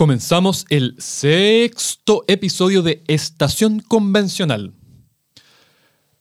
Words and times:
Comenzamos 0.00 0.64
el 0.70 0.94
sexto 0.96 2.24
episodio 2.26 2.80
de 2.80 3.04
Estación 3.06 3.80
Convencional. 3.80 4.72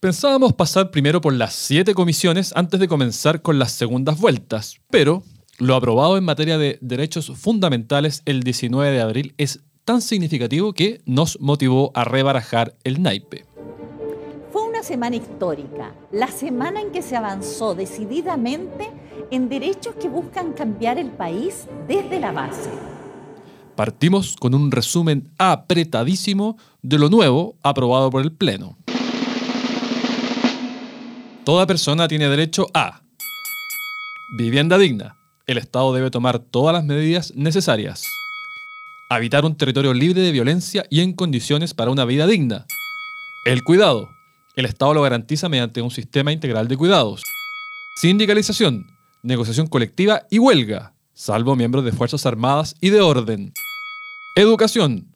Pensábamos 0.01 0.51
pasar 0.51 0.91
primero 0.91 1.21
por 1.21 1.31
las 1.31 1.53
siete 1.53 1.93
comisiones 1.93 2.51
antes 2.57 2.77
de 2.81 2.89
comenzar 2.89 3.41
con 3.41 3.57
las 3.57 3.71
segundas 3.71 4.19
vueltas, 4.19 4.81
pero 4.89 5.23
lo 5.59 5.75
aprobado 5.75 6.17
en 6.17 6.25
materia 6.25 6.57
de 6.57 6.77
derechos 6.81 7.31
fundamentales 7.37 8.21
el 8.25 8.43
19 8.43 8.91
de 8.91 8.99
abril 8.99 9.33
es 9.37 9.61
tan 9.85 10.01
significativo 10.01 10.73
que 10.73 10.99
nos 11.05 11.39
motivó 11.39 11.93
a 11.93 12.03
rebarajar 12.03 12.75
el 12.83 13.01
naipe. 13.01 13.45
Fue 14.51 14.63
una 14.63 14.83
semana 14.83 15.15
histórica, 15.15 15.95
la 16.11 16.27
semana 16.27 16.81
en 16.81 16.91
que 16.91 17.01
se 17.01 17.15
avanzó 17.15 17.75
decididamente 17.75 18.89
en 19.31 19.47
derechos 19.47 19.95
que 19.95 20.09
buscan 20.09 20.51
cambiar 20.51 20.97
el 20.97 21.11
país 21.11 21.65
desde 21.87 22.19
la 22.19 22.33
base. 22.33 22.98
Partimos 23.79 24.35
con 24.35 24.53
un 24.55 24.71
resumen 24.71 25.31
apretadísimo 25.37 26.57
de 26.81 26.99
lo 26.99 27.09
nuevo 27.09 27.55
aprobado 27.63 28.09
por 28.09 28.21
el 28.21 28.33
Pleno. 28.33 28.77
Toda 31.45 31.65
persona 31.65 32.09
tiene 32.09 32.27
derecho 32.27 32.67
a 32.73 33.03
vivienda 34.37 34.77
digna. 34.77 35.15
El 35.47 35.57
Estado 35.57 35.93
debe 35.93 36.11
tomar 36.11 36.39
todas 36.39 36.73
las 36.73 36.83
medidas 36.83 37.33
necesarias. 37.37 38.03
Habitar 39.09 39.45
un 39.45 39.55
territorio 39.55 39.93
libre 39.93 40.23
de 40.23 40.33
violencia 40.33 40.85
y 40.89 40.99
en 40.99 41.13
condiciones 41.13 41.73
para 41.73 41.89
una 41.89 42.03
vida 42.03 42.27
digna. 42.27 42.65
El 43.45 43.63
cuidado. 43.63 44.09
El 44.57 44.65
Estado 44.65 44.93
lo 44.93 45.03
garantiza 45.03 45.47
mediante 45.47 45.81
un 45.81 45.91
sistema 45.91 46.33
integral 46.33 46.67
de 46.67 46.75
cuidados. 46.75 47.23
Sindicalización, 47.95 48.87
negociación 49.23 49.67
colectiva 49.67 50.23
y 50.29 50.39
huelga, 50.39 50.95
salvo 51.13 51.55
miembros 51.55 51.85
de 51.85 51.93
Fuerzas 51.93 52.25
Armadas 52.25 52.75
y 52.81 52.89
de 52.89 52.99
orden. 52.99 53.53
Educación. 54.35 55.15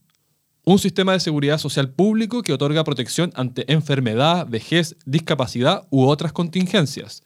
Un 0.66 0.80
sistema 0.80 1.13
de 1.13 1.20
seguridad 1.20 1.58
social 1.58 1.90
público 1.90 2.42
que 2.42 2.52
otorga 2.52 2.83
protección 2.83 3.31
ante 3.36 3.72
enfermedad, 3.72 4.47
vejez, 4.50 4.95
discapacidad 5.05 5.88
u 5.92 6.05
otras 6.05 6.33
contingencias. 6.33 7.23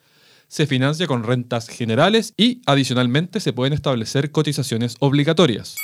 Se 0.47 0.67
financia 0.67 1.07
con 1.07 1.23
rentas 1.23 1.67
generales 1.69 2.33
y, 2.37 2.61
adicionalmente, 2.65 3.39
se 3.39 3.53
pueden 3.53 3.73
establecer 3.73 4.31
cotizaciones 4.31 4.95
obligatorias. 4.99 5.75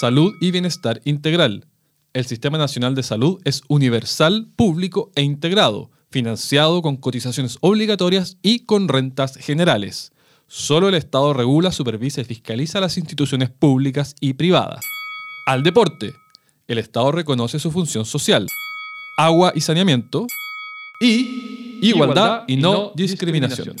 Salud 0.00 0.32
y 0.40 0.50
bienestar 0.50 1.00
integral. 1.04 1.66
El 2.12 2.24
Sistema 2.24 2.56
Nacional 2.58 2.94
de 2.94 3.02
Salud 3.02 3.40
es 3.44 3.62
universal, 3.68 4.48
público 4.56 5.12
e 5.14 5.22
integrado, 5.22 5.90
financiado 6.10 6.82
con 6.82 6.96
cotizaciones 6.96 7.58
obligatorias 7.60 8.38
y 8.42 8.60
con 8.60 8.88
rentas 8.88 9.36
generales. 9.36 10.12
Solo 10.48 10.88
el 10.88 10.94
Estado 10.94 11.34
regula, 11.34 11.72
supervisa 11.72 12.22
y 12.22 12.24
fiscaliza 12.24 12.80
las 12.80 12.96
instituciones 12.96 13.50
públicas 13.50 14.14
y 14.20 14.32
privadas. 14.32 14.80
Al 15.46 15.62
deporte, 15.62 16.16
el 16.66 16.78
Estado 16.78 17.12
reconoce 17.12 17.60
su 17.60 17.70
función 17.70 18.04
social. 18.04 18.48
Agua 19.16 19.52
y 19.54 19.60
saneamiento. 19.60 20.26
Y 21.00 21.78
igualdad 21.80 22.42
y 22.48 22.56
no 22.56 22.90
discriminación. 22.96 23.76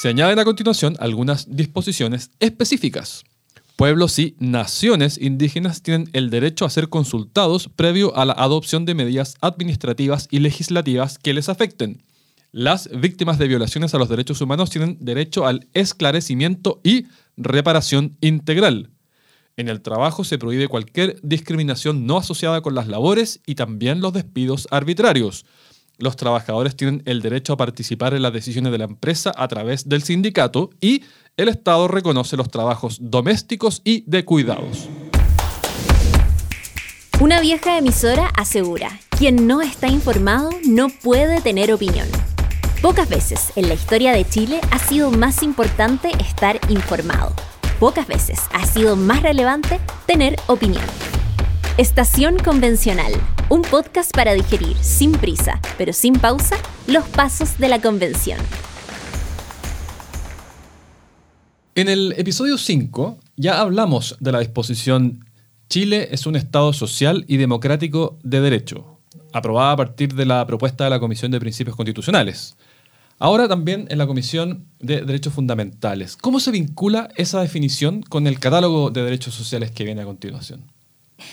Se 0.00 0.10
añaden 0.10 0.38
a 0.38 0.44
continuación 0.44 0.94
algunas 1.00 1.56
disposiciones 1.56 2.30
específicas. 2.38 3.24
Pueblos 3.74 4.16
y 4.20 4.36
naciones 4.38 5.18
indígenas 5.18 5.82
tienen 5.82 6.08
el 6.12 6.30
derecho 6.30 6.64
a 6.64 6.70
ser 6.70 6.88
consultados 6.88 7.68
previo 7.74 8.16
a 8.16 8.24
la 8.24 8.34
adopción 8.34 8.84
de 8.84 8.94
medidas 8.94 9.34
administrativas 9.40 10.28
y 10.30 10.38
legislativas 10.38 11.18
que 11.18 11.34
les 11.34 11.48
afecten. 11.48 12.04
Las 12.52 12.88
víctimas 12.96 13.38
de 13.38 13.48
violaciones 13.48 13.92
a 13.92 13.98
los 13.98 14.08
derechos 14.08 14.40
humanos 14.40 14.70
tienen 14.70 14.98
derecho 15.00 15.48
al 15.48 15.66
esclarecimiento 15.74 16.80
y 16.84 17.06
reparación 17.36 18.16
integral. 18.20 18.92
En 19.58 19.68
el 19.68 19.82
trabajo 19.82 20.22
se 20.22 20.38
prohíbe 20.38 20.68
cualquier 20.68 21.18
discriminación 21.24 22.06
no 22.06 22.16
asociada 22.16 22.60
con 22.60 22.76
las 22.76 22.86
labores 22.86 23.40
y 23.44 23.56
también 23.56 24.00
los 24.00 24.12
despidos 24.12 24.68
arbitrarios. 24.70 25.46
Los 25.98 26.14
trabajadores 26.14 26.76
tienen 26.76 27.02
el 27.06 27.20
derecho 27.20 27.54
a 27.54 27.56
participar 27.56 28.14
en 28.14 28.22
las 28.22 28.32
decisiones 28.32 28.70
de 28.70 28.78
la 28.78 28.84
empresa 28.84 29.32
a 29.36 29.48
través 29.48 29.88
del 29.88 30.04
sindicato 30.04 30.70
y 30.80 31.02
el 31.36 31.48
Estado 31.48 31.88
reconoce 31.88 32.36
los 32.36 32.50
trabajos 32.50 32.98
domésticos 33.00 33.82
y 33.82 34.04
de 34.06 34.24
cuidados. 34.24 34.88
Una 37.20 37.40
vieja 37.40 37.78
emisora 37.78 38.28
asegura, 38.38 39.00
quien 39.18 39.48
no 39.48 39.60
está 39.60 39.88
informado 39.88 40.50
no 40.68 40.86
puede 40.88 41.40
tener 41.40 41.72
opinión. 41.72 42.06
Pocas 42.80 43.08
veces 43.08 43.52
en 43.56 43.66
la 43.66 43.74
historia 43.74 44.12
de 44.12 44.24
Chile 44.24 44.60
ha 44.70 44.78
sido 44.78 45.10
más 45.10 45.42
importante 45.42 46.12
estar 46.20 46.60
informado. 46.68 47.34
Pocas 47.78 48.08
veces 48.08 48.40
ha 48.52 48.66
sido 48.66 48.96
más 48.96 49.22
relevante 49.22 49.78
tener 50.04 50.34
opinión. 50.48 50.82
Estación 51.76 52.36
Convencional, 52.38 53.12
un 53.50 53.62
podcast 53.62 54.10
para 54.12 54.32
digerir 54.32 54.76
sin 54.78 55.12
prisa, 55.12 55.60
pero 55.76 55.92
sin 55.92 56.14
pausa, 56.14 56.56
los 56.88 57.06
pasos 57.06 57.56
de 57.56 57.68
la 57.68 57.80
convención. 57.80 58.40
En 61.76 61.88
el 61.88 62.14
episodio 62.18 62.58
5 62.58 63.16
ya 63.36 63.60
hablamos 63.60 64.16
de 64.18 64.32
la 64.32 64.40
disposición 64.40 65.24
Chile 65.68 66.08
es 66.10 66.26
un 66.26 66.34
Estado 66.34 66.72
social 66.72 67.24
y 67.28 67.36
democrático 67.36 68.18
de 68.24 68.40
derecho, 68.40 68.98
aprobada 69.32 69.70
a 69.70 69.76
partir 69.76 70.14
de 70.14 70.26
la 70.26 70.44
propuesta 70.48 70.82
de 70.82 70.90
la 70.90 70.98
Comisión 70.98 71.30
de 71.30 71.38
Principios 71.38 71.76
Constitucionales. 71.76 72.56
Ahora 73.20 73.48
también 73.48 73.86
en 73.90 73.98
la 73.98 74.06
Comisión 74.06 74.66
de 74.78 75.02
Derechos 75.02 75.32
Fundamentales. 75.32 76.16
¿Cómo 76.16 76.38
se 76.38 76.52
vincula 76.52 77.08
esa 77.16 77.40
definición 77.40 78.02
con 78.02 78.26
el 78.28 78.38
catálogo 78.38 78.90
de 78.90 79.02
derechos 79.02 79.34
sociales 79.34 79.72
que 79.72 79.84
viene 79.84 80.02
a 80.02 80.04
continuación? 80.04 80.62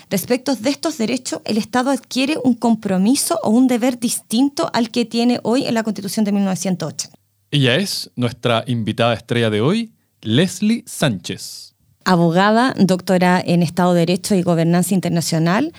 Respecto 0.10 0.56
de 0.56 0.70
estos 0.72 0.98
derechos, 0.98 1.42
el 1.46 1.58
Estado 1.58 1.92
adquiere 1.92 2.38
un 2.44 2.56
compromiso 2.56 3.40
o 3.44 3.52
un 3.52 3.68
deber 3.68 4.00
distinto 4.00 4.72
al 4.74 4.90
que 4.90 5.06
tiene 5.06 5.40
hoy 5.44 5.68
en 5.68 5.76
la 5.76 5.84
Constitución 5.84 6.26
de 6.26 6.32
1908. 6.32 7.10
Ella 7.52 7.76
es 7.76 8.10
nuestra 8.16 8.64
invitada 8.66 9.14
estrella 9.14 9.52
de 9.52 9.62
hoy, 9.62 9.94
Leslie 10.22 10.84
Sánchez. 10.88 11.76
Abogada, 12.04 12.74
doctora 12.78 13.42
en 13.46 13.62
Estado 13.62 13.94
de 13.94 14.02
Derecho 14.02 14.34
y 14.34 14.42
Gobernanza 14.42 14.96
Internacional, 14.96 15.72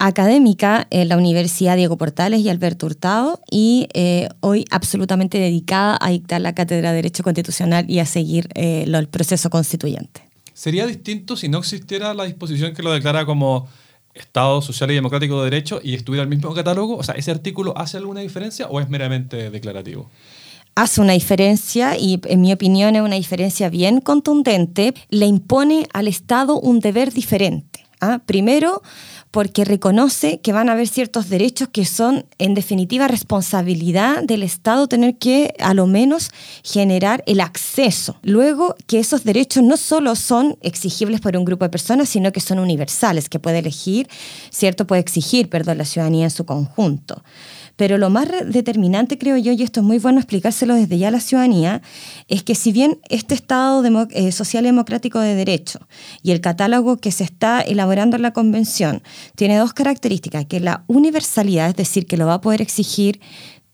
académica 0.00 0.88
en 0.90 1.08
la 1.08 1.16
Universidad 1.16 1.76
Diego 1.76 1.96
Portales 1.96 2.40
y 2.40 2.48
Alberto 2.48 2.86
Hurtado 2.86 3.40
y 3.50 3.86
eh, 3.92 4.28
hoy 4.40 4.64
absolutamente 4.70 5.38
dedicada 5.38 5.96
a 6.00 6.10
dictar 6.10 6.40
la 6.40 6.54
cátedra 6.54 6.90
de 6.90 6.96
Derecho 6.96 7.22
Constitucional 7.22 7.88
y 7.88 8.00
a 8.00 8.06
seguir 8.06 8.48
eh, 8.54 8.84
el 8.88 9.08
proceso 9.08 9.50
constituyente. 9.50 10.22
¿Sería 10.54 10.86
distinto 10.86 11.36
si 11.36 11.48
no 11.48 11.58
existiera 11.58 12.14
la 12.14 12.24
disposición 12.24 12.74
que 12.74 12.82
lo 12.82 12.92
declara 12.92 13.24
como 13.26 13.68
Estado 14.14 14.62
Social 14.62 14.90
y 14.90 14.94
Democrático 14.94 15.38
de 15.38 15.50
Derecho 15.50 15.80
y 15.82 15.94
estuviera 15.94 16.22
el 16.22 16.28
mismo 16.28 16.52
catálogo? 16.54 16.96
O 16.96 17.02
sea, 17.02 17.14
¿ese 17.14 17.30
artículo 17.30 17.76
hace 17.76 17.98
alguna 17.98 18.20
diferencia 18.20 18.66
o 18.68 18.80
es 18.80 18.88
meramente 18.88 19.50
declarativo? 19.50 20.10
hace 20.74 21.00
una 21.00 21.12
diferencia 21.12 21.98
y 21.98 22.20
en 22.24 22.40
mi 22.40 22.52
opinión 22.52 22.96
es 22.96 23.02
una 23.02 23.16
diferencia 23.16 23.68
bien 23.68 24.00
contundente, 24.00 24.94
le 25.10 25.26
impone 25.26 25.86
al 25.92 26.08
Estado 26.08 26.58
un 26.58 26.80
deber 26.80 27.12
diferente. 27.12 27.69
¿Ah? 28.00 28.20
Primero, 28.24 28.82
porque 29.30 29.64
reconoce 29.64 30.40
que 30.40 30.52
van 30.52 30.68
a 30.68 30.72
haber 30.72 30.88
ciertos 30.88 31.28
derechos 31.28 31.68
que 31.68 31.84
son 31.84 32.26
en 32.38 32.54
definitiva 32.54 33.06
responsabilidad 33.06 34.22
del 34.22 34.42
Estado 34.42 34.88
tener 34.88 35.16
que 35.16 35.54
a 35.60 35.74
lo 35.74 35.86
menos 35.86 36.30
generar 36.64 37.22
el 37.26 37.40
acceso. 37.40 38.16
Luego 38.22 38.74
que 38.86 38.98
esos 38.98 39.24
derechos 39.24 39.62
no 39.62 39.76
solo 39.76 40.16
son 40.16 40.58
exigibles 40.62 41.20
por 41.20 41.36
un 41.36 41.44
grupo 41.44 41.64
de 41.64 41.70
personas, 41.70 42.08
sino 42.08 42.32
que 42.32 42.40
son 42.40 42.58
universales, 42.58 43.28
que 43.28 43.38
puede 43.38 43.60
elegir, 43.60 44.08
cierto, 44.50 44.86
puede 44.86 45.00
exigir, 45.00 45.48
perdón, 45.48 45.78
la 45.78 45.84
ciudadanía 45.84 46.24
en 46.24 46.30
su 46.30 46.44
conjunto. 46.44 47.22
Pero 47.80 47.96
lo 47.96 48.10
más 48.10 48.28
determinante, 48.44 49.16
creo 49.16 49.38
yo, 49.38 49.52
y 49.52 49.62
esto 49.62 49.80
es 49.80 49.86
muy 49.86 49.98
bueno 49.98 50.18
explicárselo 50.18 50.74
desde 50.74 50.98
ya 50.98 51.08
a 51.08 51.12
la 51.12 51.18
ciudadanía, 51.18 51.80
es 52.28 52.42
que 52.42 52.54
si 52.54 52.72
bien 52.72 53.00
este 53.08 53.32
Estado 53.34 53.82
eh, 54.10 54.32
social 54.32 54.64
democrático 54.64 55.18
de 55.18 55.34
derecho 55.34 55.78
y 56.22 56.32
el 56.32 56.42
catálogo 56.42 56.98
que 56.98 57.10
se 57.10 57.24
está 57.24 57.62
elaborando 57.62 58.16
en 58.16 58.22
la 58.22 58.34
Convención 58.34 59.02
tiene 59.34 59.56
dos 59.56 59.72
características, 59.72 60.44
que 60.44 60.60
la 60.60 60.84
universalidad, 60.88 61.70
es 61.70 61.76
decir, 61.76 62.04
que 62.04 62.18
lo 62.18 62.26
va 62.26 62.34
a 62.34 62.40
poder 62.42 62.60
exigir 62.60 63.18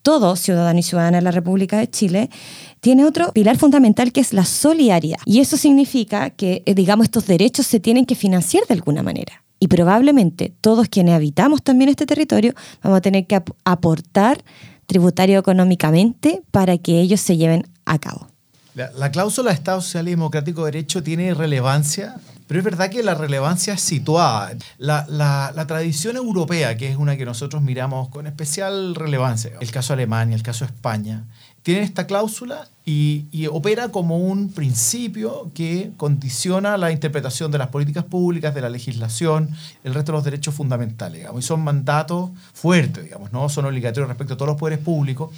todo 0.02 0.36
ciudadano 0.36 0.78
y 0.78 0.84
ciudadana 0.84 1.16
de 1.18 1.24
la 1.24 1.32
República 1.32 1.78
de 1.78 1.90
Chile, 1.90 2.30
tiene 2.78 3.04
otro 3.04 3.32
pilar 3.32 3.56
fundamental 3.58 4.12
que 4.12 4.20
es 4.20 4.32
la 4.32 4.44
solidaridad. 4.44 5.18
Y 5.24 5.40
eso 5.40 5.56
significa 5.56 6.30
que, 6.30 6.62
eh, 6.64 6.74
digamos, 6.74 7.06
estos 7.06 7.26
derechos 7.26 7.66
se 7.66 7.80
tienen 7.80 8.06
que 8.06 8.14
financiar 8.14 8.64
de 8.68 8.74
alguna 8.74 9.02
manera 9.02 9.42
y 9.58 9.68
probablemente 9.68 10.52
todos 10.60 10.88
quienes 10.88 11.14
habitamos 11.14 11.62
también 11.62 11.90
este 11.90 12.06
territorio 12.06 12.54
vamos 12.82 12.98
a 12.98 13.00
tener 13.00 13.26
que 13.26 13.42
aportar 13.64 14.44
tributario 14.86 15.38
económicamente 15.38 16.42
para 16.50 16.78
que 16.78 17.00
ellos 17.00 17.20
se 17.20 17.36
lleven 17.36 17.66
a 17.84 17.98
cabo. 17.98 18.28
La, 18.74 19.10
cláusula 19.10 19.50
de 19.50 19.54
Estado 19.54 19.80
Social 19.80 20.06
y 20.06 20.10
Democrático 20.10 20.64
de 20.64 20.72
Derecho 20.72 21.02
tiene 21.02 21.32
relevancia, 21.32 22.16
pero 22.46 22.60
es 22.60 22.64
verdad 22.64 22.90
que 22.90 23.02
la 23.02 23.14
relevancia 23.14 23.72
es 23.72 23.80
situada. 23.80 24.52
La, 24.76 25.06
la, 25.08 25.66
tradición 25.66 26.16
europea, 26.16 26.76
que 26.76 26.90
es 26.90 26.96
una 26.98 27.16
que 27.16 27.24
nosotros 27.24 27.62
miramos 27.62 28.10
con 28.10 28.26
especial 28.26 28.94
relevancia, 28.94 29.52
el 29.62 29.70
caso 29.70 29.94
Alemania, 29.94 30.36
el 30.36 30.42
caso 30.42 30.66
España, 30.66 31.24
tienen 31.62 31.84
esta 31.84 32.06
cláusula 32.06 32.68
y, 32.88 33.48
opera 33.48 33.88
como 33.88 34.16
un 34.16 34.52
principio 34.52 35.50
que 35.54 35.90
condiciona 35.96 36.76
la 36.76 36.92
interpretación 36.92 37.50
de 37.50 37.58
las 37.58 37.68
políticas 37.68 38.04
públicas, 38.04 38.54
de 38.54 38.60
la 38.60 38.68
legislación, 38.68 39.50
el 39.82 39.92
resto 39.92 40.12
de 40.12 40.18
los 40.18 40.24
derechos 40.24 40.54
fundamentales. 40.54 41.18
Digamos, 41.18 41.44
y 41.44 41.46
son 41.46 41.62
mandatos 41.64 42.30
fuertes, 42.54 43.02
digamos, 43.02 43.32
no 43.32 43.48
son 43.48 43.64
obligatorios 43.64 44.08
respecto 44.08 44.34
a 44.34 44.36
todos 44.36 44.50
los 44.50 44.56
poderes 44.56 44.78
públicos. 44.78 45.30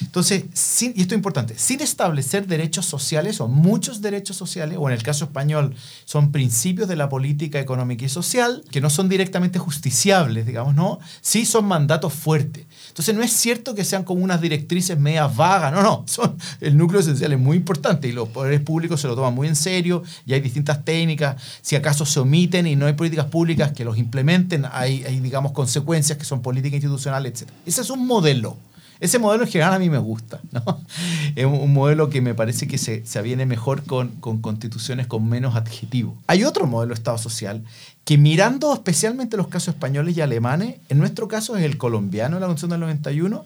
Entonces, 0.00 0.44
y 0.80 1.00
esto 1.00 1.14
es 1.14 1.18
importante, 1.18 1.56
sin 1.56 1.80
establecer 1.80 2.48
derechos 2.48 2.86
sociales 2.86 3.40
o 3.40 3.46
muchos 3.46 4.02
derechos 4.02 4.36
sociales, 4.36 4.76
o 4.80 4.88
en 4.88 4.94
el 4.94 5.02
caso 5.04 5.26
español 5.26 5.76
son 6.06 6.32
principios 6.32 6.88
de 6.88 6.96
la 6.96 7.08
política 7.08 7.60
económica 7.60 8.04
y 8.04 8.08
social, 8.08 8.64
que 8.72 8.80
no 8.80 8.90
son 8.90 9.08
directamente 9.08 9.60
justiciables, 9.60 10.44
digamos, 10.44 10.74
¿no? 10.74 10.98
Sí 11.20 11.46
son 11.46 11.66
mandatos 11.66 12.12
fuertes. 12.12 12.66
Entonces 12.88 13.14
no 13.14 13.22
es 13.22 13.32
cierto 13.32 13.76
que 13.76 13.84
sean 13.84 14.02
como 14.02 14.24
unas 14.24 14.40
directrices 14.40 14.98
medias 14.98 15.34
vagas, 15.36 15.72
no, 15.72 15.82
no, 15.82 16.04
son, 16.06 16.36
el 16.60 16.76
núcleo 16.76 16.95
esencial 17.00 17.32
es 17.32 17.38
muy 17.38 17.56
importante 17.56 18.08
y 18.08 18.12
los 18.12 18.28
poderes 18.28 18.60
públicos 18.60 19.00
se 19.00 19.08
lo 19.08 19.14
toman 19.14 19.34
muy 19.34 19.48
en 19.48 19.56
serio 19.56 20.02
y 20.26 20.34
hay 20.34 20.40
distintas 20.40 20.84
técnicas, 20.84 21.40
si 21.62 21.76
acaso 21.76 22.06
se 22.06 22.20
omiten 22.20 22.66
y 22.66 22.76
no 22.76 22.86
hay 22.86 22.94
políticas 22.94 23.26
públicas 23.26 23.72
que 23.72 23.84
los 23.84 23.98
implementen, 23.98 24.64
hay, 24.70 25.04
hay 25.04 25.20
digamos, 25.20 25.52
consecuencias 25.52 26.18
que 26.18 26.24
son 26.24 26.42
política 26.42 26.76
institucional, 26.76 27.26
etc. 27.26 27.48
Ese 27.64 27.80
es 27.80 27.90
un 27.90 28.06
modelo. 28.06 28.56
Ese 28.98 29.18
modelo 29.18 29.44
en 29.44 29.50
general 29.50 29.74
a 29.74 29.78
mí 29.78 29.90
me 29.90 29.98
gusta. 29.98 30.40
¿no? 30.52 30.62
Es 31.36 31.44
un 31.44 31.72
modelo 31.72 32.08
que 32.08 32.22
me 32.22 32.34
parece 32.34 32.66
que 32.66 32.78
se, 32.78 33.04
se 33.04 33.18
aviene 33.18 33.44
mejor 33.44 33.84
con, 33.84 34.08
con 34.20 34.40
constituciones 34.40 35.06
con 35.06 35.28
menos 35.28 35.54
adjetivo. 35.54 36.16
Hay 36.26 36.44
otro 36.44 36.66
modelo 36.66 36.94
de 36.94 36.98
Estado 36.98 37.18
social 37.18 37.62
que 38.06 38.16
mirando 38.16 38.72
especialmente 38.72 39.36
los 39.36 39.48
casos 39.48 39.74
españoles 39.74 40.16
y 40.16 40.20
alemanes, 40.20 40.76
en 40.88 40.98
nuestro 40.98 41.28
caso 41.28 41.56
es 41.56 41.64
el 41.64 41.76
colombiano, 41.76 42.38
la 42.38 42.46
Constitución 42.46 42.70
del 42.70 42.80
91, 42.80 43.44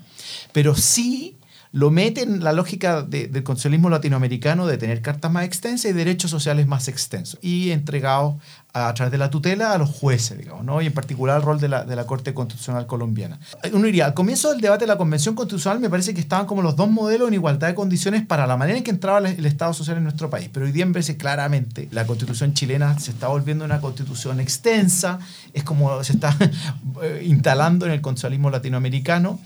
pero 0.52 0.76
sí 0.76 1.36
lo 1.72 1.90
mete 1.90 2.22
en 2.22 2.42
la 2.42 2.52
lógica 2.52 3.02
del 3.02 3.30
constitucionalismo 3.44 3.90
latinoamericano 3.90 4.66
de 4.66 4.76
tener 4.76 5.02
cartas 5.02 5.30
más 5.30 5.44
extensas 5.44 5.90
y 5.90 5.94
derechos 5.94 6.30
sociales 6.30 6.66
más 6.66 6.88
extensos 6.88 7.38
y 7.42 7.70
entregados 7.70 8.36
a, 8.72 8.92
través 8.94 9.12
de 9.12 9.18
la 9.18 9.30
tutela 9.30 9.72
a 9.72 9.78
los 9.78 9.90
jueces, 9.90 10.38
digamos, 10.38 10.64
¿no? 10.64 10.82
y 10.82 10.86
en 10.86 10.92
particular 10.92 11.36
el 11.36 11.42
rol 11.42 11.60
de 11.60 11.68
la, 11.68 11.84
de 11.84 11.96
la 11.96 12.06
Corte 12.06 12.34
Constitucional 12.34 12.86
Colombiana. 12.86 13.38
Uno 13.72 13.84
diría, 13.84 14.06
al 14.06 14.14
comienzo 14.14 14.50
del 14.50 14.60
debate 14.60 14.84
de 14.84 14.88
la 14.88 14.98
Convención 14.98 15.34
Constitucional 15.34 15.80
me 15.80 15.90
parece 15.90 16.14
que 16.14 16.20
estaban 16.20 16.46
como 16.46 16.62
los 16.62 16.76
dos 16.76 16.90
modelos 16.90 17.28
en 17.28 17.34
igualdad 17.34 17.68
de 17.68 17.74
condiciones 17.74 18.24
para 18.26 18.46
la 18.46 18.56
manera 18.56 18.78
en 18.78 18.84
que 18.84 18.90
entraba 18.90 19.18
el, 19.18 19.46
Estado 19.50 19.72
social 19.74 19.96
en 19.96 20.04
nuestro 20.04 20.30
país, 20.30 20.48
pero 20.52 20.66
hoy 20.66 20.72
día 20.72 20.86
me 20.86 20.92
parece 20.92 21.16
claramente 21.16 21.88
la 21.90 22.06
Constitución 22.06 22.54
chilena 22.54 22.98
se 22.98 23.10
está 23.10 23.28
volviendo 23.28 23.64
una 23.64 23.80
constitución 23.80 24.40
extensa, 24.40 25.18
es 25.52 25.64
como 25.64 26.02
se 26.04 26.12
está 26.12 26.36
instalando 27.22 27.86
en 27.86 27.92
el 27.92 28.00
constitucionalismo 28.00 28.50
latinoamericano, 28.50 29.40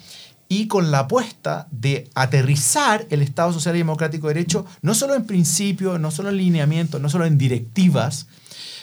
y 0.55 0.69
con 0.69 0.93
la 0.93 1.01
apuesta 1.01 1.67
de 1.73 2.09
aterrizar 2.15 3.07
el 3.11 3.23
Estado 3.23 3.53
Social 3.53 3.75
y 3.75 3.79
Democrático 3.79 4.29
de 4.29 4.35
Derecho 4.35 4.65
no 4.83 4.95
solo 4.95 5.15
en 5.17 5.27
principios, 5.27 5.99
no 5.99 6.13
solo 6.13 6.29
en 6.29 6.37
lineamientos, 6.37 7.01
no 7.01 7.09
solo 7.09 7.27
en 7.27 7.37
directivas, 7.37 8.29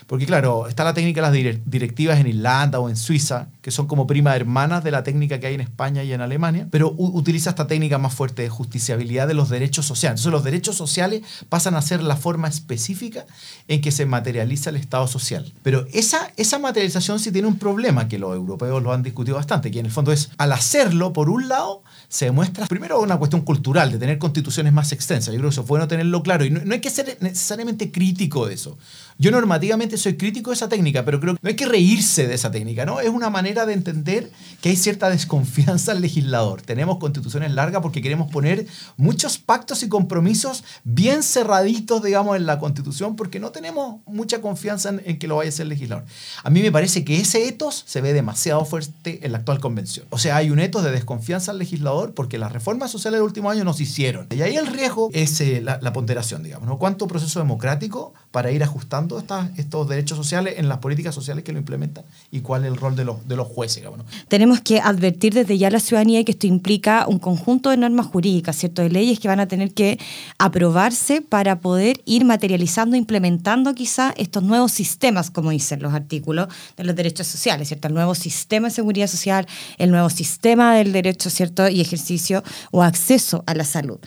porque 0.08 0.26
claro, 0.26 0.68
está 0.68 0.84
la 0.84 0.94
técnica 0.94 1.30
de 1.30 1.44
las 1.44 1.60
directivas 1.66 2.20
en 2.20 2.28
Irlanda 2.28 2.80
o 2.80 2.90
en 2.90 2.96
Suiza, 2.96 3.48
que 3.62 3.72
son 3.72 3.88
como 3.88 4.08
primas 4.08 4.36
hermanas 4.36 4.84
de 4.84 4.92
la 4.92 5.04
técnica 5.04 5.40
que 5.40 5.48
hay 5.48 5.56
en 5.56 5.62
España 5.62 6.04
y 6.04 6.14
en 6.14 6.22
Alemania, 6.22 6.68
pero 6.72 6.94
utiliza 6.98 7.52
esta 7.52 7.68
técnica 7.68 7.98
más 7.98 8.14
fuerte 8.14 8.42
de 8.42 8.50
justiciabilidad 8.50 9.28
de 9.28 9.34
los 9.34 9.50
derechos 9.50 9.86
sociales. 9.86 10.20
Entonces 10.20 10.32
los 10.32 10.44
derechos 10.44 10.76
sociales 10.76 11.22
pasan 11.50 11.76
a 11.76 11.82
ser 11.82 12.02
la 12.02 12.16
forma 12.16 12.48
específica 12.48 13.26
en 13.68 13.82
que 13.82 13.92
se 13.92 14.06
materializa 14.06 14.70
el 14.70 14.76
Estado 14.76 15.08
social. 15.08 15.54
Pero 15.64 15.86
esa, 15.94 16.32
esa 16.38 16.60
materialización 16.60 17.20
sí 17.20 17.32
tiene 17.32 17.48
un 17.48 17.58
problema 17.58 18.08
que 18.08 18.20
los 18.20 18.36
europeos 18.36 18.82
lo 18.82 18.94
han 18.94 19.04
discutido 19.04 19.38
bastante, 19.38 19.72
que 19.72 19.80
en 19.80 19.86
el 19.86 19.92
fondo 19.92 20.12
es, 20.12 20.32
al 20.38 20.52
hacerlo, 20.52 21.14
por 21.14 21.30
un 21.30 21.48
lado, 21.48 21.84
se 22.10 22.26
demuestra 22.26 22.66
primero 22.68 23.00
una 23.00 23.18
cuestión 23.18 23.42
cultural, 23.42 23.92
de 23.92 23.98
tener 23.98 24.18
constituciones 24.18 24.74
más 24.74 24.92
extensas. 24.92 25.34
Yo 25.34 25.40
creo 25.40 25.50
que 25.50 25.54
eso 25.54 25.62
es 25.62 25.68
bueno 25.68 25.88
tenerlo 25.88 26.24
claro 26.24 26.46
y 26.46 26.50
no, 26.50 26.62
no 26.64 26.74
hay 26.74 26.82
que 26.82 26.90
ser 26.90 27.18
necesariamente 27.22 27.92
crítico 27.92 28.48
de 28.48 28.56
eso. 28.56 28.78
Yo 29.22 29.30
normativamente 29.30 29.98
soy 29.98 30.18
crítico 30.18 30.50
de 30.50 30.56
esa 30.56 30.68
técnica, 30.68 31.06
pero 31.06 31.20
creo 31.20 31.36
que 31.36 31.40
no 31.44 31.48
hay 31.48 31.56
que 31.56 31.68
reírse 31.68 32.28
de 32.28 32.34
esa 32.34 32.50
técnica, 32.50 32.88
¿no? 32.88 33.02
Es 33.02 33.10
una 33.10 33.30
manera 33.30 33.68
de 33.68 33.74
entender 33.74 34.32
que 34.62 34.70
hay 34.70 34.76
cierta 34.76 35.12
desconfianza 35.12 35.92
al 35.92 36.02
legislador. 36.02 36.64
Tenemos 36.64 36.98
constituciones 36.98 37.52
largas 37.52 37.84
porque 37.84 38.02
queremos 38.02 38.32
poner 38.32 38.66
muchos 38.98 39.38
pactos 39.38 39.84
y 39.84 39.90
compromisos 39.90 40.64
bien 40.84 41.22
cerraditos, 41.22 42.02
digamos, 42.02 42.36
en 42.36 42.48
la 42.48 42.58
constitución 42.58 43.16
porque 43.16 43.40
no 43.40 43.52
tenemos 43.52 43.98
mucha 44.08 44.42
confianza 44.42 44.90
en, 44.90 45.20
que 45.20 45.28
lo 45.28 45.36
vaya 45.36 45.50
a 45.50 45.54
hacer 45.54 45.66
el 45.66 45.70
legislador. 45.70 46.04
A 46.44 46.50
mí 46.50 46.64
me 46.64 46.72
parece 46.72 47.06
que 47.06 47.18
ese 47.18 47.48
etos 47.48 47.84
se 47.86 48.02
ve 48.02 48.14
demasiado 48.14 48.66
fuerte 48.66 49.20
en 49.22 49.34
la 49.34 49.38
actual 49.38 49.60
convención. 49.60 50.08
O 50.10 50.18
sea, 50.18 50.38
hay 50.38 50.50
un 50.50 50.58
etos 50.58 50.84
de 50.84 50.90
desconfianza 50.90 51.52
al 51.52 51.60
legislador 51.60 52.16
porque 52.16 52.40
las 52.40 52.52
reformas 52.52 52.90
sociales 52.90 53.20
del 53.20 53.26
último 53.26 53.52
año 53.52 53.66
nos 53.66 53.82
hicieron. 53.82 54.26
Y 54.32 54.42
ahí 54.42 54.56
el 54.56 54.66
riesgo 54.66 55.12
es 55.14 55.40
eh, 55.42 55.62
la, 55.62 55.78
la, 55.80 55.94
ponderación, 55.94 56.42
digamos, 56.42 56.68
¿no? 56.68 56.80
¿Cuánto 56.80 57.06
proceso 57.06 57.40
democrático 57.40 58.16
para 58.32 58.52
ir 58.52 58.64
ajustando 58.64 59.22
estos 59.58 59.90
derechos 59.90 60.18
sociales 60.18 60.56
en 60.58 60.70
las 60.70 60.78
políticas 60.78 61.14
sociales 61.14 61.44
que 61.44 61.52
lo 61.52 61.60
implementan 61.60 62.06
y 62.32 62.40
cuál 62.40 62.64
es 62.64 62.72
el 62.72 62.78
rol 62.78 62.96
de 62.96 63.04
los, 63.04 63.28
de 63.28 63.36
los 63.36 63.48
jueces. 63.48 63.84
Tenemos 64.30 64.62
que 64.62 64.80
advertir 64.80 65.34
desde 65.34 65.58
ya 65.58 65.68
a 65.68 65.72
la 65.72 65.80
ciudadanía 65.80 66.24
que 66.24 66.32
esto 66.32 66.48
implica 66.48 67.06
un 67.08 67.20
conjunto 67.20 67.70
de 67.70 67.78
normas 67.78 68.08
jurídicas, 68.08 68.56
¿cierto? 68.56 68.82
de 68.82 68.90
leyes 68.90 69.20
que 69.20 69.28
van 69.28 69.40
a 69.40 69.48
tener 69.48 69.74
que 69.74 70.00
aprobarse 70.38 71.22
para 71.22 71.60
poder 71.60 72.02
ir 72.06 72.24
materializando, 72.24 72.96
implementando 72.96 73.74
quizá 73.76 74.14
estos 74.18 74.44
nuevos 74.44 74.72
sistemas, 74.72 75.30
como 75.30 75.52
dicen 75.52 75.82
los 75.82 75.94
artículos 75.94 76.48
de 76.78 76.86
los 76.86 76.96
derechos 76.96 77.28
sociales, 77.28 77.68
¿cierto? 77.68 77.90
el 77.90 77.94
nuevo 77.94 78.16
sistema 78.16 78.70
de 78.70 78.74
seguridad 78.74 79.08
social, 79.08 79.46
el 79.78 79.92
nuevo 79.92 80.10
sistema 80.10 80.76
del 80.76 80.94
derecho 80.94 81.30
¿cierto? 81.30 81.68
y 81.68 81.82
ejercicio 81.82 82.44
o 82.72 82.82
acceso 82.82 83.44
a 83.46 83.54
la 83.56 83.66
salud. 83.66 84.00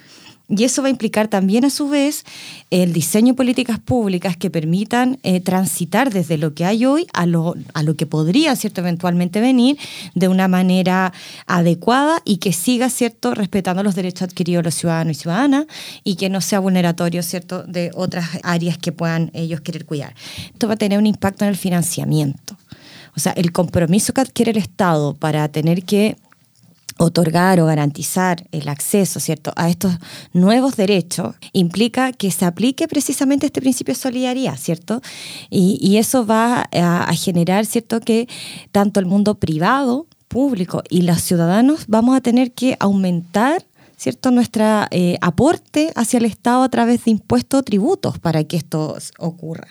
Y 0.56 0.62
eso 0.62 0.82
va 0.82 0.88
a 0.88 0.90
implicar 0.90 1.26
también, 1.26 1.64
a 1.64 1.70
su 1.70 1.88
vez, 1.88 2.24
el 2.70 2.92
diseño 2.92 3.32
de 3.32 3.34
políticas 3.34 3.80
públicas 3.80 4.36
que 4.36 4.50
permitan 4.50 5.18
eh, 5.24 5.40
transitar 5.40 6.12
desde 6.12 6.38
lo 6.38 6.54
que 6.54 6.64
hay 6.64 6.84
hoy 6.84 7.06
a 7.12 7.26
lo, 7.26 7.54
a 7.72 7.82
lo 7.82 7.96
que 7.96 8.06
podría, 8.06 8.54
¿cierto?, 8.54 8.80
eventualmente 8.80 9.40
venir 9.40 9.76
de 10.14 10.28
una 10.28 10.46
manera 10.46 11.12
adecuada 11.46 12.22
y 12.24 12.36
que 12.36 12.52
siga, 12.52 12.88
¿cierto?, 12.88 13.34
respetando 13.34 13.82
los 13.82 13.96
derechos 13.96 14.22
adquiridos 14.22 14.62
de 14.62 14.68
los 14.68 14.74
ciudadanos 14.74 15.16
y 15.16 15.20
ciudadanas 15.20 15.66
y 16.04 16.14
que 16.14 16.28
no 16.28 16.40
sea 16.40 16.60
vulneratorio, 16.60 17.22
¿cierto?, 17.24 17.64
de 17.64 17.90
otras 17.94 18.28
áreas 18.44 18.78
que 18.78 18.92
puedan 18.92 19.32
ellos 19.34 19.60
querer 19.60 19.84
cuidar. 19.86 20.14
Esto 20.52 20.68
va 20.68 20.74
a 20.74 20.76
tener 20.76 20.98
un 20.98 21.06
impacto 21.06 21.44
en 21.44 21.50
el 21.50 21.56
financiamiento. 21.56 22.56
O 23.16 23.20
sea, 23.20 23.32
el 23.32 23.52
compromiso 23.52 24.12
que 24.12 24.20
adquiere 24.20 24.50
el 24.50 24.56
Estado 24.56 25.14
para 25.14 25.48
tener 25.48 25.84
que 25.84 26.16
otorgar 26.98 27.60
o 27.60 27.66
garantizar 27.66 28.46
el 28.52 28.68
acceso 28.68 29.20
¿cierto? 29.20 29.52
a 29.56 29.68
estos 29.68 29.96
nuevos 30.32 30.76
derechos 30.76 31.34
implica 31.52 32.12
que 32.12 32.30
se 32.30 32.44
aplique 32.44 32.88
precisamente 32.88 33.46
este 33.46 33.60
principio 33.60 33.94
de 33.94 34.00
solidaridad, 34.00 34.56
¿cierto? 34.56 35.00
Y, 35.50 35.94
eso 35.94 36.26
va 36.26 36.68
a, 36.72 37.14
generar, 37.14 37.66
¿cierto?, 37.66 38.00
que 38.00 38.28
tanto 38.72 39.00
el 39.00 39.06
mundo 39.06 39.36
privado, 39.36 40.06
público 40.28 40.82
y 40.90 41.02
los 41.02 41.20
ciudadanos 41.20 41.84
vamos 41.86 42.16
a 42.16 42.20
tener 42.20 42.52
que 42.52 42.76
aumentar 42.80 43.64
¿cierto? 43.96 44.32
nuestro 44.32 44.64
eh, 44.90 45.16
aporte 45.20 45.92
hacia 45.94 46.18
el 46.18 46.24
Estado 46.24 46.64
a 46.64 46.68
través 46.68 47.04
de 47.04 47.12
impuestos 47.12 47.60
o 47.60 47.62
tributos 47.62 48.18
para 48.18 48.42
que 48.42 48.56
esto 48.56 48.96
ocurra. 49.18 49.68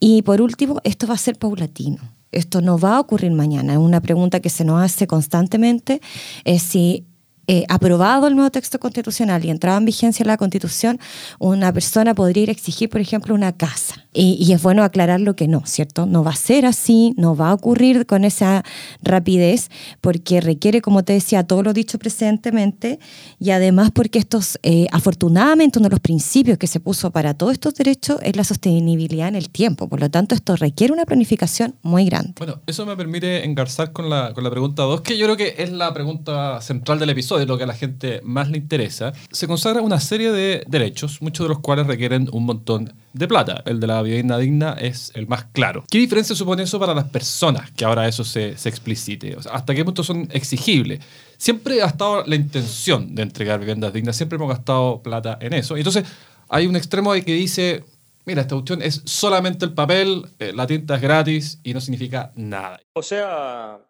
Y 0.00 0.22
por 0.22 0.40
último, 0.40 0.80
esto 0.82 1.06
va 1.06 1.14
a 1.14 1.18
ser 1.18 1.38
paulatino. 1.38 2.00
Esto 2.32 2.60
no 2.60 2.78
va 2.78 2.96
a 2.96 3.00
ocurrir 3.00 3.30
mañana. 3.32 3.74
Es 3.74 3.78
una 3.78 4.00
pregunta 4.00 4.40
que 4.40 4.50
se 4.50 4.64
nos 4.64 4.82
hace 4.82 5.06
constantemente. 5.06 6.00
Es 6.44 6.62
si 6.62 7.06
eh, 7.48 7.64
aprobado 7.68 8.28
el 8.28 8.34
nuevo 8.34 8.50
texto 8.50 8.78
constitucional 8.78 9.44
y 9.44 9.50
entraba 9.50 9.76
en 9.76 9.84
vigencia 9.84 10.24
la 10.24 10.36
constitución, 10.36 11.00
una 11.38 11.72
persona 11.72 12.14
podría 12.14 12.44
ir 12.44 12.48
a 12.50 12.52
exigir, 12.52 12.88
por 12.88 13.00
ejemplo, 13.00 13.34
una 13.34 13.52
casa. 13.52 14.06
Y, 14.14 14.52
es 14.52 14.62
bueno 14.62 14.82
aclarar 14.82 15.20
lo 15.20 15.34
que 15.34 15.48
no, 15.48 15.62
¿cierto? 15.64 16.04
No 16.04 16.22
va 16.22 16.32
a 16.32 16.36
ser 16.36 16.66
así, 16.66 17.14
no 17.16 17.34
va 17.34 17.50
a 17.50 17.54
ocurrir 17.54 18.04
con 18.04 18.24
esa 18.24 18.62
rapidez, 19.02 19.70
porque 20.02 20.42
requiere, 20.42 20.82
como 20.82 21.02
te 21.02 21.14
decía, 21.14 21.44
todo 21.44 21.62
lo 21.62 21.72
dicho 21.72 21.98
precedentemente, 21.98 22.98
y 23.38 23.50
además 23.50 23.90
porque 23.90 24.18
estos, 24.18 24.58
eh, 24.62 24.86
afortunadamente, 24.92 25.78
uno 25.78 25.88
de 25.88 25.92
los 25.92 26.00
principios 26.00 26.58
que 26.58 26.66
se 26.66 26.78
puso 26.78 27.10
para 27.10 27.32
todos 27.32 27.54
estos 27.54 27.74
derechos 27.74 28.18
es 28.22 28.36
la 28.36 28.44
sostenibilidad 28.44 29.28
en 29.28 29.36
el 29.36 29.48
tiempo. 29.48 29.88
Por 29.88 30.00
lo 30.00 30.10
tanto, 30.10 30.34
esto 30.34 30.56
requiere 30.56 30.92
una 30.92 31.06
planificación 31.06 31.76
muy 31.82 32.04
grande. 32.04 32.34
Bueno, 32.36 32.60
eso 32.66 32.84
me 32.84 32.96
permite 32.96 33.46
engarzar 33.46 33.92
con 33.92 34.10
la, 34.10 34.34
con 34.34 34.44
la 34.44 34.50
pregunta 34.50 34.82
2, 34.82 35.00
que 35.00 35.16
yo 35.16 35.24
creo 35.24 35.36
que 35.38 35.54
es 35.56 35.72
la 35.72 35.94
pregunta 35.94 36.60
central 36.60 36.98
del 36.98 37.08
episodio, 37.10 37.46
lo 37.46 37.56
que 37.56 37.64
a 37.64 37.68
la 37.68 37.74
gente 37.74 38.20
más 38.24 38.50
le 38.50 38.58
interesa. 38.58 39.14
Se 39.30 39.46
consagra 39.46 39.80
una 39.80 40.00
serie 40.00 40.32
de 40.32 40.64
derechos, 40.68 41.22
muchos 41.22 41.44
de 41.44 41.48
los 41.48 41.60
cuales 41.60 41.86
requieren 41.86 42.28
un 42.30 42.44
montón 42.44 42.92
de 43.12 43.28
plata. 43.28 43.62
El 43.66 43.80
de 43.80 43.86
la 43.86 44.02
vivienda 44.02 44.38
digna 44.38 44.76
es 44.78 45.12
el 45.14 45.26
más 45.26 45.44
claro. 45.46 45.84
¿Qué 45.90 45.98
diferencia 45.98 46.34
supone 46.34 46.62
eso 46.62 46.78
para 46.78 46.94
las 46.94 47.04
personas 47.04 47.70
que 47.72 47.84
ahora 47.84 48.08
eso 48.08 48.24
se, 48.24 48.56
se 48.56 48.68
explicite? 48.68 49.36
¿Hasta 49.50 49.74
qué 49.74 49.84
punto 49.84 50.02
son 50.02 50.28
exigibles? 50.32 51.00
Siempre 51.36 51.82
ha 51.82 51.86
estado 51.86 52.24
la 52.26 52.36
intención 52.36 53.14
de 53.14 53.22
entregar 53.22 53.60
viviendas 53.60 53.92
dignas, 53.92 54.16
siempre 54.16 54.36
hemos 54.36 54.48
gastado 54.48 55.02
plata 55.02 55.38
en 55.40 55.52
eso. 55.52 55.76
Y 55.76 55.80
entonces 55.80 56.04
hay 56.48 56.66
un 56.66 56.76
extremo 56.76 57.12
de 57.12 57.24
que 57.24 57.34
dice, 57.34 57.84
mira, 58.24 58.42
esta 58.42 58.54
cuestión 58.54 58.82
es 58.82 59.02
solamente 59.04 59.64
el 59.64 59.72
papel, 59.72 60.26
eh, 60.38 60.52
la 60.54 60.66
tinta 60.66 60.96
es 60.96 61.02
gratis 61.02 61.60
y 61.62 61.74
no 61.74 61.80
significa 61.80 62.32
nada. 62.36 62.80
O 62.94 63.02
sea, 63.02 63.80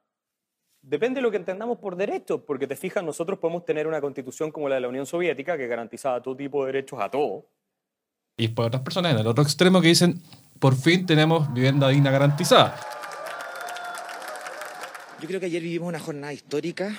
Depende 0.82 1.18
de 1.18 1.22
lo 1.22 1.30
que 1.30 1.36
entendamos 1.36 1.78
por 1.78 1.94
derechos, 1.94 2.40
porque 2.44 2.66
te 2.66 2.74
fijas, 2.74 3.04
nosotros 3.04 3.38
podemos 3.38 3.64
tener 3.64 3.86
una 3.86 4.00
constitución 4.00 4.50
como 4.50 4.68
la 4.68 4.74
de 4.74 4.80
la 4.80 4.88
Unión 4.88 5.06
Soviética 5.06 5.56
que 5.56 5.68
garantizaba 5.68 6.20
todo 6.20 6.36
tipo 6.36 6.66
de 6.66 6.72
derechos 6.72 6.98
a 7.00 7.08
todos. 7.08 7.44
Y 8.36 8.48
por 8.48 8.66
otras 8.66 8.82
personas 8.82 9.12
en 9.12 9.18
el 9.18 9.26
otro 9.26 9.42
extremo 9.42 9.80
que 9.80 9.88
dicen, 9.88 10.20
por 10.58 10.76
fin 10.76 11.06
tenemos 11.06 11.52
vivienda 11.52 11.88
digna 11.88 12.10
garantizada. 12.10 12.78
Yo 15.20 15.28
creo 15.28 15.38
que 15.38 15.46
ayer 15.46 15.62
vivimos 15.62 15.88
una 15.88 16.00
jornada 16.00 16.32
histórica. 16.32 16.96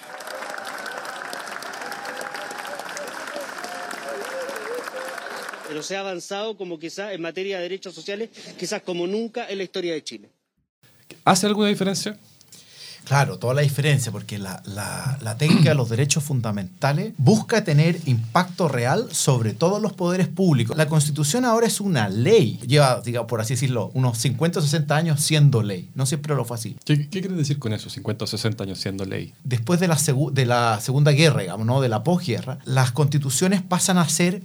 Pero 5.67 5.81
se 5.81 5.97
ha 5.97 6.01
avanzado 6.01 6.55
como 6.55 6.77
quizás 6.77 7.13
en 7.13 7.21
materia 7.21 7.57
de 7.57 7.63
derechos 7.63 7.95
sociales, 7.95 8.29
quizás 8.59 8.81
como 8.83 9.07
nunca 9.07 9.49
en 9.49 9.57
la 9.57 9.63
historia 9.63 9.93
de 9.93 10.03
Chile. 10.03 10.29
¿Hace 11.25 11.47
alguna 11.47 11.69
diferencia? 11.69 12.17
Claro, 13.05 13.37
toda 13.37 13.53
la 13.53 13.61
diferencia, 13.61 14.11
porque 14.11 14.37
la, 14.39 14.61
la- 14.65 15.17
la 15.21 15.37
técnica 15.37 15.69
de 15.69 15.75
los 15.75 15.89
derechos 15.89 16.23
fundamentales 16.23 17.13
busca 17.17 17.63
tener 17.63 17.99
impacto 18.05 18.67
real 18.67 19.07
sobre 19.11 19.53
todos 19.53 19.81
los 19.81 19.93
poderes 19.93 20.27
públicos. 20.27 20.77
La 20.77 20.87
Constitución 20.87 21.45
ahora 21.45 21.67
es 21.67 21.81
una 21.81 22.07
ley. 22.09 22.59
Lleva, 22.65 23.01
digamos, 23.01 23.27
por 23.29 23.41
así 23.41 23.53
decirlo, 23.55 23.91
unos 23.93 24.17
50 24.19 24.59
o 24.59 24.61
60 24.61 24.95
años 24.95 25.21
siendo 25.21 25.61
ley. 25.63 25.89
No 25.95 26.05
siempre 26.05 26.33
lo 26.35 26.45
fue 26.45 26.55
así. 26.55 26.77
¿Qué, 26.85 27.09
qué 27.09 27.19
quieres 27.21 27.37
decir 27.37 27.59
con 27.59 27.73
eso, 27.73 27.89
50 27.89 28.23
o 28.23 28.27
60 28.27 28.63
años 28.63 28.79
siendo 28.79 29.05
ley? 29.05 29.33
Después 29.43 29.79
de 29.79 29.87
la, 29.87 29.97
de 30.31 30.45
la 30.45 30.79
Segunda 30.81 31.11
Guerra, 31.11 31.41
digamos, 31.41 31.65
¿no? 31.67 31.81
de 31.81 31.89
la 31.89 32.03
posguerra, 32.03 32.59
las 32.65 32.91
constituciones 32.91 33.61
pasan 33.61 33.97
a 33.97 34.07
ser 34.07 34.41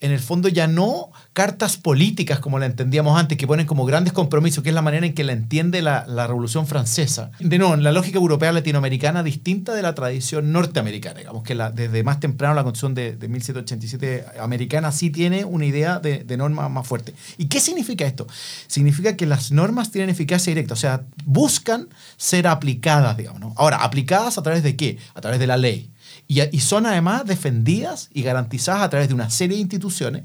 en 0.00 0.12
el 0.12 0.20
fondo 0.20 0.48
ya 0.48 0.66
no 0.66 1.10
cartas 1.32 1.76
políticas 1.76 2.38
como 2.38 2.58
la 2.58 2.66
entendíamos 2.66 3.18
antes, 3.18 3.38
que 3.38 3.46
ponen 3.46 3.66
como 3.66 3.84
grandes 3.84 4.12
compromisos, 4.12 4.62
que 4.62 4.70
es 4.70 4.74
la 4.74 4.82
manera 4.82 5.06
en 5.06 5.14
que 5.14 5.24
la 5.24 5.32
entiende 5.32 5.82
la, 5.82 6.04
la 6.06 6.26
Revolución 6.26 6.66
Francesa. 6.66 7.30
De 7.38 7.58
nuevo, 7.58 7.74
en 7.74 7.82
la 7.82 7.92
lógica 7.92 8.18
europea 8.18 8.52
latinoamericana 8.52 9.22
distinta 9.22 9.74
de 9.74 9.82
la 9.82 9.94
tradición 9.94 10.52
norteamericana, 10.52 11.18
digamos 11.18 11.42
que 11.42 11.54
desde 11.74 12.02
más 12.02 12.20
temprano 12.20 12.54
la 12.54 12.62
Constitución 12.62 12.94
de, 12.94 13.16
de 13.16 13.28
1787 13.28 14.24
americana 14.40 14.92
sí 14.92 15.10
tiene 15.10 15.44
una 15.44 15.66
idea 15.66 15.98
de, 15.98 16.24
de 16.24 16.36
norma 16.36 16.68
más 16.68 16.86
fuerte. 16.86 17.14
¿Y 17.36 17.46
qué 17.46 17.60
significa 17.60 18.06
esto? 18.06 18.26
Significa 18.66 19.16
que 19.16 19.26
las 19.26 19.50
normas 19.50 19.90
tienen 19.90 20.10
eficacia 20.10 20.50
directa, 20.50 20.74
o 20.74 20.76
sea, 20.76 21.02
buscan 21.24 21.88
ser 22.16 22.46
aplicadas, 22.46 23.16
digamos. 23.16 23.52
Ahora, 23.56 23.78
¿aplicadas 23.78 24.38
a 24.38 24.42
través 24.42 24.62
de 24.62 24.76
qué? 24.76 24.98
A 25.14 25.20
través 25.20 25.38
de 25.38 25.46
la 25.46 25.56
ley. 25.56 25.90
Y, 26.28 26.60
son 26.60 26.84
además 26.84 27.24
defendidas 27.24 28.10
y 28.12 28.22
garantizadas 28.22 28.82
a 28.82 28.90
través 28.90 29.08
de 29.08 29.14
una 29.14 29.30
serie 29.30 29.56
de 29.56 29.62
instituciones. 29.62 30.24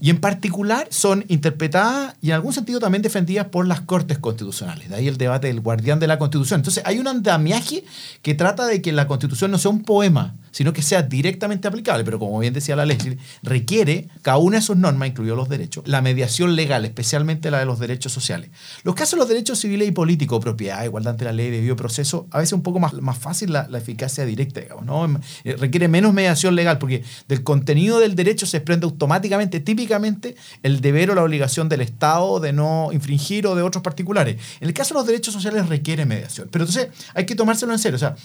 Y 0.00 0.10
en 0.10 0.18
particular 0.18 0.88
son 0.90 1.24
interpretadas 1.28 2.14
y 2.22 2.28
en 2.28 2.34
algún 2.34 2.52
sentido 2.52 2.80
también 2.80 3.02
defendidas 3.02 3.46
por 3.46 3.66
las 3.66 3.82
Cortes 3.82 4.18
Constitucionales. 4.18 4.88
De 4.88 4.96
ahí 4.96 5.08
el 5.08 5.18
debate 5.18 5.46
del 5.48 5.60
guardián 5.60 6.00
de 6.00 6.06
la 6.06 6.18
Constitución. 6.18 6.60
Entonces 6.60 6.82
hay 6.86 6.98
un 6.98 7.08
andamiaje 7.08 7.84
que 8.22 8.34
trata 8.34 8.66
de 8.66 8.80
que 8.80 8.92
la 8.92 9.06
Constitución 9.06 9.50
no 9.50 9.58
sea 9.58 9.70
un 9.70 9.82
poema, 9.82 10.34
sino 10.50 10.72
que 10.72 10.82
sea 10.82 11.02
directamente 11.02 11.68
aplicable. 11.68 12.04
Pero 12.04 12.18
como 12.18 12.38
bien 12.38 12.54
decía 12.54 12.76
la 12.76 12.86
ley, 12.86 13.18
requiere 13.42 14.08
cada 14.22 14.38
una 14.38 14.56
de 14.56 14.62
sus 14.62 14.76
normas, 14.76 15.08
incluidos 15.08 15.36
los 15.36 15.48
derechos, 15.48 15.84
la 15.86 16.02
mediación 16.02 16.56
legal, 16.56 16.84
especialmente 16.84 17.50
la 17.50 17.58
de 17.58 17.66
los 17.66 17.78
derechos 17.78 18.12
sociales. 18.12 18.50
Los 18.82 18.94
casos 18.94 19.12
de 19.12 19.18
los 19.18 19.28
derechos 19.28 19.58
civiles 19.58 19.88
y 19.88 19.92
políticos, 19.92 20.40
propiedad, 20.40 20.84
igualdad 20.84 21.12
ante 21.12 21.24
la 21.24 21.32
ley, 21.32 21.50
debido 21.50 21.76
proceso, 21.76 22.26
a 22.30 22.38
veces 22.38 22.52
un 22.52 22.62
poco 22.62 22.78
más, 22.78 22.92
más 22.94 23.18
fácil 23.18 23.52
la, 23.52 23.68
la 23.68 23.78
eficacia 23.78 24.24
directa, 24.24 24.60
digamos, 24.60 24.84
¿no? 24.84 25.20
Eh, 25.44 25.56
Requiere 25.58 25.88
menos 25.88 26.12
mediación 26.12 26.54
legal, 26.54 26.78
porque 26.78 27.02
del 27.28 27.42
contenido 27.42 27.98
del 28.00 28.14
derecho 28.14 28.46
se 28.46 28.58
desprende 28.58 28.84
automáticamente, 28.84 29.60
típicamente, 29.60 30.36
el 30.62 30.80
deber 30.80 31.10
o 31.10 31.14
la 31.14 31.22
obligación 31.22 31.68
del 31.68 31.80
Estado 31.80 32.40
de 32.40 32.52
no 32.52 32.90
infringir 32.92 33.46
o 33.46 33.54
de 33.54 33.62
otros 33.62 33.82
particulares. 33.82 34.36
En 34.60 34.68
el 34.68 34.74
caso 34.74 34.94
de 34.94 35.00
los 35.00 35.06
derechos 35.06 35.34
sociales 35.34 35.68
requiere 35.68 36.06
mediación. 36.06 36.48
Pero 36.50 36.64
entonces 36.64 36.88
hay 37.14 37.26
que 37.26 37.34
tomárselo 37.34 37.72
en 37.72 37.78
serio. 37.78 37.96
O 37.96 37.98
sea, 37.98 38.16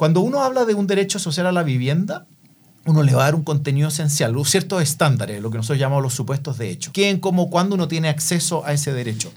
cuando 0.00 0.22
uno 0.22 0.42
habla 0.42 0.64
de 0.64 0.72
un 0.72 0.86
derecho 0.86 1.18
social 1.18 1.46
a 1.46 1.52
la 1.52 1.62
vivienda, 1.62 2.26
uno 2.86 3.02
le 3.02 3.12
va 3.12 3.20
a 3.20 3.24
dar 3.26 3.34
un 3.34 3.44
contenido 3.44 3.88
esencial, 3.88 4.34
ciertos 4.46 4.80
estándares, 4.80 5.42
lo 5.42 5.50
que 5.50 5.58
nosotros 5.58 5.78
llamamos 5.78 6.02
los 6.02 6.14
supuestos 6.14 6.56
de 6.56 6.70
hecho. 6.70 6.90
¿Quién, 6.94 7.20
cómo, 7.20 7.50
cuándo 7.50 7.74
uno 7.74 7.86
tiene 7.86 8.08
acceso 8.08 8.64
a 8.64 8.72
ese 8.72 8.94
derecho? 8.94 9.30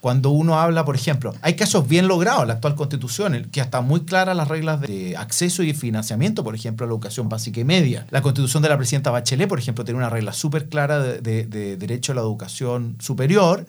Cuando 0.00 0.30
uno 0.30 0.58
habla, 0.58 0.84
por 0.84 0.96
ejemplo, 0.96 1.36
hay 1.40 1.54
casos 1.54 1.86
bien 1.86 2.08
logrados 2.08 2.42
en 2.42 2.48
la 2.48 2.54
actual 2.54 2.74
constitución, 2.74 3.48
que 3.52 3.60
hasta 3.60 3.80
muy 3.80 4.00
claras 4.00 4.36
las 4.36 4.48
reglas 4.48 4.80
de 4.80 5.16
acceso 5.16 5.62
y 5.62 5.72
financiamiento, 5.72 6.42
por 6.42 6.56
ejemplo, 6.56 6.84
la 6.84 6.90
educación 6.90 7.28
básica 7.28 7.60
y 7.60 7.64
media. 7.64 8.04
La 8.10 8.20
constitución 8.20 8.60
de 8.64 8.70
la 8.70 8.76
presidenta 8.76 9.12
Bachelet, 9.12 9.48
por 9.48 9.60
ejemplo, 9.60 9.84
tiene 9.84 9.98
una 9.98 10.10
regla 10.10 10.32
súper 10.32 10.68
clara 10.68 11.00
de 11.00 11.76
derecho 11.76 12.10
a 12.10 12.16
la 12.16 12.22
educación 12.22 12.96
superior 12.98 13.68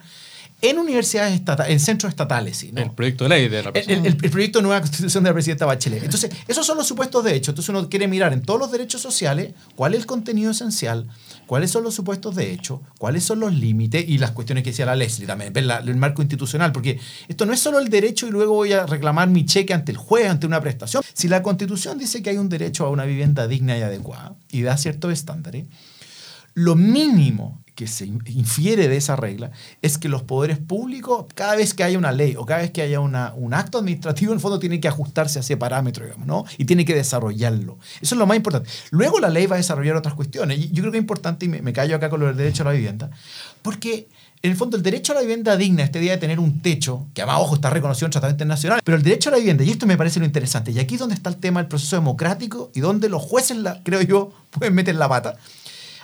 en 0.62 0.78
universidades 0.78 1.34
estatales, 1.36 1.72
en 1.72 1.80
centros 1.80 2.10
estatales, 2.10 2.58
sí, 2.58 2.72
¿no? 2.74 2.82
El 2.82 2.92
proyecto 2.92 3.24
de 3.24 3.30
ley 3.30 3.48
de 3.48 3.64
la 3.64 3.70
El, 3.74 4.06
el- 4.06 4.18
el 4.22 4.30
proyecto 4.30 4.60
de 4.60 4.64
nueva 4.64 4.82
constitución 4.82 5.24
de 5.24 5.30
la 5.30 5.34
presidenta 5.34 5.66
Bachelet. 5.66 6.04
Entonces, 6.04 6.32
esos 6.48 6.66
son 6.66 6.78
los 6.78 6.86
supuestos 6.88 7.24
de 7.24 7.34
hecho. 7.36 7.52
Entonces, 7.52 7.70
uno 7.70 7.88
quiere 7.88 8.08
mirar 8.10 8.34
en 8.34 8.42
todos 8.42 8.60
los 8.60 8.72
derechos 8.72 9.02
sociales 9.02 9.54
cuál 9.76 9.94
es 9.94 10.02
el 10.02 10.06
contenido 10.06 10.52
esencial, 10.52 11.08
cuáles 11.46 11.72
son 11.72 11.84
los 11.84 11.96
supuestos 11.96 12.36
de 12.36 12.52
hecho, 12.52 12.82
cuáles 12.98 13.24
son 13.24 13.40
los 13.40 13.54
límites 13.54 14.04
y 14.08 14.18
las 14.18 14.32
cuestiones 14.32 14.64
que 14.66 14.72
decía 14.72 14.86
la 14.86 14.96
Leslie 14.98 15.26
también, 15.28 15.54
la- 15.66 15.78
el 15.78 15.96
marco 15.96 16.22
institucional, 16.22 16.72
porque 16.74 17.00
esto 17.30 17.46
no 17.46 17.54
es 17.54 17.60
solo 17.62 17.80
el 17.80 17.90
derecho 17.90 18.28
y 18.28 18.32
luego 18.32 18.54
voy 18.54 18.74
a 18.74 18.86
reclamar 18.86 19.30
mi 19.30 19.46
cheque 19.46 19.74
ante 19.74 19.94
el 19.94 19.98
juez, 19.98 20.30
ante 20.30 20.46
una 20.46 20.60
prestación. 20.60 21.02
Si 21.14 21.30
la 21.30 21.42
constitución 21.42 21.98
dice 21.98 22.22
que 22.22 22.32
hay 22.32 22.38
un 22.38 22.50
derecho 22.50 22.86
a 22.86 22.90
una 22.90 23.06
vivienda 23.06 23.48
digna 23.48 23.78
y 23.78 23.82
adecuada 23.82 24.36
y 24.52 24.62
da 24.64 24.76
ciertos 24.78 25.14
estándares, 25.14 25.66
lo 26.54 26.76
mínimo 26.76 27.62
que 27.80 27.88
se 27.88 28.06
in- 28.06 28.22
infiere 28.26 28.90
de 28.90 28.98
esa 28.98 29.16
regla 29.16 29.52
es 29.82 29.98
que 29.98 30.10
los 30.10 30.22
poderes 30.24 30.58
públicos, 30.58 31.28
cada 31.34 31.56
vez 31.56 31.74
que 31.74 31.86
haya 31.86 31.98
una 31.98 32.12
ley 32.12 32.36
o 32.38 32.46
cada 32.46 32.60
vez 32.60 32.72
que 32.72 32.82
haya 32.82 33.00
una, 33.00 33.34
un 33.38 33.54
acto 33.54 33.78
administrativo, 33.78 34.34
en 34.34 34.38
el 34.38 34.42
fondo 34.42 34.60
tienen 34.60 34.82
que 34.82 34.90
ajustarse 34.90 35.40
a 35.40 35.42
ese 35.42 35.56
parámetro, 35.56 36.04
digamos, 36.04 36.28
¿no? 36.28 36.44
Y 36.58 36.66
tiene 36.66 36.84
que 36.84 36.94
desarrollarlo. 36.94 37.78
Eso 38.02 38.16
es 38.16 38.20
lo 38.20 38.28
más 38.28 38.36
importante. 38.36 38.70
Luego 38.92 39.22
la 39.22 39.30
ley 39.30 39.46
va 39.46 39.56
a 39.56 39.60
desarrollar 39.60 39.96
otras 39.96 40.14
cuestiones. 40.14 40.60
Yo 40.72 40.82
creo 40.82 40.92
que 40.92 40.98
es 40.98 41.04
importante, 41.04 41.46
y 41.46 41.48
me, 41.48 41.62
me 41.62 41.72
callo 41.72 41.96
acá 41.96 42.10
con 42.10 42.20
lo 42.20 42.28
del 42.28 42.36
derecho 42.36 42.64
a 42.64 42.66
la 42.66 42.74
vivienda, 42.74 43.10
porque 43.62 44.10
en 44.42 44.52
el 44.52 44.58
fondo 44.58 44.76
el 44.76 44.84
derecho 44.84 45.14
a 45.14 45.16
la 45.16 45.22
vivienda 45.22 45.56
digna, 45.56 45.84
este 45.84 46.00
día 46.00 46.12
de 46.12 46.18
tener 46.18 46.40
un 46.40 46.62
techo, 46.62 47.08
que 47.14 47.22
además, 47.22 47.42
ojo, 47.42 47.56
está 47.56 47.70
reconocido 47.70 48.08
en 48.08 48.12
tratamiento 48.12 48.44
internacional, 48.44 48.82
pero 48.84 48.98
el 48.98 49.04
derecho 49.04 49.30
a 49.30 49.32
la 49.34 49.38
vivienda, 49.38 49.64
y 49.64 49.70
esto 49.70 49.86
me 49.86 49.96
parece 49.98 50.20
lo 50.20 50.26
interesante, 50.26 50.72
y 50.72 50.80
aquí 50.80 50.96
es 50.96 51.00
donde 51.00 51.16
está 51.16 51.30
el 51.30 51.38
tema 51.38 51.62
del 51.62 51.68
proceso 51.70 51.96
democrático 51.96 52.72
y 52.74 52.80
donde 52.82 53.10
los 53.10 53.22
jueces, 53.22 53.58
la, 53.58 53.82
creo 53.84 54.02
yo, 54.02 54.32
pueden 54.52 54.76
meter 54.76 54.96
la 54.96 55.08
pata, 55.10 55.36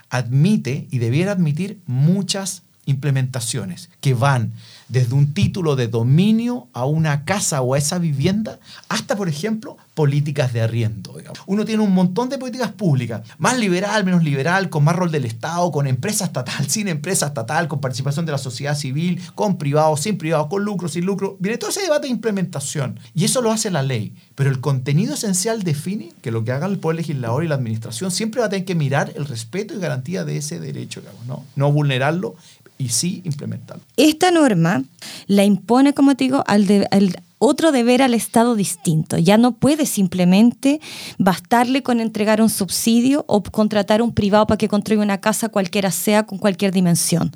admite 0.10 0.88
y 0.92 1.00
debiera 1.00 1.32
admitir 1.32 1.80
muchas 1.86 2.64
implementaciones 2.86 3.90
que 4.02 4.14
van 4.14 4.54
desde 4.88 5.14
un 5.14 5.34
título 5.34 5.76
de 5.76 5.88
dominio 5.88 6.68
a 6.74 6.86
una 6.86 7.26
casa 7.26 7.62
o 7.62 7.74
a 7.74 7.78
esa 7.78 7.98
vivienda 7.98 8.60
hasta, 8.90 9.16
por 9.16 9.28
ejemplo, 9.28 9.78
políticas 9.94 10.54
de 10.54 10.62
arriendo. 10.62 11.16
Uno 11.48 11.66
tiene 11.66 11.82
un 11.82 11.94
montón 11.94 12.30
de 12.30 12.38
políticas 12.38 12.72
públicas, 12.72 13.22
más 13.38 13.58
liberal, 13.58 14.04
menos 14.04 14.24
liberal, 14.24 14.70
con 14.70 14.84
más 14.84 14.96
rol 14.96 15.12
del 15.12 15.26
Estado, 15.26 15.72
con 15.72 15.88
empresa 15.88 16.26
estatal, 16.26 16.66
sin 16.70 16.88
empresa 16.88 17.28
estatal, 17.28 17.68
con 17.68 17.80
participación 17.80 18.26
de 18.26 18.34
la 18.34 18.38
sociedad 18.38 18.76
civil, 18.76 19.22
con 19.34 19.58
privados, 19.58 20.02
sin 20.02 20.18
privados, 20.18 20.48
con 20.48 20.64
lucro, 20.64 20.88
sin 20.88 21.06
lucro. 21.06 21.38
Viene 21.40 21.58
todo 21.58 21.70
ese 21.70 21.82
debate 21.82 22.08
de 22.08 22.14
implementación. 22.14 23.00
Y 23.14 23.26
eso 23.26 23.42
lo 23.42 23.52
hace 23.52 23.72
la 23.72 23.84
ley. 23.84 24.14
Pero 24.36 24.50
el 24.50 24.60
contenido 24.60 25.14
esencial 25.14 25.64
define 25.64 26.12
que 26.22 26.32
lo 26.32 26.44
que 26.44 26.52
haga 26.52 26.68
el 26.68 26.78
poder 26.78 26.98
legislador 26.98 27.44
y 27.44 27.48
la 27.48 27.56
administración 27.56 28.12
siempre 28.12 28.42
va 28.42 28.48
a 28.48 28.50
tener 28.50 28.66
que 28.66 28.76
mirar 28.76 29.14
el 29.16 29.26
respeto 29.26 29.74
y 29.74 29.80
garantía 29.80 30.26
de 30.26 30.38
ese 30.38 30.60
derecho, 30.60 31.00
digamos, 31.00 31.26
¿no? 31.26 31.46
No 31.56 31.72
vulnerarlo 31.72 32.36
y 32.78 32.90
sí 32.90 33.22
implementarlo. 33.26 33.84
Esta 33.98 34.32
norma 34.32 34.84
la 35.28 35.44
impone, 35.46 35.94
como 35.94 36.16
te 36.16 36.26
digo, 36.26 36.44
al, 36.48 36.68
de- 36.68 36.88
al 36.92 37.16
otro 37.46 37.72
deber 37.72 38.02
al 38.02 38.16
Estado 38.16 38.56
distinto. 38.56 39.18
Ya 39.18 39.38
no 39.38 39.54
puede 39.54 39.86
simplemente 39.86 40.82
bastarle 41.20 41.84
con 41.84 42.00
entregar 42.00 42.42
un 42.42 42.50
subsidio 42.50 43.24
o 43.28 43.44
contratar 43.44 44.02
un 44.02 44.14
privado 44.14 44.48
para 44.48 44.58
que 44.58 44.68
construya 44.68 45.02
una 45.02 45.22
casa 45.22 45.50
cualquiera 45.50 45.92
sea 45.92 46.24
con 46.24 46.40
cualquier 46.40 46.72
dimensión, 46.72 47.32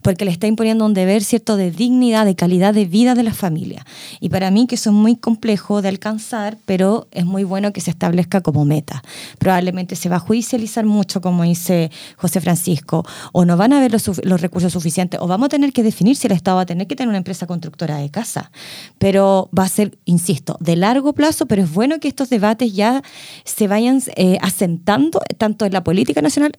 porque 0.00 0.24
le 0.24 0.30
está 0.30 0.46
imponiendo 0.46 0.86
un 0.86 0.94
deber 0.94 1.24
cierto 1.24 1.56
de 1.56 1.72
dignidad, 1.72 2.24
de 2.24 2.36
calidad 2.36 2.72
de 2.72 2.84
vida 2.84 3.16
de 3.16 3.24
la 3.24 3.34
familia. 3.34 3.84
Y 4.20 4.28
para 4.28 4.50
mí 4.50 4.66
que 4.68 4.76
eso 4.76 4.90
es 4.90 4.94
muy 4.94 5.16
complejo 5.16 5.82
de 5.82 5.88
alcanzar, 5.88 6.56
pero 6.64 7.08
es 7.10 7.24
muy 7.24 7.42
bueno 7.42 7.72
que 7.72 7.80
se 7.80 7.90
establezca 7.90 8.40
como 8.40 8.64
meta. 8.64 9.02
Probablemente 9.38 9.96
se 9.96 10.08
va 10.08 10.16
a 10.16 10.20
judicializar 10.20 10.84
mucho, 10.84 11.20
como 11.20 11.42
dice 11.42 11.90
José 12.16 12.40
Francisco, 12.40 13.04
o 13.32 13.44
no 13.44 13.56
van 13.56 13.72
a 13.72 13.78
haber 13.78 13.92
los, 13.92 14.24
los 14.24 14.40
recursos 14.40 14.72
suficientes, 14.72 15.18
o 15.20 15.26
vamos 15.26 15.46
a 15.46 15.48
tener 15.48 15.72
que 15.72 15.82
definir 15.82 16.14
si 16.14 16.28
el 16.28 16.32
Estado 16.32 16.58
va 16.58 16.62
a 16.62 16.66
tener 16.66 16.86
que 16.86 16.94
tener 16.94 17.08
una 17.08 17.18
empresa 17.18 17.46
constructora 17.46 17.96
de 17.96 18.10
casa. 18.10 18.52
Pero 18.98 19.47
va 19.56 19.64
a 19.64 19.68
ser, 19.68 19.98
insisto, 20.04 20.56
de 20.60 20.76
largo 20.76 21.12
plazo, 21.12 21.46
pero 21.46 21.62
es 21.62 21.72
bueno 21.72 22.00
que 22.00 22.08
estos 22.08 22.30
debates 22.30 22.72
ya 22.72 23.02
se 23.44 23.68
vayan 23.68 24.02
eh, 24.16 24.38
asentando 24.40 25.20
tanto 25.36 25.64
en 25.64 25.72
la 25.72 25.84
política 25.84 26.22
nacional 26.22 26.52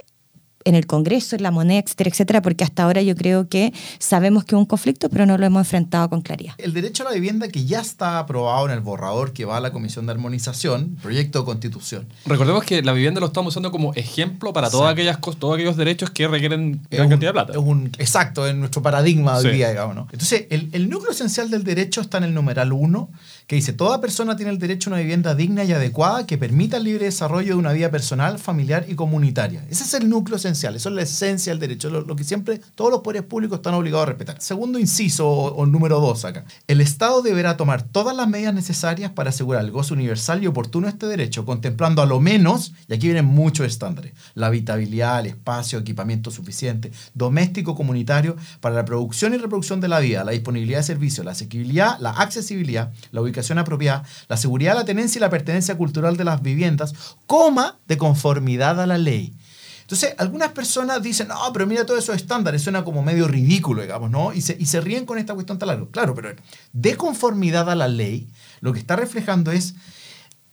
en 0.65 0.75
el 0.75 0.85
Congreso, 0.87 1.35
en 1.35 1.43
la 1.43 1.51
moneda, 1.51 1.79
etcétera, 1.79 2.09
etcétera, 2.09 2.41
porque 2.41 2.63
hasta 2.63 2.83
ahora 2.83 3.01
yo 3.01 3.15
creo 3.15 3.47
que 3.47 3.73
sabemos 3.97 4.43
que 4.43 4.55
es 4.55 4.59
un 4.59 4.65
conflicto, 4.65 5.09
pero 5.09 5.25
no 5.25 5.37
lo 5.37 5.45
hemos 5.45 5.61
enfrentado 5.61 6.09
con 6.09 6.21
claridad. 6.21 6.53
El 6.57 6.73
derecho 6.73 7.03
a 7.03 7.09
la 7.09 7.13
vivienda 7.15 7.47
que 7.47 7.65
ya 7.65 7.79
está 7.79 8.19
aprobado 8.19 8.65
en 8.65 8.71
el 8.73 8.81
borrador 8.81 9.31
que 9.33 9.45
va 9.45 9.57
a 9.57 9.59
la 9.61 9.71
Comisión 9.71 10.05
de 10.05 10.11
Armonización, 10.11 10.97
proyecto 11.01 11.39
de 11.39 11.45
constitución. 11.45 12.07
Recordemos 12.25 12.63
que 12.63 12.81
la 12.81 12.91
vivienda 12.93 13.19
lo 13.19 13.27
estamos 13.27 13.53
usando 13.53 13.71
como 13.71 13.93
ejemplo 13.95 14.51
para 14.53 14.69
todas 14.69 14.91
aquellas 14.91 15.19
todos 15.39 15.55
aquellos 15.55 15.77
derechos 15.77 16.09
que 16.09 16.27
requieren 16.27 16.81
gran 16.89 17.05
un- 17.05 17.09
cantidad 17.11 17.29
de 17.29 17.33
plata. 17.33 17.51
es 17.53 17.57
un- 17.59 17.91
exacto, 17.97 18.47
en 18.47 18.59
nuestro 18.59 18.81
paradigma 18.81 19.37
hoy 19.37 19.43
Sí. 19.43 19.49
día, 19.51 19.69
digamos. 19.69 19.95
¿no? 19.95 20.07
Entonces, 20.11 20.45
el, 20.49 20.69
el 20.73 20.89
núcleo 20.89 21.11
esencial 21.11 21.49
del 21.49 21.63
derecho 21.63 22.01
está 22.01 22.17
en 22.17 22.25
el 22.25 22.33
numeral 22.33 22.73
1, 22.73 23.09
que 23.49 23.55
dice, 23.55 23.73
toda 23.73 23.99
persona 23.99 24.35
tiene 24.35 24.51
el 24.51 24.59
derecho 24.59 24.91
a 24.91 24.93
una 24.93 25.01
vivienda 25.01 25.33
digna 25.33 25.63
y 25.63 25.73
adecuada 25.73 26.27
que 26.27 26.37
permita 26.37 26.77
el 26.77 26.83
libre 26.83 27.05
desarrollo 27.05 27.53
de 27.55 27.59
una 27.59 27.71
vida 27.71 27.89
personal, 27.89 28.37
familiar 28.37 28.85
y 28.87 28.93
comunitaria. 28.93 29.65
Ese 29.71 29.85
es 29.85 29.95
el 29.95 30.07
núcleo 30.07 30.37
esencial, 30.37 30.75
eso 30.75 30.89
es 30.89 30.95
la 30.95 31.01
esencia 31.01 31.51
del 31.51 31.59
derecho, 31.59 31.89
lo, 31.89 32.01
lo 32.01 32.15
que 32.15 32.23
siempre 32.23 32.61
todos 32.75 32.91
los 32.91 33.01
poderes 33.01 33.23
públicos 33.23 33.57
están 33.57 33.73
obligados 33.73 34.03
a 34.03 34.09
respetar. 34.09 34.39
Segundo 34.39 34.77
inciso, 34.77 35.27
o, 35.27 35.55
o 35.55 35.65
número 35.65 35.99
2 35.99 36.25
acá. 36.25 36.45
El 36.67 36.79
Estado 36.79 37.23
deberá 37.23 37.57
tomar 37.57 37.81
todas 37.81 38.15
las 38.15 38.27
medidas 38.27 38.53
necesarias 38.53 39.13
para 39.13 39.31
asegurar 39.31 39.65
el 39.65 39.71
gozo 39.71 39.95
universal 39.95 40.43
y 40.43 40.45
oportuno 40.45 40.85
de 40.85 40.91
este 40.91 41.07
derecho, 41.07 41.43
contemplando 41.43 42.03
a 42.03 42.05
lo 42.05 42.19
menos, 42.19 42.73
y 42.87 42.93
aquí 42.93 43.07
vienen 43.07 43.25
muchos 43.25 43.65
estándares, 43.65 44.13
la 44.35 44.45
habitabilidad, 44.45 45.21
el 45.21 45.25
espacio, 45.25 45.79
equipamiento 45.79 46.29
suficiente, 46.29 46.91
doméstico, 47.15 47.73
comunitario, 47.73 48.35
para 48.61 48.75
la 48.75 48.85
producción 48.85 49.33
y 49.33 49.37
reproducción 49.37 49.81
de 49.81 49.87
la 49.87 49.99
vida, 50.01 50.23
la 50.23 50.33
disponibilidad 50.33 50.77
de 50.77 50.83
servicios, 50.83 51.25
la 51.25 51.31
asequibilidad, 51.31 51.97
la 51.99 52.11
accesibilidad, 52.11 52.93
la 53.09 53.21
ubicación 53.21 53.38
apropiada, 53.57 54.03
la 54.27 54.37
seguridad, 54.37 54.75
la 54.75 54.85
tenencia 54.85 55.19
y 55.19 55.21
la 55.21 55.29
pertenencia 55.29 55.77
cultural 55.77 56.17
de 56.17 56.23
las 56.23 56.41
viviendas, 56.41 56.93
coma 57.25 57.79
de 57.87 57.97
conformidad 57.97 58.79
a 58.81 58.87
la 58.87 58.97
ley. 58.97 59.33
Entonces, 59.81 60.13
algunas 60.19 60.51
personas 60.51 61.01
dicen, 61.01 61.29
no, 61.29 61.51
pero 61.51 61.65
mira 61.65 61.83
todos 61.83 62.03
esos 62.03 62.15
estándares, 62.15 62.61
suena 62.61 62.83
como 62.83 63.01
medio 63.01 63.27
ridículo, 63.27 63.81
digamos, 63.81 64.11
¿no? 64.11 64.33
Y 64.33 64.41
se, 64.41 64.55
y 64.59 64.67
se 64.67 64.81
ríen 64.81 65.05
con 65.05 65.17
esta 65.17 65.33
cuestión 65.33 65.57
tan 65.57 65.67
larga. 65.67 65.87
Claro, 65.89 66.13
pero 66.13 66.29
de 66.73 66.95
conformidad 66.95 67.69
a 67.71 67.75
la 67.75 67.87
ley, 67.87 68.29
lo 68.61 68.71
que 68.71 68.77
está 68.77 68.95
reflejando 68.95 69.51
es 69.51 69.73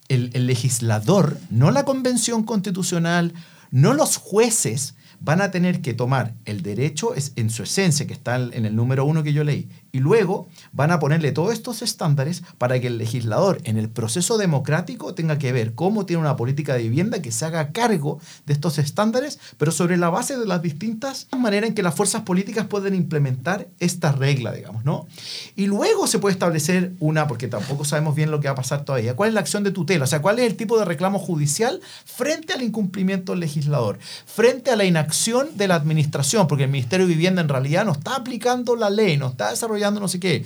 el, 0.08 0.30
el 0.32 0.46
legislador, 0.46 1.38
no 1.50 1.70
la 1.70 1.84
convención 1.84 2.44
constitucional, 2.44 3.34
no 3.70 3.92
los 3.92 4.16
jueces, 4.16 4.94
van 5.20 5.40
a 5.40 5.50
tener 5.50 5.82
que 5.82 5.94
tomar 5.94 6.34
el 6.44 6.62
derecho 6.62 7.14
en 7.36 7.50
su 7.50 7.62
esencia, 7.62 8.06
que 8.06 8.12
está 8.12 8.36
en 8.36 8.64
el 8.64 8.74
número 8.74 9.04
uno 9.04 9.22
que 9.22 9.32
yo 9.32 9.44
leí, 9.44 9.68
y 9.96 10.00
luego 10.00 10.46
van 10.72 10.90
a 10.90 10.98
ponerle 10.98 11.32
todos 11.32 11.54
estos 11.54 11.80
estándares 11.80 12.42
para 12.58 12.78
que 12.78 12.88
el 12.88 12.98
legislador 12.98 13.62
en 13.64 13.78
el 13.78 13.88
proceso 13.88 14.36
democrático 14.36 15.14
tenga 15.14 15.38
que 15.38 15.52
ver 15.52 15.74
cómo 15.74 16.04
tiene 16.04 16.20
una 16.20 16.36
política 16.36 16.74
de 16.74 16.82
vivienda 16.82 17.22
que 17.22 17.32
se 17.32 17.46
haga 17.46 17.72
cargo 17.72 18.20
de 18.44 18.52
estos 18.52 18.76
estándares, 18.76 19.38
pero 19.56 19.72
sobre 19.72 19.96
la 19.96 20.10
base 20.10 20.36
de 20.36 20.44
las 20.44 20.60
distintas 20.60 21.28
maneras 21.34 21.68
en 21.68 21.74
que 21.74 21.82
las 21.82 21.94
fuerzas 21.94 22.22
políticas 22.22 22.66
pueden 22.66 22.94
implementar 22.94 23.68
esta 23.78 24.12
regla, 24.12 24.52
digamos, 24.52 24.84
¿no? 24.84 25.06
Y 25.54 25.64
luego 25.64 26.06
se 26.06 26.18
puede 26.18 26.34
establecer 26.34 26.92
una, 27.00 27.26
porque 27.26 27.48
tampoco 27.48 27.86
sabemos 27.86 28.14
bien 28.14 28.30
lo 28.30 28.40
que 28.40 28.48
va 28.48 28.52
a 28.52 28.56
pasar 28.56 28.84
todavía, 28.84 29.16
cuál 29.16 29.28
es 29.28 29.34
la 29.34 29.40
acción 29.40 29.64
de 29.64 29.70
tutela, 29.70 30.04
o 30.04 30.08
sea, 30.08 30.20
cuál 30.20 30.38
es 30.40 30.46
el 30.46 30.56
tipo 30.56 30.78
de 30.78 30.84
reclamo 30.84 31.18
judicial 31.18 31.80
frente 32.04 32.52
al 32.52 32.62
incumplimiento 32.62 33.32
del 33.32 33.40
legislador, 33.40 33.98
frente 34.26 34.70
a 34.70 34.76
la 34.76 34.84
inacción 34.84 35.56
de 35.56 35.68
la 35.68 35.76
administración, 35.76 36.46
porque 36.48 36.64
el 36.64 36.70
Ministerio 36.70 37.06
de 37.06 37.14
Vivienda 37.14 37.40
en 37.40 37.48
realidad 37.48 37.86
no 37.86 37.92
está 37.92 38.16
aplicando 38.16 38.76
la 38.76 38.90
ley, 38.90 39.16
no 39.16 39.28
está 39.28 39.50
desarrollando 39.50 39.85
no 39.92 40.08
sé 40.08 40.20
qué. 40.20 40.44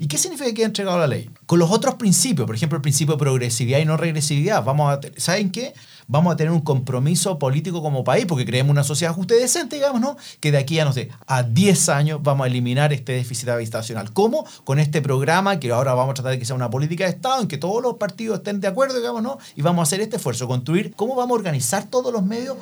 ¿Y 0.00 0.06
qué 0.06 0.18
significa 0.18 0.52
que 0.52 0.62
ha 0.62 0.66
entregado 0.66 0.98
la 0.98 1.06
ley? 1.06 1.30
Con 1.46 1.58
los 1.58 1.70
otros 1.70 1.94
principios, 1.94 2.46
por 2.46 2.54
ejemplo, 2.54 2.76
el 2.76 2.82
principio 2.82 3.14
de 3.14 3.18
progresividad 3.18 3.78
y 3.78 3.84
no 3.84 3.96
regresividad, 3.96 4.64
vamos 4.64 4.98
¿saben 5.16 5.50
qué? 5.50 5.72
Vamos 6.06 6.32
a 6.32 6.36
tener 6.36 6.52
un 6.52 6.62
compromiso 6.62 7.38
político 7.38 7.82
como 7.82 8.02
país, 8.02 8.24
porque 8.26 8.46
creemos 8.46 8.70
una 8.70 8.84
sociedad 8.84 9.12
justa 9.12 9.34
y 9.34 9.40
decente, 9.40 9.76
digamos, 9.76 10.00
¿no? 10.00 10.16
Que 10.40 10.50
de 10.50 10.58
aquí 10.58 10.78
a, 10.78 10.86
no 10.86 10.92
sé, 10.92 11.10
a 11.26 11.42
10 11.42 11.88
años 11.90 12.20
vamos 12.22 12.44
a 12.44 12.48
eliminar 12.48 12.94
este 12.94 13.12
déficit 13.12 13.48
habitacional. 13.50 14.12
¿Cómo? 14.12 14.46
Con 14.64 14.78
este 14.78 15.02
programa 15.02 15.60
que 15.60 15.70
ahora 15.70 15.92
vamos 15.92 16.12
a 16.12 16.14
tratar 16.14 16.32
de 16.32 16.38
que 16.38 16.46
sea 16.46 16.56
una 16.56 16.70
política 16.70 17.04
de 17.04 17.10
Estado 17.10 17.42
en 17.42 17.48
que 17.48 17.58
todos 17.58 17.82
los 17.82 17.96
partidos 17.96 18.38
estén 18.38 18.60
de 18.60 18.68
acuerdo, 18.68 18.96
digamos, 18.96 19.22
¿no? 19.22 19.38
Y 19.54 19.60
vamos 19.60 19.80
a 19.80 19.82
hacer 19.82 20.00
este 20.00 20.16
esfuerzo, 20.16 20.48
construir 20.48 20.94
cómo 20.96 21.14
vamos 21.14 21.32
a 21.32 21.38
organizar 21.38 21.84
todos 21.90 22.10
los 22.10 22.22
medios 22.22 22.56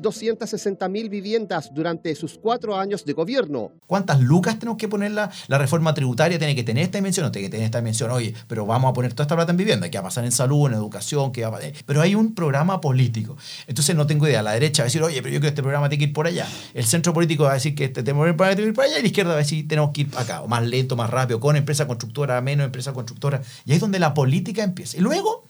260 0.00 0.88
mil 0.88 1.08
viviendas 1.08 1.70
durante 1.74 2.14
sus 2.14 2.38
cuatro 2.38 2.76
años 2.76 3.04
de 3.04 3.12
gobierno. 3.12 3.72
¿Cuántas 3.86 4.20
lucas 4.20 4.58
tenemos 4.58 4.78
que 4.78 4.88
ponerla? 4.88 5.30
La 5.48 5.58
reforma 5.58 5.94
tributaria 5.94 6.38
tiene 6.38 6.54
que 6.54 6.62
tener 6.62 6.84
esta 6.84 6.98
dimensión, 6.98 7.26
no 7.26 7.32
tiene 7.32 7.48
que 7.48 7.50
tener 7.50 7.66
esta 7.66 7.78
dimensión. 7.78 8.10
Oye, 8.10 8.34
pero 8.46 8.66
vamos 8.66 8.90
a 8.90 8.92
poner 8.92 9.12
toda 9.12 9.24
esta 9.24 9.36
plata 9.36 9.50
en 9.50 9.56
vivienda. 9.56 9.90
¿Qué 9.90 9.98
va 9.98 10.02
a 10.02 10.04
pasar 10.04 10.24
en 10.24 10.32
salud, 10.32 10.68
en 10.68 10.74
educación? 10.74 11.32
¿Qué 11.32 11.42
va 11.42 11.48
a 11.48 11.52
pasar? 11.52 11.72
Pero 11.86 12.00
hay 12.00 12.14
un 12.14 12.34
programa 12.34 12.80
político. 12.80 13.36
Entonces 13.66 13.96
no 13.96 14.06
tengo 14.06 14.26
idea. 14.26 14.42
La 14.42 14.52
derecha 14.52 14.82
va 14.82 14.84
a 14.84 14.88
decir, 14.88 15.02
oye, 15.02 15.22
pero 15.22 15.34
yo 15.34 15.40
creo 15.40 15.42
que 15.42 15.48
este 15.48 15.62
programa 15.62 15.88
tiene 15.88 16.04
que 16.04 16.08
ir 16.08 16.14
por 16.14 16.26
allá. 16.26 16.46
El 16.74 16.84
centro 16.84 17.12
político 17.12 17.44
va 17.44 17.52
a 17.52 17.54
decir 17.54 17.74
que 17.74 17.84
este 17.84 18.02
programa 18.02 18.34
tiene 18.36 18.56
que 18.56 18.68
ir 18.68 18.74
por 18.74 18.84
allá. 18.84 18.98
Y 18.98 19.02
la 19.02 19.08
izquierda 19.08 19.30
va 19.30 19.36
a 19.36 19.38
decir, 19.38 19.66
tenemos 19.66 19.90
que 19.92 20.02
ir 20.02 20.10
acá. 20.16 20.42
O 20.42 20.48
más 20.48 20.66
lento, 20.66 20.96
más 20.96 21.10
rápido, 21.10 21.40
con 21.40 21.56
empresa 21.56 21.86
constructora, 21.86 22.40
menos 22.40 22.66
empresa 22.66 22.92
constructora. 22.92 23.42
Y 23.64 23.72
ahí 23.72 23.76
es 23.76 23.80
donde 23.80 23.98
la 23.98 24.14
política 24.14 24.62
empieza. 24.62 24.96
Y 24.96 25.00
luego 25.00 25.44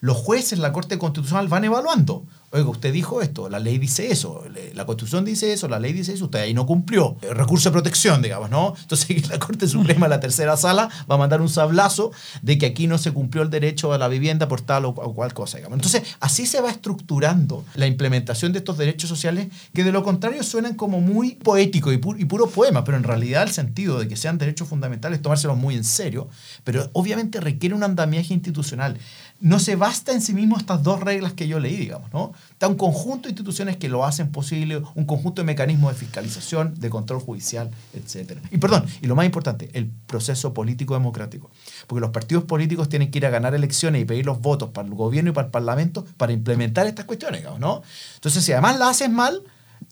los 0.00 0.18
jueces, 0.18 0.58
la 0.58 0.70
Corte 0.70 0.98
Constitucional 0.98 1.48
van 1.48 1.64
evaluando. 1.64 2.26
Oiga, 2.54 2.68
usted 2.70 2.92
dijo 2.92 3.20
esto, 3.20 3.48
la 3.48 3.58
ley 3.58 3.78
dice 3.78 4.12
eso, 4.12 4.44
la 4.74 4.86
Constitución 4.86 5.24
dice 5.24 5.52
eso, 5.52 5.66
la 5.66 5.80
ley 5.80 5.92
dice 5.92 6.12
eso, 6.12 6.26
usted 6.26 6.38
ahí 6.38 6.54
no 6.54 6.66
cumplió. 6.66 7.16
El 7.22 7.34
recurso 7.34 7.68
de 7.68 7.72
protección, 7.72 8.22
digamos, 8.22 8.48
¿no? 8.48 8.74
Entonces 8.80 9.28
la 9.28 9.40
Corte 9.40 9.66
Suprema, 9.66 10.06
la 10.06 10.20
tercera 10.20 10.56
sala, 10.56 10.88
va 11.10 11.16
a 11.16 11.18
mandar 11.18 11.40
un 11.40 11.48
sablazo 11.48 12.12
de 12.42 12.56
que 12.56 12.66
aquí 12.66 12.86
no 12.86 12.96
se 12.96 13.10
cumplió 13.10 13.42
el 13.42 13.50
derecho 13.50 13.92
a 13.92 13.98
la 13.98 14.06
vivienda 14.06 14.46
por 14.46 14.60
tal 14.60 14.84
o, 14.84 14.94
cual 14.94 15.34
cosa, 15.34 15.56
digamos. 15.56 15.76
Entonces, 15.78 16.02
así 16.20 16.46
se 16.46 16.60
va 16.60 16.70
estructurando 16.70 17.64
la 17.74 17.88
implementación 17.88 18.52
de 18.52 18.58
estos 18.58 18.78
derechos 18.78 19.08
sociales 19.08 19.48
que 19.72 19.82
de 19.82 19.90
lo 19.90 20.04
contrario 20.04 20.42
suenan 20.44 20.74
como 20.74 21.00
muy 21.00 21.34
poéticos 21.34 21.92
y, 21.92 21.96
pu- 21.98 22.20
y 22.20 22.24
puro 22.24 22.48
poema, 22.48 22.84
pero 22.84 22.96
en 22.96 23.02
realidad 23.02 23.42
el 23.42 23.50
sentido 23.50 23.98
de 23.98 24.06
que 24.06 24.16
sean 24.16 24.38
derechos 24.38 24.68
fundamentales, 24.68 25.20
tomárselos 25.20 25.56
muy 25.56 25.74
en 25.74 25.82
serio, 25.82 26.28
pero 26.62 26.88
obviamente 26.92 27.40
requiere 27.40 27.74
un 27.74 27.82
andamiaje 27.82 28.32
institucional. 28.32 28.96
No 29.40 29.58
se 29.58 29.74
basta 29.76 30.12
en 30.12 30.22
sí 30.22 30.32
mismo 30.32 30.56
estas 30.56 30.82
dos 30.84 31.00
reglas 31.00 31.32
que 31.32 31.48
yo 31.48 31.58
leí, 31.58 31.76
digamos, 31.76 32.12
¿no? 32.12 32.32
Está 32.52 32.68
un 32.68 32.76
conjunto 32.76 33.24
de 33.24 33.30
instituciones 33.30 33.76
que 33.76 33.88
lo 33.88 34.04
hacen 34.04 34.30
posible, 34.30 34.82
un 34.94 35.04
conjunto 35.04 35.42
de 35.42 35.46
mecanismos 35.46 35.92
de 35.92 35.98
fiscalización, 35.98 36.74
de 36.78 36.88
control 36.88 37.20
judicial, 37.20 37.70
etc. 37.94 38.38
Y 38.50 38.58
perdón, 38.58 38.86
y 39.02 39.06
lo 39.06 39.16
más 39.16 39.26
importante, 39.26 39.70
el 39.72 39.90
proceso 40.06 40.54
político 40.54 40.94
democrático. 40.94 41.50
Porque 41.86 42.00
los 42.00 42.10
partidos 42.10 42.44
políticos 42.44 42.88
tienen 42.88 43.10
que 43.10 43.18
ir 43.18 43.26
a 43.26 43.30
ganar 43.30 43.54
elecciones 43.54 44.02
y 44.02 44.04
pedir 44.04 44.26
los 44.26 44.40
votos 44.40 44.70
para 44.70 44.86
el 44.86 44.94
gobierno 44.94 45.30
y 45.30 45.32
para 45.34 45.46
el 45.46 45.50
parlamento 45.50 46.04
para 46.16 46.32
implementar 46.32 46.86
estas 46.86 47.06
cuestiones, 47.06 47.44
¿no? 47.58 47.82
Entonces, 48.14 48.44
si 48.44 48.52
además 48.52 48.78
la 48.78 48.88
haces 48.88 49.10
mal, 49.10 49.42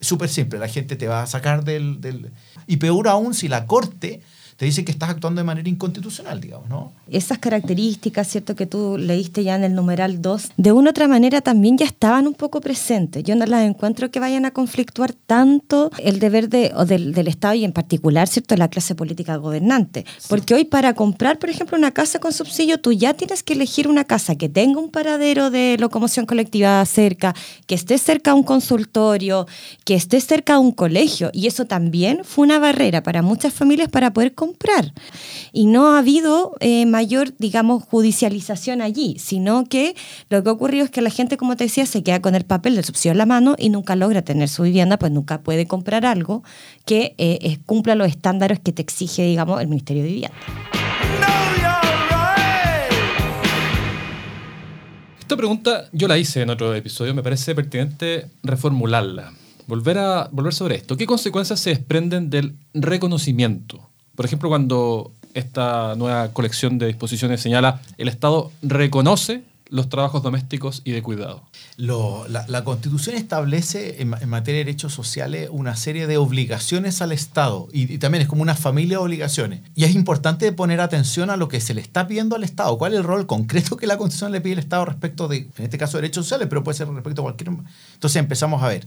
súper 0.00 0.28
simple, 0.28 0.58
la 0.58 0.68
gente 0.68 0.96
te 0.96 1.08
va 1.08 1.22
a 1.22 1.26
sacar 1.26 1.64
del, 1.64 2.00
del... 2.00 2.30
Y 2.66 2.76
peor 2.76 3.08
aún 3.08 3.34
si 3.34 3.48
la 3.48 3.66
corte 3.66 4.22
te 4.56 4.64
dice 4.64 4.84
que 4.84 4.92
estás 4.92 5.10
actuando 5.10 5.40
de 5.40 5.44
manera 5.44 5.68
inconstitucional, 5.68 6.40
digamos, 6.40 6.68
¿no? 6.68 6.92
Esas 7.10 7.38
características, 7.38 8.28
¿cierto? 8.28 8.54
Que 8.54 8.66
tú 8.66 8.96
leíste 8.98 9.44
ya 9.44 9.56
en 9.56 9.64
el 9.64 9.74
numeral 9.74 10.22
2, 10.22 10.52
de 10.56 10.72
una 10.72 10.88
u 10.88 10.92
otra 10.92 11.08
manera 11.08 11.40
también 11.40 11.78
ya 11.78 11.86
estaban 11.86 12.26
un 12.26 12.34
poco 12.34 12.60
presentes. 12.60 13.24
Yo 13.24 13.34
no 13.34 13.46
las 13.46 13.64
encuentro 13.64 14.10
que 14.10 14.20
vayan 14.20 14.44
a 14.44 14.50
conflictuar 14.50 15.14
tanto 15.14 15.90
el 15.98 16.18
deber 16.18 16.48
de, 16.48 16.70
o 16.76 16.84
del, 16.84 17.14
del 17.14 17.28
Estado 17.28 17.54
y 17.54 17.64
en 17.64 17.72
particular, 17.72 18.28
¿cierto? 18.28 18.54
La 18.56 18.68
clase 18.68 18.94
política 18.94 19.36
gobernante. 19.36 20.04
Porque 20.28 20.54
hoy 20.54 20.64
para 20.64 20.94
comprar, 20.94 21.38
por 21.38 21.48
ejemplo, 21.48 21.78
una 21.78 21.92
casa 21.92 22.18
con 22.18 22.32
subsidio, 22.32 22.78
tú 22.78 22.92
ya 22.92 23.14
tienes 23.14 23.42
que 23.42 23.54
elegir 23.54 23.88
una 23.88 24.04
casa 24.04 24.36
que 24.36 24.48
tenga 24.48 24.80
un 24.80 24.90
paradero 24.90 25.50
de 25.50 25.76
locomoción 25.80 26.26
colectiva 26.26 26.84
cerca, 26.84 27.34
que 27.66 27.74
esté 27.74 27.96
cerca 27.98 28.32
a 28.32 28.34
un 28.34 28.42
consultorio, 28.42 29.46
que 29.84 29.94
esté 29.94 30.20
cerca 30.20 30.54
a 30.54 30.58
un 30.58 30.72
colegio. 30.72 31.30
Y 31.32 31.46
eso 31.46 31.64
también 31.64 32.20
fue 32.22 32.44
una 32.44 32.58
barrera 32.58 33.02
para 33.02 33.22
muchas 33.22 33.54
familias 33.54 33.88
para 33.88 34.12
poder 34.12 34.34
comprar. 34.42 34.92
Y 35.52 35.66
no 35.66 35.92
ha 35.92 35.98
habido 36.00 36.56
eh, 36.58 36.84
mayor, 36.84 37.32
digamos, 37.38 37.84
judicialización 37.84 38.82
allí, 38.82 39.16
sino 39.20 39.66
que 39.66 39.94
lo 40.30 40.42
que 40.42 40.48
ha 40.48 40.52
ocurrido 40.52 40.84
es 40.84 40.90
que 40.90 41.00
la 41.00 41.10
gente, 41.10 41.36
como 41.36 41.54
te 41.54 41.64
decía, 41.64 41.86
se 41.86 42.02
queda 42.02 42.20
con 42.20 42.34
el 42.34 42.44
papel 42.44 42.74
del 42.74 42.84
subsidio 42.84 43.12
en 43.12 43.18
la 43.18 43.26
mano 43.26 43.54
y 43.56 43.68
nunca 43.68 43.94
logra 43.94 44.22
tener 44.22 44.48
su 44.48 44.64
vivienda, 44.64 44.98
pues 44.98 45.12
nunca 45.12 45.42
puede 45.42 45.68
comprar 45.68 46.04
algo 46.04 46.42
que 46.86 47.14
eh, 47.18 47.58
cumpla 47.66 47.94
los 47.94 48.08
estándares 48.08 48.58
que 48.58 48.72
te 48.72 48.82
exige, 48.82 49.22
digamos, 49.22 49.60
el 49.60 49.68
Ministerio 49.68 50.02
de 50.02 50.08
Vivienda. 50.08 50.36
Esta 55.20 55.36
pregunta 55.36 55.88
yo 55.92 56.08
la 56.08 56.18
hice 56.18 56.42
en 56.42 56.50
otro 56.50 56.74
episodio, 56.74 57.14
me 57.14 57.22
parece 57.22 57.54
pertinente 57.54 58.26
reformularla. 58.42 59.32
Volver, 59.68 59.98
a, 59.98 60.28
volver 60.32 60.52
sobre 60.52 60.74
esto. 60.74 60.96
¿Qué 60.96 61.06
consecuencias 61.06 61.60
se 61.60 61.70
desprenden 61.70 62.28
del 62.28 62.56
reconocimiento? 62.74 63.91
Por 64.14 64.24
ejemplo, 64.26 64.48
cuando 64.48 65.12
esta 65.34 65.94
nueva 65.96 66.28
colección 66.32 66.78
de 66.78 66.86
disposiciones 66.86 67.40
señala 67.40 67.80
el 67.96 68.08
Estado 68.08 68.50
reconoce 68.62 69.42
los 69.70 69.88
trabajos 69.88 70.22
domésticos 70.22 70.82
y 70.84 70.90
de 70.92 71.02
cuidado. 71.02 71.44
La, 71.78 72.62
Constitución 72.62 73.16
establece 73.16 74.02
en, 74.02 74.10
ma- 74.10 74.18
en 74.20 74.28
materia 74.28 74.58
de 74.58 74.64
derechos 74.66 74.92
sociales 74.92 75.48
una 75.50 75.74
serie 75.76 76.06
de 76.06 76.18
obligaciones 76.18 77.00
al 77.00 77.10
Estado 77.10 77.68
y, 77.72 77.90
y 77.90 77.96
también 77.96 78.20
es 78.20 78.28
como 78.28 78.42
una 78.42 78.54
familia 78.54 78.98
de 78.98 79.04
obligaciones. 79.04 79.62
Y 79.74 79.84
es 79.84 79.94
importante 79.94 80.52
poner 80.52 80.82
atención 80.82 81.30
a 81.30 81.38
lo 81.38 81.48
que 81.48 81.62
se 81.62 81.72
le 81.72 81.80
está 81.80 82.06
pidiendo 82.06 82.36
al 82.36 82.44
Estado. 82.44 82.76
¿Cuál 82.76 82.92
es 82.92 82.98
el 82.98 83.04
rol 83.04 83.26
concreto 83.26 83.78
que 83.78 83.86
la 83.86 83.96
Constitución 83.96 84.30
le 84.32 84.42
pide 84.42 84.52
al 84.52 84.58
Estado 84.58 84.84
respecto 84.84 85.26
de, 85.26 85.38
en 85.56 85.64
este 85.64 85.78
caso, 85.78 85.96
derechos 85.96 86.26
sociales, 86.26 86.48
pero 86.50 86.62
puede 86.62 86.76
ser 86.76 86.88
respecto 86.88 87.22
a 87.22 87.24
cualquier... 87.24 87.48
Entonces 87.94 88.16
empezamos 88.16 88.62
a 88.62 88.68
ver. 88.68 88.86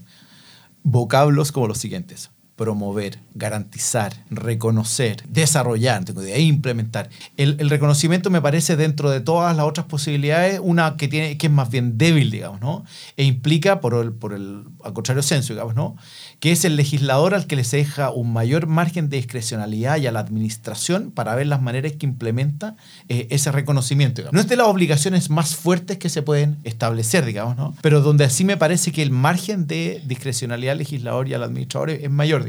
vocablos 0.84 1.52
como 1.52 1.68
los 1.68 1.80
siguientes 1.80 2.30
promover, 2.56 3.20
garantizar, 3.34 4.14
reconocer, 4.30 5.24
desarrollar 5.28 6.04
e 6.18 6.42
implementar. 6.42 7.10
El, 7.36 7.58
el, 7.60 7.70
reconocimiento 7.70 8.30
me 8.30 8.42
parece 8.42 8.78
dentro 8.78 9.10
de 9.10 9.20
todas 9.20 9.56
las 9.58 9.66
otras 9.66 9.88
posibilidades 9.88 10.60
una 10.64 10.96
que, 10.96 11.08
tiene, 11.08 11.38
que 11.38 11.48
es 11.48 11.54
más 11.54 11.70
bien 11.70 11.98
débil, 11.98 12.32
digamos, 12.32 12.62
¿no? 12.62 12.86
E 13.18 13.26
implica, 13.26 13.82
por 13.82 13.94
el, 13.96 14.14
por 14.14 14.34
el 14.34 14.64
al 14.84 14.94
contrario 14.94 15.22
senso, 15.22 15.54
digamos, 15.54 15.76
¿no? 15.76 15.98
que 16.40 16.52
es 16.52 16.66
el 16.66 16.76
legislador 16.76 17.34
al 17.34 17.48
que 17.48 17.56
le 17.56 17.64
se 17.64 17.78
deja 17.78 18.12
un 18.12 18.32
mayor 18.32 18.68
margen 18.68 19.10
de 19.10 19.18
discrecionalidad 19.18 19.98
y 19.98 20.08
a 20.08 20.12
la 20.12 20.20
administración 20.20 21.12
para 21.12 21.34
ver 21.36 21.48
las 21.48 21.62
maneras 21.62 21.94
que 21.94 22.06
implementa 22.06 22.76
eh, 23.10 23.28
ese 23.32 23.52
reconocimiento. 23.52 24.22
No 24.32 24.40
es 24.40 24.48
de 24.48 24.56
las 24.56 24.68
obligaciones 24.68 25.30
más 25.30 25.56
fuertes 25.56 25.98
que 25.98 26.10
se 26.10 26.22
pueden 26.22 26.58
establecer, 26.64 27.26
digamos, 27.26 27.58
¿no? 27.58 27.76
Pero 27.82 28.02
donde 28.02 28.26
así 28.26 28.44
me 28.44 28.58
parece 28.58 28.92
que 28.92 29.02
el 29.02 29.12
margen 29.12 29.68
de 29.68 30.04
discrecionalidad 30.06 30.74
al 30.74 30.78
legislador 30.78 31.28
y 31.28 31.34
al 31.34 31.44
administrador 31.44 31.90
es 31.90 32.10
mayor, 32.10 32.45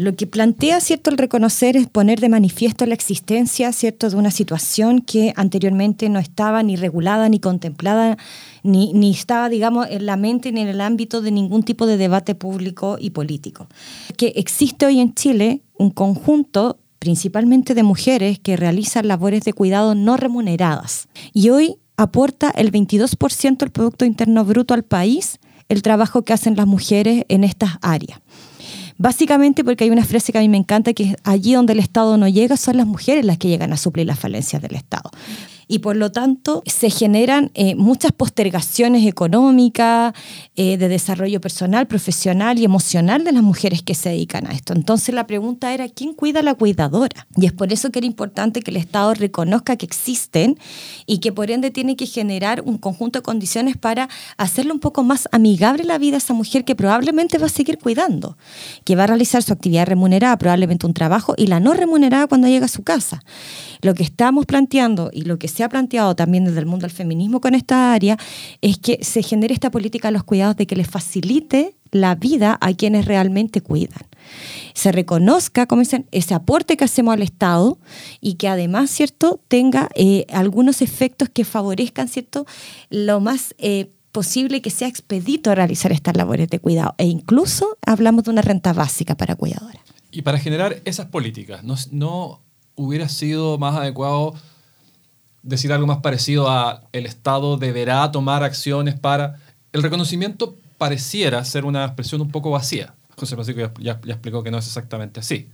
lo 0.00 0.14
que 0.14 0.26
plantea, 0.26 0.80
¿cierto?, 0.80 1.10
el 1.10 1.18
reconocer 1.18 1.76
es 1.76 1.86
poner 1.86 2.20
de 2.20 2.28
manifiesto 2.28 2.86
la 2.86 2.94
existencia, 2.94 3.72
¿cierto?, 3.72 4.10
de 4.10 4.16
una 4.16 4.30
situación 4.30 5.00
que 5.00 5.32
anteriormente 5.36 6.08
no 6.08 6.18
estaba 6.18 6.62
ni 6.62 6.76
regulada 6.76 7.28
ni 7.28 7.40
contemplada 7.40 8.16
ni, 8.62 8.92
ni 8.92 9.10
estaba, 9.10 9.48
digamos, 9.48 9.86
en 9.90 10.06
la 10.06 10.16
mente 10.16 10.50
ni 10.52 10.62
en 10.62 10.68
el 10.68 10.80
ámbito 10.80 11.20
de 11.20 11.30
ningún 11.30 11.62
tipo 11.62 11.86
de 11.86 11.96
debate 11.96 12.34
público 12.34 12.96
y 12.98 13.10
político. 13.10 13.68
Que 14.16 14.32
existe 14.36 14.86
hoy 14.86 15.00
en 15.00 15.14
Chile 15.14 15.60
un 15.78 15.90
conjunto 15.90 16.78
principalmente 16.98 17.74
de 17.74 17.82
mujeres 17.82 18.38
que 18.38 18.56
realizan 18.56 19.06
labores 19.06 19.44
de 19.44 19.52
cuidado 19.52 19.94
no 19.94 20.16
remuneradas. 20.16 21.08
Y 21.34 21.50
hoy 21.50 21.76
aporta 21.96 22.50
el 22.50 22.72
22% 22.72 23.58
del 23.58 23.70
Producto 23.70 24.04
Interno 24.06 24.44
Bruto 24.44 24.72
al 24.72 24.84
país 24.84 25.38
el 25.68 25.82
trabajo 25.82 26.22
que 26.22 26.32
hacen 26.32 26.56
las 26.56 26.66
mujeres 26.66 27.24
en 27.28 27.44
estas 27.44 27.72
áreas. 27.82 28.20
Básicamente 28.96 29.64
porque 29.64 29.84
hay 29.84 29.90
una 29.90 30.04
frase 30.04 30.32
que 30.32 30.38
a 30.38 30.40
mí 30.40 30.48
me 30.48 30.56
encanta, 30.56 30.92
que 30.92 31.04
es 31.04 31.16
allí 31.24 31.54
donde 31.54 31.72
el 31.72 31.80
Estado 31.80 32.16
no 32.16 32.28
llega, 32.28 32.56
son 32.56 32.76
las 32.76 32.86
mujeres 32.86 33.24
las 33.24 33.38
que 33.38 33.48
llegan 33.48 33.72
a 33.72 33.76
suplir 33.76 34.06
las 34.06 34.18
falencias 34.18 34.62
del 34.62 34.74
Estado 34.74 35.10
y 35.68 35.80
por 35.80 35.96
lo 35.96 36.12
tanto 36.12 36.62
se 36.66 36.90
generan 36.90 37.50
eh, 37.54 37.74
muchas 37.74 38.12
postergaciones 38.12 39.06
económicas, 39.06 40.14
eh, 40.56 40.76
de 40.76 40.88
desarrollo 40.88 41.40
personal, 41.40 41.86
profesional 41.86 42.58
y 42.58 42.64
emocional 42.64 43.24
de 43.24 43.32
las 43.32 43.42
mujeres 43.42 43.82
que 43.82 43.94
se 43.94 44.10
dedican 44.10 44.46
a 44.46 44.52
esto. 44.52 44.72
Entonces 44.72 45.14
la 45.14 45.26
pregunta 45.26 45.72
era, 45.72 45.88
¿quién 45.88 46.14
cuida 46.14 46.40
a 46.40 46.42
la 46.42 46.54
cuidadora? 46.54 47.26
Y 47.36 47.46
es 47.46 47.52
por 47.52 47.72
eso 47.72 47.90
que 47.90 47.98
era 48.00 48.06
importante 48.06 48.62
que 48.62 48.70
el 48.70 48.76
Estado 48.76 49.14
reconozca 49.14 49.76
que 49.76 49.86
existen 49.86 50.58
y 51.06 51.18
que 51.18 51.32
por 51.32 51.50
ende 51.50 51.70
tiene 51.70 51.96
que 51.96 52.06
generar 52.06 52.62
un 52.64 52.78
conjunto 52.78 53.18
de 53.18 53.22
condiciones 53.22 53.76
para 53.76 54.08
hacerle 54.36 54.72
un 54.72 54.80
poco 54.80 55.02
más 55.02 55.28
amigable 55.32 55.84
la 55.84 55.98
vida 55.98 56.16
a 56.16 56.18
esa 56.18 56.34
mujer 56.34 56.64
que 56.64 56.74
probablemente 56.74 57.38
va 57.38 57.46
a 57.46 57.50
seguir 57.50 57.78
cuidando, 57.78 58.36
que 58.84 58.96
va 58.96 59.04
a 59.04 59.06
realizar 59.08 59.42
su 59.42 59.52
actividad 59.52 59.86
remunerada, 59.86 60.36
probablemente 60.38 60.86
un 60.86 60.94
trabajo, 60.94 61.34
y 61.36 61.46
la 61.46 61.60
no 61.60 61.74
remunerada 61.74 62.26
cuando 62.26 62.48
llega 62.48 62.66
a 62.66 62.68
su 62.68 62.82
casa. 62.82 63.22
Lo 63.82 63.94
que 63.94 64.02
estamos 64.02 64.46
planteando 64.46 65.10
y 65.12 65.22
lo 65.22 65.38
que 65.38 65.48
se 65.54 65.62
ha 65.62 65.68
planteado 65.68 66.16
también 66.16 66.44
desde 66.44 66.58
el 66.58 66.66
mundo 66.66 66.84
del 66.84 66.94
feminismo 66.94 67.40
con 67.40 67.54
esta 67.54 67.92
área 67.92 68.18
es 68.60 68.78
que 68.78 68.98
se 69.02 69.22
genere 69.22 69.54
esta 69.54 69.70
política 69.70 70.08
de 70.08 70.12
los 70.12 70.24
cuidados 70.24 70.56
de 70.56 70.66
que 70.66 70.74
les 70.74 70.88
facilite 70.88 71.76
la 71.92 72.16
vida 72.16 72.58
a 72.60 72.72
quienes 72.72 73.04
realmente 73.04 73.60
cuidan. 73.60 74.02
Se 74.74 74.90
reconozca, 74.90 75.66
como 75.66 75.80
dicen, 75.80 76.06
ese 76.10 76.34
aporte 76.34 76.76
que 76.76 76.84
hacemos 76.84 77.14
al 77.14 77.22
Estado 77.22 77.78
y 78.20 78.34
que 78.34 78.48
además, 78.48 78.90
¿cierto?, 78.90 79.40
tenga 79.46 79.88
eh, 79.94 80.26
algunos 80.32 80.82
efectos 80.82 81.28
que 81.28 81.44
favorezcan, 81.44 82.08
¿cierto?, 82.08 82.46
lo 82.90 83.20
más 83.20 83.54
eh, 83.58 83.92
posible 84.10 84.60
que 84.60 84.70
sea 84.70 84.88
expedito 84.88 85.54
realizar 85.54 85.92
estas 85.92 86.16
labores 86.16 86.48
de 86.48 86.58
cuidado. 86.58 86.96
E 86.98 87.06
incluso 87.06 87.78
hablamos 87.86 88.24
de 88.24 88.32
una 88.32 88.42
renta 88.42 88.72
básica 88.72 89.16
para 89.16 89.36
cuidadoras. 89.36 89.82
Y 90.10 90.22
para 90.22 90.38
generar 90.38 90.82
esas 90.84 91.06
políticas, 91.06 91.62
no, 91.62 91.76
no 91.92 92.40
hubiera 92.74 93.08
sido 93.08 93.56
más 93.58 93.76
adecuado 93.76 94.34
decir 95.44 95.72
algo 95.72 95.86
más 95.86 95.98
parecido 95.98 96.50
a 96.50 96.82
el 96.92 97.06
Estado 97.06 97.56
deberá 97.56 98.10
tomar 98.10 98.42
acciones 98.42 98.98
para... 98.98 99.36
El 99.72 99.82
reconocimiento 99.82 100.56
pareciera 100.78 101.44
ser 101.44 101.64
una 101.64 101.84
expresión 101.84 102.20
un 102.20 102.30
poco 102.30 102.50
vacía. 102.50 102.94
José 103.16 103.36
Francisco 103.36 103.72
ya, 103.78 104.00
explicó 104.06 104.42
que 104.42 104.50
no 104.50 104.58
es 104.58 104.66
exactamente 104.66 105.20
así. 105.20 105.48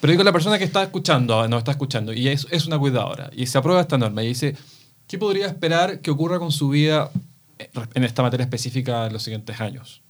Pero 0.00 0.10
digo, 0.12 0.22
la 0.22 0.32
persona 0.32 0.58
que 0.58 0.64
está 0.64 0.82
escuchando, 0.82 1.46
nos 1.48 1.58
está 1.58 1.72
escuchando, 1.72 2.12
y 2.12 2.28
es, 2.28 2.46
es 2.50 2.66
una 2.66 2.78
cuidadora, 2.78 3.30
y 3.34 3.46
se 3.46 3.58
aprueba 3.58 3.80
esta 3.80 3.98
norma, 3.98 4.22
y 4.22 4.28
dice, 4.28 4.56
¿qué 5.06 5.18
podría 5.18 5.46
esperar 5.46 6.00
que 6.00 6.10
ocurra 6.10 6.38
con 6.38 6.52
su 6.52 6.68
vida 6.68 7.10
en 7.58 8.04
esta 8.04 8.22
materia 8.22 8.44
específica 8.44 9.06
en 9.06 9.12
los 9.12 9.22
siguientes 9.22 9.60
años? 9.60 10.02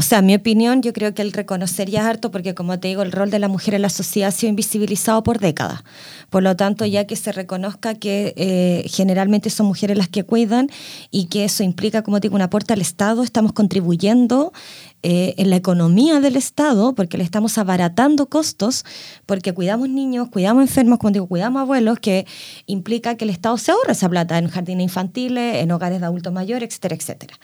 O 0.00 0.02
sea, 0.02 0.22
mi 0.22 0.34
opinión, 0.34 0.80
yo 0.80 0.94
creo 0.94 1.12
que 1.12 1.20
el 1.20 1.30
reconocería 1.30 2.08
harto 2.08 2.30
porque, 2.30 2.54
como 2.54 2.80
te 2.80 2.88
digo, 2.88 3.02
el 3.02 3.12
rol 3.12 3.30
de 3.30 3.38
la 3.38 3.48
mujer 3.48 3.74
en 3.74 3.82
la 3.82 3.90
sociedad 3.90 4.30
ha 4.30 4.32
sido 4.32 4.48
invisibilizado 4.48 5.22
por 5.22 5.40
décadas. 5.40 5.84
Por 6.30 6.42
lo 6.42 6.56
tanto, 6.56 6.86
ya 6.86 7.06
que 7.06 7.16
se 7.16 7.32
reconozca 7.32 7.94
que 7.94 8.32
eh, 8.38 8.88
generalmente 8.88 9.50
son 9.50 9.66
mujeres 9.66 9.98
las 9.98 10.08
que 10.08 10.24
cuidan 10.24 10.70
y 11.10 11.26
que 11.26 11.44
eso 11.44 11.64
implica, 11.64 12.00
como 12.00 12.18
te 12.18 12.28
digo, 12.28 12.36
un 12.36 12.40
aporte 12.40 12.72
al 12.72 12.80
Estado, 12.80 13.22
estamos 13.22 13.52
contribuyendo 13.52 14.54
eh, 15.02 15.34
en 15.38 15.48
la 15.48 15.56
economía 15.56 16.20
del 16.20 16.36
Estado, 16.36 16.94
porque 16.94 17.16
le 17.16 17.24
estamos 17.24 17.56
abaratando 17.56 18.26
costos, 18.26 18.84
porque 19.24 19.54
cuidamos 19.54 19.88
niños, 19.88 20.28
cuidamos 20.28 20.62
enfermos, 20.62 20.98
como 20.98 21.10
digo, 21.10 21.26
cuidamos 21.26 21.62
abuelos, 21.62 21.98
que 21.98 22.26
implica 22.66 23.14
que 23.14 23.24
el 23.24 23.30
Estado 23.30 23.56
se 23.56 23.72
ahorra 23.72 23.92
esa 23.92 24.10
plata 24.10 24.36
en 24.36 24.48
jardines 24.48 24.84
infantiles, 24.84 25.62
en 25.62 25.70
hogares 25.72 26.00
de 26.00 26.06
adultos 26.06 26.34
mayores, 26.34 26.68
etcétera, 26.68 26.96
etcétera. 26.96 27.38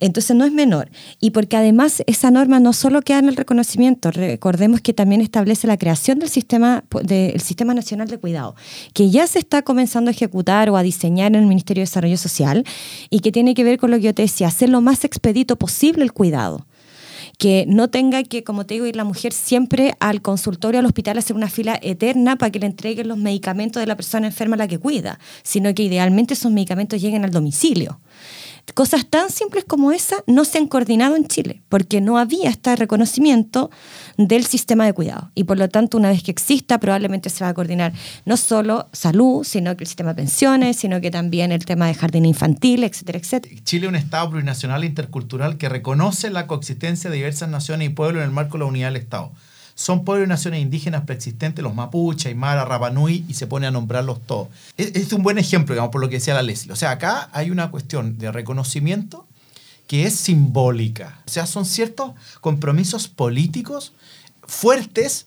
Entonces 0.00 0.34
no 0.34 0.46
es 0.46 0.52
menor. 0.52 0.90
Y 1.20 1.30
porque 1.30 1.58
además 1.58 2.02
esa 2.06 2.30
norma 2.30 2.58
no 2.58 2.72
solo 2.72 3.02
queda 3.02 3.18
en 3.18 3.28
el 3.28 3.36
reconocimiento, 3.36 4.10
recordemos 4.10 4.80
que 4.80 4.94
también 4.94 5.20
establece 5.20 5.66
la 5.66 5.76
creación 5.76 6.18
del 6.20 6.30
sistema, 6.30 6.84
del 7.02 7.38
sistema 7.42 7.74
Nacional 7.74 8.08
de 8.08 8.16
Cuidado, 8.16 8.54
que 8.94 9.10
ya 9.10 9.26
se 9.26 9.40
está 9.40 9.60
comenzando 9.60 10.08
a 10.08 10.12
ejecutar 10.12 10.70
o 10.70 10.76
a 10.78 10.82
diseñar 10.82 11.32
en 11.32 11.42
el 11.42 11.46
Ministerio 11.46 11.82
de 11.82 11.86
Desarrollo 11.86 12.16
Social 12.16 12.64
y 13.10 13.20
que 13.20 13.30
tiene 13.30 13.52
que 13.52 13.62
ver 13.62 13.78
con 13.78 13.90
lo 13.90 13.98
que 13.98 14.04
yo 14.04 14.14
te 14.14 14.22
decía, 14.22 14.48
hacer 14.48 14.70
lo 14.70 14.80
más 14.80 15.04
expedito 15.04 15.56
posible 15.56 16.02
el 16.02 16.12
cuidado 16.12 16.64
que 17.38 17.64
no 17.66 17.88
tenga 17.88 18.22
que, 18.22 18.44
como 18.44 18.66
te 18.66 18.74
digo, 18.74 18.86
ir 18.86 18.96
la 18.96 19.04
mujer 19.04 19.32
siempre 19.32 19.94
al 20.00 20.22
consultorio, 20.22 20.80
al 20.80 20.86
hospital, 20.86 21.16
a 21.16 21.20
hacer 21.20 21.36
una 21.36 21.48
fila 21.48 21.78
eterna 21.82 22.36
para 22.36 22.50
que 22.50 22.60
le 22.60 22.66
entreguen 22.66 23.08
los 23.08 23.18
medicamentos 23.18 23.80
de 23.80 23.86
la 23.86 23.96
persona 23.96 24.26
enferma 24.26 24.54
a 24.54 24.58
la 24.58 24.68
que 24.68 24.78
cuida, 24.78 25.18
sino 25.42 25.74
que 25.74 25.82
idealmente 25.82 26.34
esos 26.34 26.52
medicamentos 26.52 27.00
lleguen 27.00 27.24
al 27.24 27.30
domicilio. 27.30 28.00
Cosas 28.72 29.06
tan 29.06 29.30
simples 29.30 29.64
como 29.64 29.92
esa 29.92 30.16
no 30.26 30.44
se 30.44 30.58
han 30.58 30.66
coordinado 30.66 31.16
en 31.16 31.26
Chile, 31.26 31.62
porque 31.68 32.00
no 32.00 32.18
había 32.18 32.48
este 32.48 32.74
reconocimiento 32.74 33.70
del 34.16 34.46
sistema 34.46 34.86
de 34.86 34.92
cuidado. 34.94 35.30
Y 35.34 35.44
por 35.44 35.58
lo 35.58 35.68
tanto, 35.68 35.98
una 35.98 36.08
vez 36.08 36.22
que 36.22 36.30
exista, 36.30 36.78
probablemente 36.80 37.30
se 37.30 37.44
va 37.44 37.50
a 37.50 37.54
coordinar 37.54 37.92
no 38.24 38.36
solo 38.36 38.88
salud, 38.92 39.44
sino 39.44 39.76
que 39.76 39.84
el 39.84 39.88
sistema 39.88 40.10
de 40.10 40.16
pensiones, 40.16 40.76
sino 40.76 41.00
que 41.00 41.10
también 41.10 41.52
el 41.52 41.64
tema 41.64 41.86
de 41.86 41.94
jardín 41.94 42.24
infantil, 42.24 42.84
etcétera, 42.84 43.18
etcétera. 43.18 43.54
Chile 43.62 43.86
es 43.86 43.88
un 43.90 43.96
Estado 43.96 44.30
plurinacional 44.30 44.82
e 44.82 44.86
intercultural 44.86 45.56
que 45.58 45.68
reconoce 45.68 46.30
la 46.30 46.46
coexistencia 46.46 47.10
de 47.10 47.16
diversas 47.16 47.48
naciones 47.48 47.88
y 47.88 47.90
pueblos 47.90 48.22
en 48.22 48.28
el 48.28 48.34
marco 48.34 48.54
de 48.54 48.60
la 48.60 48.66
unidad 48.66 48.88
del 48.88 48.96
Estado 48.96 49.32
son 49.74 50.04
pueblos 50.04 50.26
y 50.26 50.28
naciones 50.28 50.62
indígenas 50.62 51.02
preexistentes, 51.02 51.62
los 51.62 51.74
mapuche, 51.74 52.28
aymara, 52.28 52.64
rapanui, 52.64 53.24
y 53.28 53.34
se 53.34 53.46
pone 53.46 53.66
a 53.66 53.70
nombrarlos 53.70 54.20
todos. 54.26 54.48
Es, 54.76 54.94
es 54.94 55.12
un 55.12 55.22
buen 55.22 55.38
ejemplo, 55.38 55.74
digamos, 55.74 55.90
por 55.90 56.00
lo 56.00 56.08
que 56.08 56.16
decía 56.16 56.34
la 56.34 56.42
Leslie. 56.42 56.72
O 56.72 56.76
sea, 56.76 56.92
acá 56.92 57.28
hay 57.32 57.50
una 57.50 57.70
cuestión 57.70 58.18
de 58.18 58.30
reconocimiento 58.30 59.26
que 59.86 60.06
es 60.06 60.14
simbólica. 60.14 61.18
O 61.26 61.30
sea, 61.30 61.46
son 61.46 61.64
ciertos 61.64 62.12
compromisos 62.40 63.08
políticos 63.08 63.92
fuertes 64.46 65.26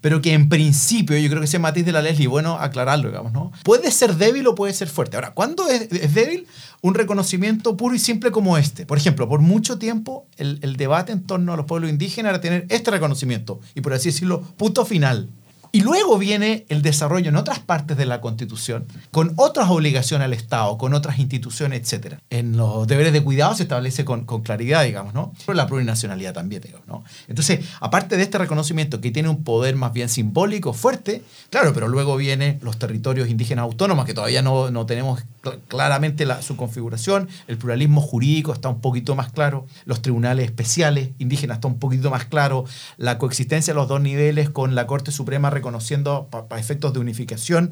pero 0.00 0.20
que 0.20 0.32
en 0.32 0.48
principio, 0.48 1.16
yo 1.18 1.28
creo 1.28 1.40
que 1.40 1.46
ese 1.46 1.58
matiz 1.58 1.84
de 1.84 1.92
la 1.92 2.02
Leslie, 2.02 2.28
bueno 2.28 2.58
aclararlo, 2.58 3.08
digamos, 3.08 3.32
¿no? 3.32 3.52
Puede 3.64 3.90
ser 3.90 4.16
débil 4.16 4.46
o 4.46 4.54
puede 4.54 4.72
ser 4.72 4.88
fuerte. 4.88 5.16
Ahora, 5.16 5.32
¿cuándo 5.32 5.68
es, 5.68 5.88
débil? 6.14 6.46
Un 6.80 6.94
reconocimiento 6.94 7.76
puro 7.76 7.94
y 7.94 7.98
simple 7.98 8.30
como 8.30 8.56
este. 8.56 8.86
Por 8.86 8.98
ejemplo, 8.98 9.28
por 9.28 9.40
mucho 9.40 9.78
tiempo 9.78 10.26
el, 10.36 10.60
el 10.62 10.76
debate 10.76 11.12
en 11.12 11.24
torno 11.24 11.52
a 11.52 11.56
los 11.56 11.66
pueblos 11.66 11.90
indígenas 11.90 12.30
era 12.30 12.40
tener 12.40 12.66
este 12.68 12.90
reconocimiento 12.90 13.60
y, 13.74 13.80
por 13.80 13.92
así 13.92 14.10
decirlo, 14.10 14.42
punto 14.56 14.84
final. 14.84 15.28
Y 15.72 15.82
luego 15.82 16.18
viene 16.18 16.64
el 16.68 16.82
desarrollo 16.82 17.28
en 17.28 17.36
otras 17.36 17.58
partes 17.58 17.96
de 17.96 18.06
la 18.06 18.20
Constitución, 18.20 18.86
con 19.10 19.32
otras 19.36 19.70
obligaciones 19.70 20.24
al 20.24 20.32
Estado, 20.32 20.78
con 20.78 20.94
otras 20.94 21.18
instituciones, 21.18 21.92
etc. 21.92 22.16
En 22.30 22.56
los 22.56 22.86
deberes 22.86 23.12
de 23.12 23.22
cuidado 23.22 23.54
se 23.54 23.64
establece 23.64 24.04
con, 24.04 24.24
claridad, 24.24 24.84
digamos, 24.84 25.14
¿no? 25.14 25.32
Pero 25.44 25.54
la 25.54 25.66
plurinacionalidad 25.66 26.32
también, 26.32 26.62
digamos, 26.62 26.86
¿no? 26.86 27.04
Entonces, 27.28 27.60
aparte 27.80 28.16
de 28.16 28.22
este 28.22 28.38
reconocimiento 28.38 29.00
que 29.00 29.10
tiene 29.10 29.28
un 29.28 29.44
poder 29.44 29.76
más 29.76 29.92
bien 29.92 30.08
simbólico, 30.08 30.72
fuerte, 30.72 31.22
claro, 31.50 31.72
pero 31.74 31.88
luego 31.88 32.16
vienen 32.16 32.58
los 32.62 32.78
territorios 32.78 33.28
indígenas 33.28 33.64
autónomos, 33.64 34.06
que 34.06 34.14
todavía 34.14 34.42
no, 34.42 34.70
no 34.70 34.86
tenemos 34.86 35.22
claramente 35.68 36.26
la, 36.26 36.42
su 36.42 36.56
configuración, 36.56 37.28
el 37.46 37.58
pluralismo 37.58 38.00
jurídico 38.00 38.52
está 38.52 38.68
un 38.68 38.80
poquito 38.80 39.14
más 39.14 39.30
claro, 39.32 39.66
los 39.84 40.02
tribunales 40.02 40.46
especiales 40.46 41.10
indígenas 41.18 41.58
está 41.58 41.68
un 41.68 41.78
poquito 41.78 42.10
más 42.10 42.24
claro, 42.24 42.64
la 42.96 43.18
coexistencia 43.18 43.72
de 43.72 43.78
los 43.78 43.88
dos 43.88 44.00
niveles 44.00 44.50
con 44.50 44.74
la 44.74 44.86
Corte 44.86 45.12
Suprema 45.12 45.50
reconociendo 45.58 46.28
para 46.30 46.60
efectos 46.60 46.92
de 46.92 47.00
unificación 47.00 47.70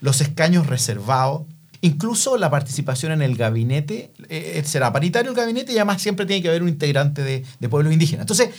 los 0.00 0.20
escaños 0.20 0.66
reservados 0.66 1.42
Incluso 1.80 2.36
la 2.38 2.50
participación 2.50 3.12
en 3.12 3.22
el 3.22 3.36
gabinete, 3.36 4.10
eh, 4.28 4.60
será 4.66 4.92
paritario 4.92 5.30
el 5.30 5.36
gabinete 5.36 5.72
y 5.72 5.76
además 5.76 6.02
siempre 6.02 6.26
tiene 6.26 6.42
que 6.42 6.48
haber 6.48 6.62
un 6.64 6.68
integrante 6.68 7.22
de, 7.22 7.44
de 7.60 7.68
pueblos 7.68 7.92
indígenas. 7.92 8.22
Entonces, 8.22 8.50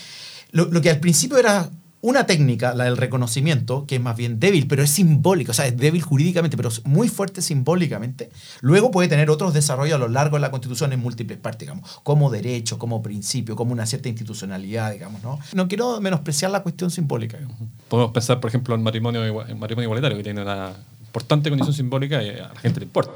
lo 0.52 0.82
que 0.82 0.90
al 0.90 1.02
principio 1.02 1.38
era 1.38 1.70
una 2.02 2.26
técnica, 2.26 2.74
la 2.74 2.86
del 2.86 2.98
reconocimiento, 2.98 3.86
que 3.86 3.96
es 3.96 4.02
más 4.02 4.16
bien 4.16 4.40
débil, 4.40 4.68
pero 4.68 4.84
es 4.84 4.90
simbólica, 4.90 5.52
o 5.52 5.54
sea, 5.54 5.68
es 5.68 5.76
débil 5.76 6.02
jurídicamente, 6.02 6.56
pero 6.56 6.70
es 6.70 6.86
muy 6.86 7.10
fuerte 7.10 7.42
simbólicamente, 7.42 8.30
luego 8.62 8.92
puede 8.92 9.10
tener 9.10 9.30
otros 9.30 9.54
desarrollos 9.54 9.96
a 9.96 9.98
lo 9.98 10.08
largo 10.08 10.38
de 10.38 10.42
la 10.42 10.52
Constitución 10.52 10.94
en 10.94 11.00
múltiples 11.00 11.38
partes, 11.38 11.68
digamos, 11.68 12.00
como 12.04 12.30
derecho, 12.30 12.80
como 12.80 13.02
principio, 13.02 13.56
como 13.56 13.74
una 13.74 13.86
cierta 13.86 14.08
institucionalidad, 14.10 14.94
digamos, 14.94 15.22
¿no? 15.24 15.40
No 15.54 15.68
quiero 15.68 16.00
menospreciar 16.00 16.52
la 16.52 16.64
cuestión 16.64 16.90
simbólica. 16.92 17.38
Digamos. 17.38 17.58
Podemos 17.88 18.12
pensar, 18.12 18.40
por 18.40 18.50
ejemplo, 18.50 18.76
en 18.76 18.84
matrimonio, 18.84 19.24
en 19.24 19.60
matrimonio 19.60 19.88
igualitario, 19.88 20.18
que 20.18 20.24
tiene 20.24 20.42
una 20.42 20.74
importante 21.02 21.50
condición 21.50 21.76
simbólica 21.76 22.24
y 22.24 22.30
a 22.30 22.50
la 22.54 22.60
gente 22.60 22.80
le 22.80 22.86
importa. 22.86 23.12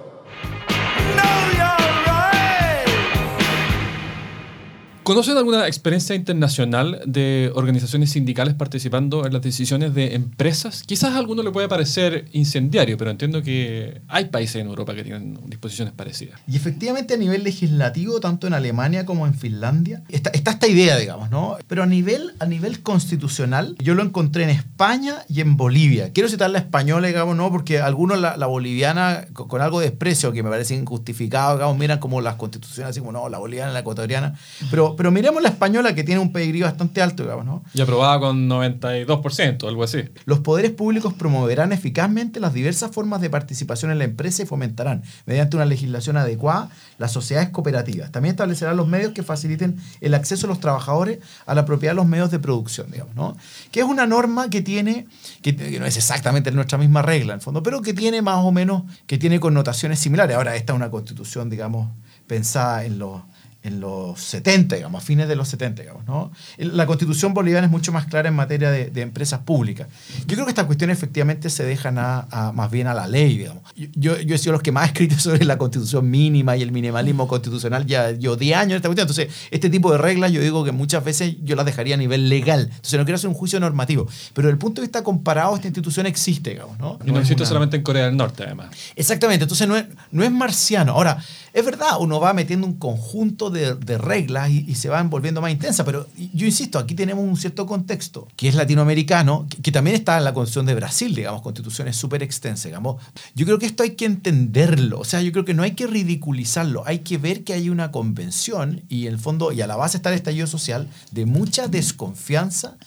¿Conocen 5.03 5.35
alguna 5.35 5.67
experiencia 5.67 6.15
internacional 6.15 7.01
de 7.05 7.51
organizaciones 7.55 8.11
sindicales 8.11 8.53
participando 8.53 9.25
en 9.25 9.33
las 9.33 9.41
decisiones 9.41 9.93
de 9.93 10.15
empresas? 10.15 10.83
Quizás 10.85 11.11
a 11.11 11.17
alguno 11.17 11.43
le 11.43 11.51
puede 11.51 11.67
parecer 11.67 12.29
incendiario, 12.31 12.97
pero 12.97 13.11
entiendo 13.11 13.43
que 13.43 14.01
hay 14.07 14.25
países 14.25 14.61
en 14.61 14.67
Europa 14.67 14.95
que 14.95 15.03
tienen 15.03 15.37
disposiciones 15.47 15.93
parecidas. 15.93 16.39
Y 16.47 16.55
efectivamente 16.55 17.15
a 17.15 17.17
nivel 17.17 17.43
legislativo, 17.43 18.21
tanto 18.21 18.47
en 18.47 18.53
Alemania 18.53 19.05
como 19.05 19.27
en 19.27 19.35
Finlandia, 19.35 20.03
está, 20.07 20.29
esta 20.29 20.67
idea, 20.69 20.97
digamos, 20.97 21.29
¿no? 21.29 21.57
Pero 21.67 21.83
a 21.83 21.85
nivel, 21.85 22.31
a 22.39 22.45
nivel 22.45 22.81
constitucional, 22.81 23.75
yo 23.79 23.95
lo 23.95 24.03
encontré 24.03 24.43
en 24.43 24.51
España 24.51 25.25
y 25.27 25.41
en 25.41 25.57
Bolivia. 25.57 26.13
Quiero 26.13 26.29
citar 26.29 26.49
la 26.49 26.59
española, 26.59 27.09
digamos, 27.09 27.35
¿no? 27.35 27.51
Porque 27.51 27.81
algunos 27.81 28.21
la, 28.21 28.45
boliviana, 28.47 29.25
con, 29.33 29.49
con 29.49 29.61
algo 29.61 29.81
de 29.81 29.89
desprecio, 29.89 30.31
que 30.31 30.43
me 30.43 30.49
parece 30.49 30.75
injustificado, 30.75 31.55
digamos, 31.55 31.77
miran 31.77 31.99
como 31.99 32.21
las 32.21 32.35
constituciones, 32.35 32.91
así 32.91 33.01
como, 33.01 33.11
no, 33.11 33.27
la 33.27 33.39
boliviana, 33.39 33.73
la 33.73 33.79
ecuatoriana. 33.79 34.35
Pero, 34.71 34.92
pero 34.95 35.12
miremos 35.12 35.41
la 35.41 35.49
española, 35.49 35.95
que 35.95 36.03
tiene 36.03 36.21
un 36.21 36.32
pedigrí 36.32 36.62
bastante 36.62 37.01
alto, 37.01 37.23
digamos, 37.23 37.45
¿no? 37.45 37.63
Y 37.73 37.82
aprobada 37.82 38.19
con 38.19 38.49
92%, 38.49 39.67
algo 39.67 39.84
así. 39.84 40.03
Los 40.25 40.39
poderes 40.39 40.71
públicos 40.71 41.13
promoverán 41.13 41.71
eficazmente 41.71 42.39
las 42.39 42.53
diversas 42.53 42.91
formas 42.91 43.21
de 43.21 43.29
participación 43.29 43.91
en 43.91 43.99
la 43.99 44.03
empresa 44.03 44.43
y 44.43 44.45
fomentarán, 44.45 45.03
mediante 45.25 45.56
una 45.56 45.65
legislación 45.65 46.17
adecuada, 46.17 46.69
las 46.97 47.12
sociedades 47.12 47.49
cooperativas. 47.49 48.12
También 48.12 48.34
establecerán 48.34 48.77
los 48.77 48.88
medios 48.88 49.13
que 49.13 49.23
faciliten 49.23 49.77
el 50.01 50.13
acceso 50.13 50.47
de 50.47 50.49
los 50.49 50.60
trabajadores 50.60 51.19
a 51.45 51.56
la 51.56 51.65
propiedad 51.65 51.93
de 51.93 51.97
los 51.97 52.08
medios 52.08 52.32
de 52.32 52.39
producción, 52.39 52.91
digamos, 52.91 53.15
¿no? 53.15 53.38
Que 53.71 53.82
es 53.82 53.86
una 53.86 54.06
norma 54.06 54.49
que 54.49 54.62
tiene, 54.62 55.08
que, 55.41 55.56
que 55.56 55.79
no 55.79 55.86
es 55.86 55.97
exactamente 55.97 56.51
nuestra 56.51 56.77
misma 56.77 57.01
regla, 57.01 57.34
en 57.34 57.39
el 57.39 57.41
fondo, 57.41 57.63
pero 57.63 57.82
que 57.82 57.93
tiene 57.93 58.21
más 58.21 58.43
o 58.43 58.51
menos, 58.51 58.84
que 59.08 59.17
tiene 59.17 59.39
connotaciones 59.39 59.99
similares. 59.99 60.36
Ahora, 60.36 60.56
esta 60.56 60.73
es 60.73 60.77
una 60.77 60.89
constitución, 60.89 61.49
digamos, 61.49 61.89
pensada 62.27 62.86
en 62.86 62.99
los 62.99 63.21
en 63.63 63.80
los 63.80 64.19
70, 64.19 64.76
digamos, 64.76 65.02
a 65.02 65.06
fines 65.06 65.28
de 65.28 65.36
los 65.36 65.47
70, 65.47 65.82
digamos, 65.84 66.06
¿no? 66.06 66.32
La 66.58 66.86
constitución 66.86 67.34
boliviana 67.34 67.65
es 67.67 67.71
mucho 67.71 67.91
más 67.91 68.06
clara 68.08 68.28
en 68.30 68.36
materia 68.36 68.69
de, 68.71 68.89
de 68.89 69.02
empresas 69.02 69.39
públicas. 69.39 69.88
Yo 70.28 70.36
creo 70.36 70.45
que 70.45 70.52
estas 70.52 70.65
cuestiones 70.65 70.97
efectivamente 70.97 71.49
se 71.49 71.63
dejan 71.63 71.97
a, 71.97 72.28
a- 72.30 72.52
más 72.52 72.69
bien 72.69 72.88
a 72.88 72.93
la 72.93 73.08
ley, 73.08 73.38
digamos. 73.38 73.63
Yo, 73.95 74.19
yo 74.19 74.36
he 74.36 74.38
sido 74.38 74.52
los 74.52 74.62
que 74.62 74.71
más 74.73 74.84
he 74.84 74.88
escrito 74.88 75.15
sobre 75.19 75.45
la 75.45 75.58
constitución 75.58 76.10
mínima 76.10 76.58
y 76.58 76.62
el 76.62 76.71
minimalismo 76.73 77.28
constitucional 77.28 77.86
ya 77.86 78.12
yo 78.12 78.36
10 78.36 78.58
años 78.58 78.71
en 78.71 78.76
esta 78.78 78.89
cuestión. 78.89 79.08
Entonces, 79.08 79.30
este 79.52 79.69
tipo 79.69 79.91
de 79.91 79.97
reglas 79.97 80.32
yo 80.32 80.41
digo 80.41 80.63
que 80.65 80.71
muchas 80.73 81.04
veces 81.04 81.36
yo 81.43 81.56
las 81.56 81.65
dejaría 81.65 81.95
a 81.95 81.97
nivel 81.97 82.28
legal. 82.30 82.63
Entonces, 82.69 82.99
no 82.99 83.06
quiero 83.06 83.15
hacer 83.15 83.30
un 83.30 83.34
juicio 83.36 83.60
normativo. 83.62 84.08
Pero 84.34 84.47
desde 84.47 84.54
el 84.54 84.58
punto 84.60 84.82
de 84.82 84.88
vista 84.88 85.04
comparado, 85.04 85.56
esta 85.56 85.67
institución 85.67 86.06
existe, 86.06 86.49
digamos, 86.49 86.78
¿no? 86.80 86.99
Y 87.06 87.12
no 87.12 87.19
existe 87.19 87.43
una- 87.43 87.47
solamente 87.47 87.78
en 87.78 87.84
Corea 87.84 88.06
del 88.08 88.17
Norte, 88.17 88.43
además. 88.43 88.67
Exactamente, 88.95 89.43
entonces 89.43 89.67
no 89.67 89.78
es, 89.78 89.86
no 90.12 90.23
es 90.23 90.32
marciano. 90.32 90.91
Ahora, 90.93 91.17
es 91.54 91.63
verdad, 91.63 91.91
uno 91.99 92.19
va 92.19 92.34
metiendo 92.34 92.65
un 92.67 92.73
conjunto 92.73 93.49
de, 93.52 93.52
de 93.53 93.97
reglas 93.97 94.49
y, 94.49 94.73
se 94.75 94.89
van 94.89 95.09
volviendo 95.09 95.41
más 95.41 95.51
intensa, 95.51 95.85
pero 95.85 96.07
yo 96.33 96.45
insisto, 96.45 96.79
aquí 96.79 96.95
tenemos 96.95 97.23
un 97.23 97.37
cierto 97.37 97.65
contexto 97.65 98.27
que 98.35 98.47
es 98.47 98.55
latinoamericano, 98.55 99.47
que, 99.61 99.71
también 99.71 99.95
está 99.95 100.17
en 100.17 100.23
la 100.23 100.33
Constitución 100.33 100.65
de 100.65 100.75
Brasil, 100.75 101.15
digamos, 101.15 101.41
constituciones 101.41 101.95
súper 101.95 102.23
extensas, 102.23 102.65
digamos. 102.65 103.01
Yo 103.35 103.45
creo 103.45 103.59
que 103.59 103.65
esto 103.65 103.83
hay 103.83 103.91
que 103.91 104.05
entenderlo, 104.05 104.99
o 104.99 105.05
sea, 105.05 105.21
yo 105.21 105.31
creo 105.31 105.45
que 105.45 105.53
no 105.53 105.63
hay 105.63 105.71
que 105.71 105.87
ridiculizarlo, 105.87 106.83
hay 106.85 106.99
que 106.99 107.17
ver 107.17 107.43
que 107.43 107.53
hay 107.53 107.69
una 107.69 107.91
convención 107.91 108.81
y 108.89 109.07
en 109.07 109.13
el 109.13 109.19
fondo, 109.19 109.51
y 109.51 109.61
a 109.61 109.67
la 109.67 109.75
base 109.75 109.97
está 109.97 110.09
el 110.09 110.15
estallido 110.15 110.47
social, 110.47 110.87
de 111.11 111.25
mucha 111.25 111.67
desconfianza 111.67 112.77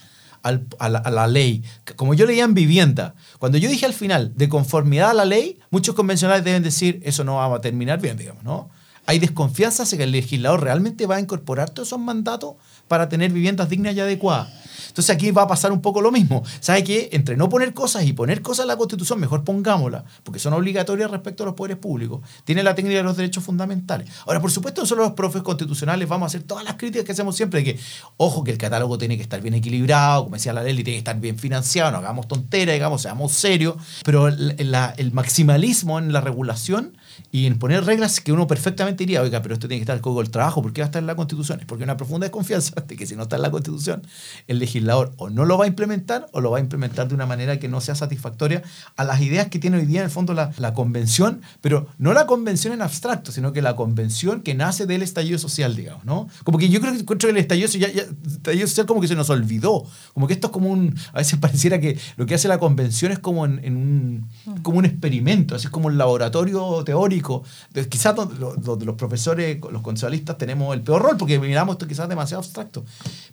al- 0.43 0.67
la, 0.79 0.99
a 0.99 1.11
la 1.11 1.27
ley. 1.27 1.63
Como 1.95 2.13
yo 2.13 2.25
leía 2.25 2.43
en 2.43 2.53
vivienda, 2.53 3.15
cuando 3.39 3.57
yo 3.57 3.69
dije 3.69 3.85
al 3.85 3.93
final, 3.93 4.33
de 4.35 4.49
conformidad 4.49 5.11
a 5.11 5.13
la 5.13 5.25
ley, 5.25 5.59
muchos 5.71 5.95
convencionales 5.95 6.43
deben 6.43 6.63
decir, 6.63 7.01
eso 7.03 7.23
no 7.23 7.35
va 7.35 7.55
a 7.55 7.61
terminar 7.61 8.01
bien, 8.01 8.17
digamos, 8.17 8.43
¿no? 8.43 8.69
Hay 9.09 9.19
desconfianza 9.19 9.83
hacia 9.83 9.97
que 9.97 10.03
el 10.03 10.11
legislador 10.11 10.61
realmente 10.61 11.07
va 11.07 11.15
a 11.15 11.21
incorporar 11.21 11.69
todos 11.69 11.87
esos 11.87 11.99
mandatos 11.99 12.55
para 12.87 13.09
tener 13.09 13.31
viviendas 13.31 13.69
dignas 13.69 13.95
y 13.95 13.99
adecuadas. 13.99 14.49
Entonces 14.87 15.13
aquí 15.15 15.29
va 15.29 15.43
a 15.43 15.47
pasar 15.47 15.71
un 15.71 15.81
poco 15.81 16.01
lo 16.01 16.11
mismo. 16.11 16.43
¿Sabe 16.59 16.83
qué? 16.83 17.09
Entre 17.11 17.37
no 17.37 17.49
poner 17.49 17.71
cosas 17.75 18.03
y 18.05 18.13
poner 18.13 18.41
cosas 18.41 18.63
en 18.63 18.69
la 18.69 18.77
Constitución, 18.77 19.19
mejor 19.19 19.43
pongámosla, 19.43 20.03
porque 20.23 20.39
son 20.39 20.53
obligatorias 20.53 21.11
respecto 21.11 21.43
a 21.43 21.45
los 21.45 21.53
poderes 21.55 21.77
públicos. 21.77 22.21
Tiene 22.45 22.63
la 22.63 22.73
técnica 22.73 22.97
de 22.97 23.03
los 23.03 23.15
derechos 23.15 23.43
fundamentales. 23.43 24.09
Ahora, 24.25 24.41
por 24.41 24.49
supuesto, 24.49 24.81
nosotros 24.81 25.05
los 25.07 25.13
profes 25.15 25.43
constitucionales 25.43 26.09
vamos 26.09 26.25
a 26.25 26.27
hacer 26.27 26.43
todas 26.43 26.63
las 26.63 26.75
críticas 26.75 27.05
que 27.05 27.11
hacemos 27.11 27.35
siempre, 27.35 27.59
de 27.59 27.73
que, 27.75 27.79
ojo, 28.17 28.43
que 28.43 28.49
el 28.51 28.57
catálogo 28.57 28.97
tiene 28.97 29.17
que 29.17 29.21
estar 29.23 29.39
bien 29.39 29.53
equilibrado, 29.53 30.23
como 30.23 30.35
decía 30.35 30.51
la 30.53 30.63
ley, 30.63 30.73
tiene 30.73 30.91
que 30.93 30.97
estar 30.97 31.19
bien 31.19 31.37
financiado, 31.37 31.91
no 31.91 31.97
hagamos 31.97 32.27
tonteras, 32.27 32.73
digamos, 32.73 33.03
seamos 33.03 33.33
serios, 33.33 33.75
pero 34.03 34.29
la- 34.29 34.95
el 34.97 35.11
maximalismo 35.11 35.99
en 35.99 36.11
la 36.11 36.21
regulación 36.21 36.97
y 37.31 37.45
en 37.45 37.59
poner 37.59 37.83
reglas 37.85 38.19
que 38.21 38.31
uno 38.31 38.47
perfectamente 38.47 39.03
diría, 39.03 39.21
oiga, 39.21 39.41
pero 39.43 39.53
esto 39.53 39.67
tiene 39.67 39.79
que 39.79 39.91
estar 39.91 40.01
en 40.03 40.17
el 40.17 40.29
Trabajo, 40.31 40.61
¿por 40.63 40.73
qué 40.73 40.81
va 40.81 40.85
a 40.85 40.87
estar 40.89 41.01
en 41.01 41.07
la 41.07 41.15
Constitución? 41.15 41.59
Es 41.59 41.65
porque 41.65 41.83
hay 41.83 41.85
una 41.85 41.97
profunda 41.97 42.25
desconfianza 42.25 42.73
de 42.85 42.95
que 42.95 43.07
si 43.07 43.15
no 43.15 43.23
está 43.23 43.37
en 43.37 43.41
la 43.41 43.51
Constitución, 43.51 44.03
el 44.47 44.59
legislador 44.59 45.13
o 45.17 45.29
no 45.29 45.45
lo 45.45 45.57
va 45.57 45.65
a 45.65 45.67
implementar 45.67 46.27
o 46.31 46.41
lo 46.41 46.51
va 46.51 46.57
a 46.57 46.61
implementar 46.61 47.07
de 47.07 47.15
una 47.15 47.25
manera 47.25 47.59
que 47.59 47.67
no 47.67 47.81
sea 47.81 47.95
satisfactoria 47.95 48.61
a 48.95 49.03
las 49.03 49.21
ideas 49.21 49.47
que 49.47 49.59
tiene 49.59 49.77
hoy 49.77 49.85
día 49.85 50.01
en 50.01 50.05
el 50.05 50.11
fondo 50.11 50.33
la, 50.33 50.51
la 50.57 50.73
convención, 50.73 51.41
pero 51.61 51.87
no 51.97 52.13
la 52.13 52.27
convención 52.27 52.73
en 52.73 52.81
abstracto, 52.81 53.31
sino 53.31 53.53
que 53.53 53.61
la 53.61 53.75
convención 53.75 54.41
que 54.41 54.53
nace 54.53 54.85
del 54.85 55.01
estallido 55.01 55.39
social, 55.39 55.75
digamos, 55.75 56.05
¿no? 56.05 56.27
Como 56.43 56.57
que 56.57 56.69
yo 56.69 56.79
creo 56.79 56.93
que 56.93 56.99
encuentro 56.99 57.29
el 57.29 57.37
estallido, 57.37 57.67
social- 57.67 57.93
ya- 57.93 58.03
ya- 58.05 58.09
estallido 58.27 58.67
social 58.67 58.85
como 58.85 59.01
que 59.01 59.07
se 59.07 59.15
nos 59.15 59.29
olvidó, 59.29 59.85
como 60.13 60.27
que 60.27 60.33
esto 60.33 60.47
es 60.47 60.53
como 60.53 60.69
un, 60.69 60.95
a 61.13 61.17
veces 61.19 61.39
pareciera 61.39 61.79
que 61.79 61.97
lo 62.17 62.25
que 62.25 62.35
hace 62.35 62.47
la 62.47 62.59
convención 62.59 63.11
es 63.11 63.19
como 63.19 63.45
en, 63.45 63.59
en 63.63 63.77
un, 63.77 64.29
como 64.61 64.77
un 64.79 64.85
experimento, 64.85 65.55
así 65.55 65.65
es 65.65 65.71
como 65.71 65.87
un 65.87 65.97
laboratorio 65.97 66.83
teórico, 66.83 67.43
de- 67.73 67.87
quizás 67.87 68.15
donde 68.15 68.85
los 68.85 68.95
profesores, 68.95 69.57
los 69.71 69.81
conceptualistas 69.81 70.37
tenemos 70.37 70.75
el 70.75 70.81
peor 70.81 71.01
rol, 71.01 71.17
porque 71.17 71.39
miramos 71.39 71.73
esto 71.75 71.87
quizás 71.87 72.07
demasiado 72.09 72.41
abstracto, 72.43 72.66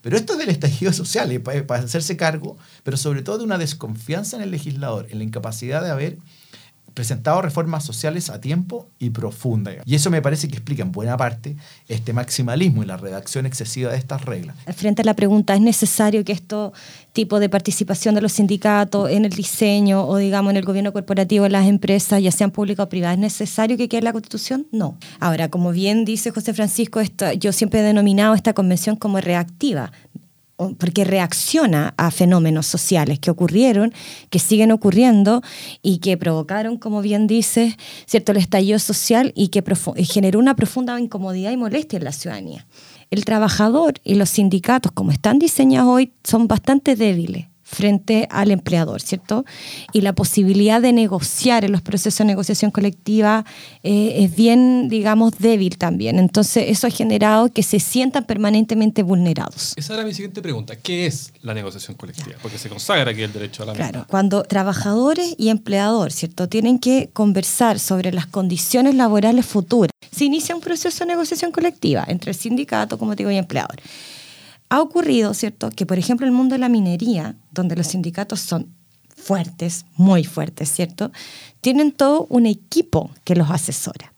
pero 0.03 0.17
esto 0.17 0.35
es 0.35 0.39
del 0.39 0.51
estallido 0.51 0.93
social, 0.93 1.33
y 1.33 1.39
para, 1.39 1.67
para 1.67 1.85
hacerse 1.85 2.17
cargo, 2.17 2.57
pero 2.83 2.97
sobre 2.97 3.23
todo 3.23 3.39
de 3.39 3.45
una 3.45 3.59
desconfianza 3.59 4.37
en 4.37 4.43
el 4.43 4.51
legislador, 4.51 5.07
en 5.11 5.19
la 5.19 5.25
incapacidad 5.25 5.83
de 5.83 5.91
haber 5.91 6.19
presentado 6.95 7.43
reformas 7.43 7.85
sociales 7.85 8.31
a 8.31 8.41
tiempo 8.41 8.89
y 8.99 9.11
profunda. 9.11 9.73
Y 9.85 9.95
eso 9.95 10.11
me 10.11 10.23
parece 10.23 10.49
que 10.49 10.55
explica 10.55 10.83
en 10.83 10.93
buena 10.93 11.17
parte 11.17 11.57
este 11.89 12.13
maximalismo 12.13 12.83
y 12.83 12.87
la 12.87 12.97
redacción 12.97 13.47
excesiva 13.47 13.91
de 13.91 13.99
estas 13.99 14.25
reglas. 14.25 14.57
Frente 14.77 15.03
a 15.03 15.05
la 15.05 15.15
pregunta, 15.15 15.55
¿es 15.55 15.61
necesario 15.61 16.25
que 16.25 16.33
esto 16.33 16.73
tipo 17.15 17.39
de 17.41 17.49
participación 17.49 18.15
de 18.15 18.21
los 18.21 18.33
sindicatos 18.33 19.09
en 19.09 19.25
el 19.25 19.31
diseño 19.31 20.05
o 20.07 20.17
digamos 20.17 20.51
en 20.51 20.57
el 20.57 20.65
gobierno 20.65 20.93
corporativo, 20.93 21.47
en 21.47 21.53
las 21.53 21.67
empresas, 21.67 22.21
ya 22.21 22.33
sean 22.33 22.51
públicas 22.51 22.85
o 22.85 22.89
privadas, 22.89 23.15
¿es 23.15 23.21
necesario 23.21 23.77
que 23.77 23.89
quede 23.89 23.99
en 23.99 24.05
la 24.05 24.13
Constitución? 24.13 24.67
No. 24.73 24.99
Ahora, 25.21 25.49
como 25.49 25.71
bien 25.71 26.05
dice 26.05 26.33
José 26.33 26.53
Francisco, 26.55 27.01
yo 27.39 27.53
siempre 27.53 27.81
he 27.81 27.83
denominado 27.83 28.35
esta 28.35 28.53
convención 28.53 28.97
como 28.97 29.21
reactiva 29.21 29.93
porque 30.57 31.05
reacciona 31.05 31.95
a 31.97 32.11
fenómenos 32.11 32.67
sociales 32.67 33.19
que 33.19 33.31
ocurrieron, 33.31 33.93
que 34.31 34.39
siguen 34.39 34.71
ocurriendo 34.73 35.43
y 35.83 35.99
que 35.99 36.17
provocaron, 36.17 36.79
como 36.79 37.03
bien 37.03 37.27
dices, 37.27 37.77
cierto 38.07 38.33
el 38.33 38.39
estallido 38.39 38.79
social 38.79 39.33
y 39.35 39.49
que 39.49 39.63
generó 40.05 40.39
una 40.39 40.55
profunda 40.57 40.99
incomodidad 41.01 41.51
y 41.51 41.57
molestia 41.57 41.99
en 41.99 42.05
la 42.05 42.13
ciudadanía. 42.13 42.67
El 43.11 43.25
trabajador 43.25 43.95
y 44.05 44.15
los 44.15 44.31
sindicatos, 44.31 44.93
como 44.93 45.11
están 45.11 45.39
diseñados 45.39 45.91
hoy, 45.91 46.13
son 46.23 46.49
bastante 46.49 46.97
débiles 46.97 47.47
frente 47.75 48.27
al 48.31 48.51
empleador, 48.51 49.03
¿cierto? 49.03 49.45
Y 49.93 50.01
la 50.01 50.15
posibilidad 50.15 50.81
de 50.81 50.93
negociar 50.93 51.65
en 51.65 51.73
los 51.73 51.83
procesos 51.83 52.19
de 52.19 52.25
negociación 52.25 52.71
colectiva 52.71 53.45
eh, 53.83 54.25
es 54.25 54.35
bien, 54.35 54.89
digamos, 54.89 55.33
débil 55.39 55.77
también. 55.77 56.19
Entonces, 56.19 56.65
eso 56.69 56.87
ha 56.87 56.91
generado 56.91 57.53
que 57.53 57.63
se 57.63 57.81
sientan 57.81 58.25
permanentemente 58.25 59.03
vulnerados. 59.03 59.75
Esa 59.77 59.95
era 59.95 60.05
mi 60.05 60.15
siguiente 60.15 60.41
pregunta. 60.41 60.77
¿Qué 60.77 61.07
es 61.07 61.33
la 61.43 61.55
negociación 61.55 61.97
colectiva? 61.97 62.37
Porque 62.41 62.59
se 62.59 62.69
consagra 62.69 63.11
aquí 63.11 63.23
el 63.23 63.33
derecho 63.33 63.63
a 63.63 63.67
la 63.67 63.73
Claro, 63.73 64.07
cuando 64.09 64.45
trabajadores 64.45 65.35
y 65.37 65.49
empleador, 65.49 66.13
¿cierto? 66.13 66.49
Tienen 66.49 66.79
que 66.79 67.11
conversar 67.13 67.79
sobre 67.79 68.13
las 68.13 68.27
condiciones 68.27 68.95
laborales 68.95 69.45
futuras. 69.45 69.91
Se 70.11 70.25
inicia 70.25 70.55
un 70.55 70.61
proceso 70.61 71.05
de 71.05 71.09
negociación 71.09 71.51
colectiva 71.51 72.05
entre 72.09 72.31
el 72.31 72.37
sindicato, 72.37 72.99
como 72.99 73.13
te 73.17 73.23
digo, 73.23 73.31
y 73.31 73.37
empleador. 73.37 73.81
Ha 74.75 74.81
ocurrido, 74.81 75.35
¿cierto?, 75.35 75.71
que 75.71 75.87
por 75.87 76.01
ejemplo 76.01 76.27
el 76.27 76.33
mundo 76.33 76.57
de 76.57 76.59
la 76.59 76.69
minería, 76.69 77.37
donde 77.53 77.77
los 77.77 77.87
sindicatos 77.87 78.41
son 78.41 78.75
fuertes, 79.17 79.87
muy 79.95 80.25
fuertes, 80.25 80.69
¿cierto? 80.69 81.13
Tienen 81.61 81.93
todo 81.93 82.27
un 82.29 82.45
equipo 82.47 83.13
que 83.23 83.37
los 83.37 83.53
asesora. 83.53 84.13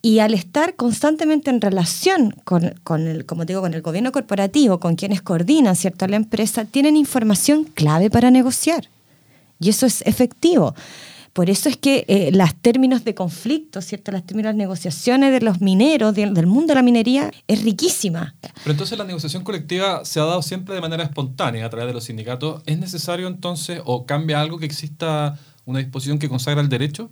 Y 0.00 0.20
al 0.20 0.32
estar 0.32 0.74
constantemente 0.74 1.50
en 1.50 1.60
relación 1.60 2.30
con, 2.44 2.76
con, 2.82 3.06
el, 3.06 3.26
como 3.26 3.44
digo, 3.44 3.60
con 3.60 3.74
el 3.74 3.82
gobierno 3.82 4.10
corporativo, 4.10 4.80
con 4.80 4.96
quienes 4.96 5.20
coordinan 5.20 5.76
¿cierto? 5.76 6.06
la 6.06 6.16
empresa, 6.16 6.64
tienen 6.64 6.96
información 6.96 7.64
clave 7.64 8.08
para 8.08 8.30
negociar. 8.30 8.88
Y 9.60 9.68
eso 9.68 9.84
es 9.84 10.00
efectivo. 10.06 10.74
Por 11.38 11.50
eso 11.50 11.68
es 11.68 11.76
que 11.76 12.04
eh, 12.08 12.30
los 12.32 12.52
términos 12.56 13.04
de 13.04 13.14
conflicto, 13.14 13.80
¿cierto? 13.80 14.10
Las 14.10 14.26
términos 14.26 14.54
de 14.54 14.58
negociaciones 14.58 15.30
de 15.30 15.40
los 15.40 15.60
mineros, 15.60 16.12
del 16.12 16.48
mundo 16.48 16.72
de 16.72 16.74
la 16.74 16.82
minería, 16.82 17.30
es 17.46 17.62
riquísima. 17.62 18.34
Pero 18.40 18.72
entonces 18.72 18.98
la 18.98 19.04
negociación 19.04 19.44
colectiva 19.44 20.04
se 20.04 20.18
ha 20.18 20.24
dado 20.24 20.42
siempre 20.42 20.74
de 20.74 20.80
manera 20.80 21.04
espontánea 21.04 21.64
a 21.64 21.70
través 21.70 21.86
de 21.86 21.92
los 21.92 22.02
sindicatos. 22.02 22.60
¿Es 22.66 22.76
necesario 22.80 23.28
entonces 23.28 23.80
o 23.84 24.04
cambia 24.04 24.40
algo 24.40 24.58
que 24.58 24.66
exista 24.66 25.38
una 25.64 25.78
disposición 25.78 26.18
que 26.18 26.28
consagra 26.28 26.60
el 26.60 26.68
derecho? 26.68 27.08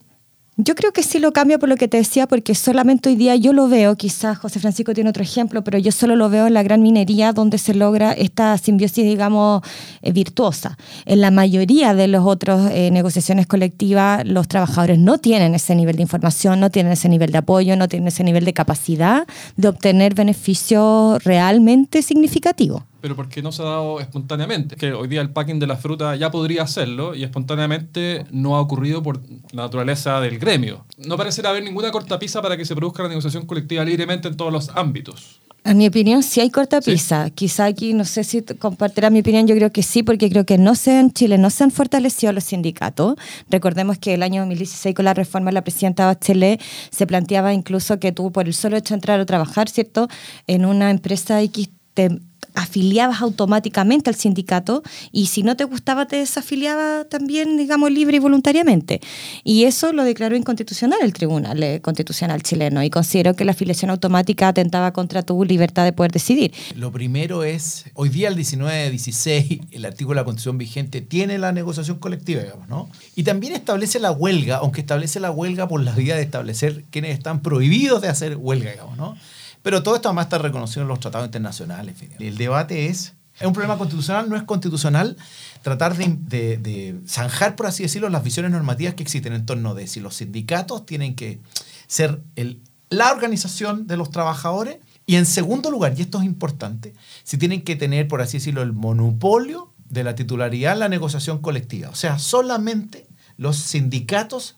Yo 0.58 0.74
creo 0.74 0.90
que 0.90 1.02
sí 1.02 1.18
lo 1.18 1.34
cambia 1.34 1.58
por 1.58 1.68
lo 1.68 1.76
que 1.76 1.86
te 1.86 1.98
decía, 1.98 2.26
porque 2.26 2.54
solamente 2.54 3.10
hoy 3.10 3.16
día 3.16 3.36
yo 3.36 3.52
lo 3.52 3.68
veo, 3.68 3.94
quizás 3.96 4.38
José 4.38 4.58
Francisco 4.58 4.94
tiene 4.94 5.10
otro 5.10 5.22
ejemplo, 5.22 5.62
pero 5.62 5.76
yo 5.76 5.92
solo 5.92 6.16
lo 6.16 6.30
veo 6.30 6.46
en 6.46 6.54
la 6.54 6.62
gran 6.62 6.80
minería 6.80 7.34
donde 7.34 7.58
se 7.58 7.74
logra 7.74 8.12
esta 8.12 8.56
simbiosis, 8.56 9.04
digamos, 9.04 9.60
eh, 10.00 10.12
virtuosa. 10.12 10.78
En 11.04 11.20
la 11.20 11.30
mayoría 11.30 11.92
de 11.92 12.08
las 12.08 12.22
otras 12.24 12.70
eh, 12.72 12.90
negociaciones 12.90 13.46
colectivas, 13.46 14.26
los 14.26 14.48
trabajadores 14.48 14.98
no 14.98 15.18
tienen 15.18 15.54
ese 15.54 15.74
nivel 15.74 15.96
de 15.96 16.02
información, 16.02 16.58
no 16.58 16.70
tienen 16.70 16.92
ese 16.92 17.10
nivel 17.10 17.32
de 17.32 17.38
apoyo, 17.38 17.76
no 17.76 17.86
tienen 17.86 18.08
ese 18.08 18.24
nivel 18.24 18.46
de 18.46 18.54
capacidad 18.54 19.26
de 19.58 19.68
obtener 19.68 20.14
beneficios 20.14 21.22
realmente 21.22 22.00
significativos 22.00 22.82
pero 23.00 23.16
porque 23.16 23.42
no 23.42 23.52
se 23.52 23.62
ha 23.62 23.66
dado 23.66 24.00
espontáneamente. 24.00 24.76
Que 24.76 24.92
hoy 24.92 25.08
día 25.08 25.20
el 25.20 25.30
packing 25.30 25.58
de 25.58 25.66
la 25.66 25.76
fruta 25.76 26.16
ya 26.16 26.30
podría 26.30 26.62
hacerlo 26.62 27.14
y 27.14 27.24
espontáneamente 27.24 28.26
no 28.30 28.56
ha 28.56 28.60
ocurrido 28.60 29.02
por 29.02 29.20
la 29.52 29.64
naturaleza 29.64 30.20
del 30.20 30.38
gremio. 30.38 30.86
No 30.98 31.16
parece 31.16 31.46
haber 31.46 31.62
ninguna 31.62 31.90
cortapisa 31.90 32.42
para 32.42 32.56
que 32.56 32.64
se 32.64 32.74
produzca 32.74 33.02
la 33.02 33.08
negociación 33.10 33.46
colectiva 33.46 33.84
libremente 33.84 34.28
en 34.28 34.36
todos 34.36 34.52
los 34.52 34.70
ámbitos. 34.70 35.40
En 35.66 35.78
mi 35.78 35.88
opinión, 35.88 36.22
sí 36.22 36.40
hay 36.40 36.48
cortapisa. 36.50 37.28
Quizá 37.30 37.64
aquí, 37.64 37.92
no 37.92 38.04
sé 38.04 38.22
si 38.22 38.40
compartirá 38.42 39.10
mi 39.10 39.18
opinión, 39.18 39.48
yo 39.48 39.56
creo 39.56 39.72
que 39.72 39.82
sí, 39.82 40.04
porque 40.04 40.30
creo 40.30 40.46
que 40.46 40.58
no 40.58 40.76
se 40.76 41.00
en 41.00 41.10
Chile 41.12 41.38
no 41.38 41.50
se 41.50 41.64
han 41.64 41.72
fortalecido 41.72 42.32
los 42.32 42.44
sindicatos. 42.44 43.16
Recordemos 43.50 43.98
que 43.98 44.14
el 44.14 44.22
año 44.22 44.42
2016, 44.42 44.94
con 44.94 45.06
la 45.06 45.14
reforma 45.14 45.50
de 45.50 45.54
la 45.54 45.62
presidenta 45.62 46.06
Bachelet, 46.06 46.62
se 46.90 47.06
planteaba 47.08 47.52
incluso 47.52 47.98
que 47.98 48.12
tú, 48.12 48.30
por 48.30 48.46
el 48.46 48.54
solo 48.54 48.76
hecho 48.76 48.94
de 48.94 48.98
entrar 48.98 49.18
a 49.18 49.26
trabajar, 49.26 49.68
¿cierto?, 49.68 50.06
en 50.46 50.66
una 50.66 50.92
empresa 50.92 51.42
X, 51.42 51.68
te 51.94 52.20
afiliabas 52.56 53.20
automáticamente 53.20 54.10
al 54.10 54.16
sindicato 54.16 54.82
y 55.12 55.26
si 55.26 55.42
no 55.42 55.56
te 55.56 55.64
gustaba 55.64 56.06
te 56.06 56.16
desafiliaba 56.16 57.04
también, 57.04 57.56
digamos, 57.56 57.92
libre 57.92 58.16
y 58.16 58.20
voluntariamente. 58.20 59.00
Y 59.44 59.64
eso 59.64 59.92
lo 59.92 60.02
declaró 60.02 60.34
inconstitucional 60.36 60.98
el 61.02 61.12
Tribunal 61.12 61.62
eh, 61.62 61.80
Constitucional 61.80 62.42
chileno 62.42 62.82
y 62.82 62.90
considero 62.90 63.36
que 63.36 63.44
la 63.44 63.52
afiliación 63.52 63.90
automática 63.90 64.48
atentaba 64.48 64.92
contra 64.92 65.22
tu 65.22 65.44
libertad 65.44 65.84
de 65.84 65.92
poder 65.92 66.10
decidir. 66.10 66.52
Lo 66.74 66.90
primero 66.90 67.44
es, 67.44 67.84
hoy 67.94 68.08
día 68.08 68.28
el 68.28 68.36
19-16, 68.36 69.68
el 69.70 69.84
artículo 69.84 70.14
de 70.14 70.22
la 70.22 70.24
Constitución 70.24 70.58
vigente 70.58 71.02
tiene 71.02 71.38
la 71.38 71.52
negociación 71.52 71.98
colectiva, 71.98 72.42
digamos, 72.42 72.68
¿no? 72.68 72.88
Y 73.14 73.22
también 73.24 73.52
establece 73.52 74.00
la 74.00 74.12
huelga, 74.12 74.56
aunque 74.56 74.80
establece 74.80 75.20
la 75.20 75.30
huelga 75.30 75.68
por 75.68 75.82
la 75.82 75.92
vía 75.92 76.16
de 76.16 76.22
establecer 76.22 76.84
quienes 76.90 77.16
están 77.16 77.42
prohibidos 77.42 78.00
de 78.00 78.08
hacer 78.08 78.36
huelga, 78.36 78.70
digamos, 78.70 78.96
¿no? 78.96 79.16
Pero 79.66 79.82
todo 79.82 79.96
esto 79.96 80.08
además 80.08 80.26
está 80.26 80.38
reconocido 80.38 80.82
en 80.82 80.88
los 80.88 81.00
tratados 81.00 81.26
internacionales. 81.26 81.96
El 82.20 82.36
debate 82.36 82.86
es, 82.86 83.14
es 83.40 83.46
un 83.48 83.52
problema 83.52 83.76
constitucional, 83.76 84.30
no 84.30 84.36
es 84.36 84.44
constitucional 84.44 85.16
tratar 85.62 85.96
de, 85.96 87.00
zanjar, 87.08 87.56
por 87.56 87.66
así 87.66 87.82
decirlo, 87.82 88.08
las 88.08 88.22
visiones 88.22 88.52
normativas 88.52 88.94
que 88.94 89.02
existen 89.02 89.32
en 89.32 89.44
torno 89.44 89.74
de 89.74 89.88
si 89.88 89.98
los 89.98 90.14
sindicatos 90.14 90.86
tienen 90.86 91.16
que 91.16 91.40
ser 91.88 92.22
el, 92.36 92.60
la 92.90 93.10
organización 93.10 93.88
de 93.88 93.96
los 93.96 94.12
trabajadores 94.12 94.76
y 95.04 95.16
en 95.16 95.26
segundo 95.26 95.72
lugar, 95.72 95.94
y 95.96 96.02
esto 96.02 96.20
es 96.20 96.26
importante, 96.26 96.94
si 97.24 97.36
tienen 97.36 97.62
que 97.62 97.74
tener, 97.74 98.06
por 98.06 98.22
así 98.22 98.36
decirlo, 98.36 98.62
el 98.62 98.72
monopolio 98.72 99.72
de 99.88 100.04
la 100.04 100.14
titularidad 100.14 100.74
en 100.74 100.78
la 100.78 100.88
negociación 100.88 101.40
colectiva. 101.40 101.88
O 101.88 101.96
sea, 101.96 102.20
solamente 102.20 103.08
los 103.36 103.56
sindicatos 103.56 104.54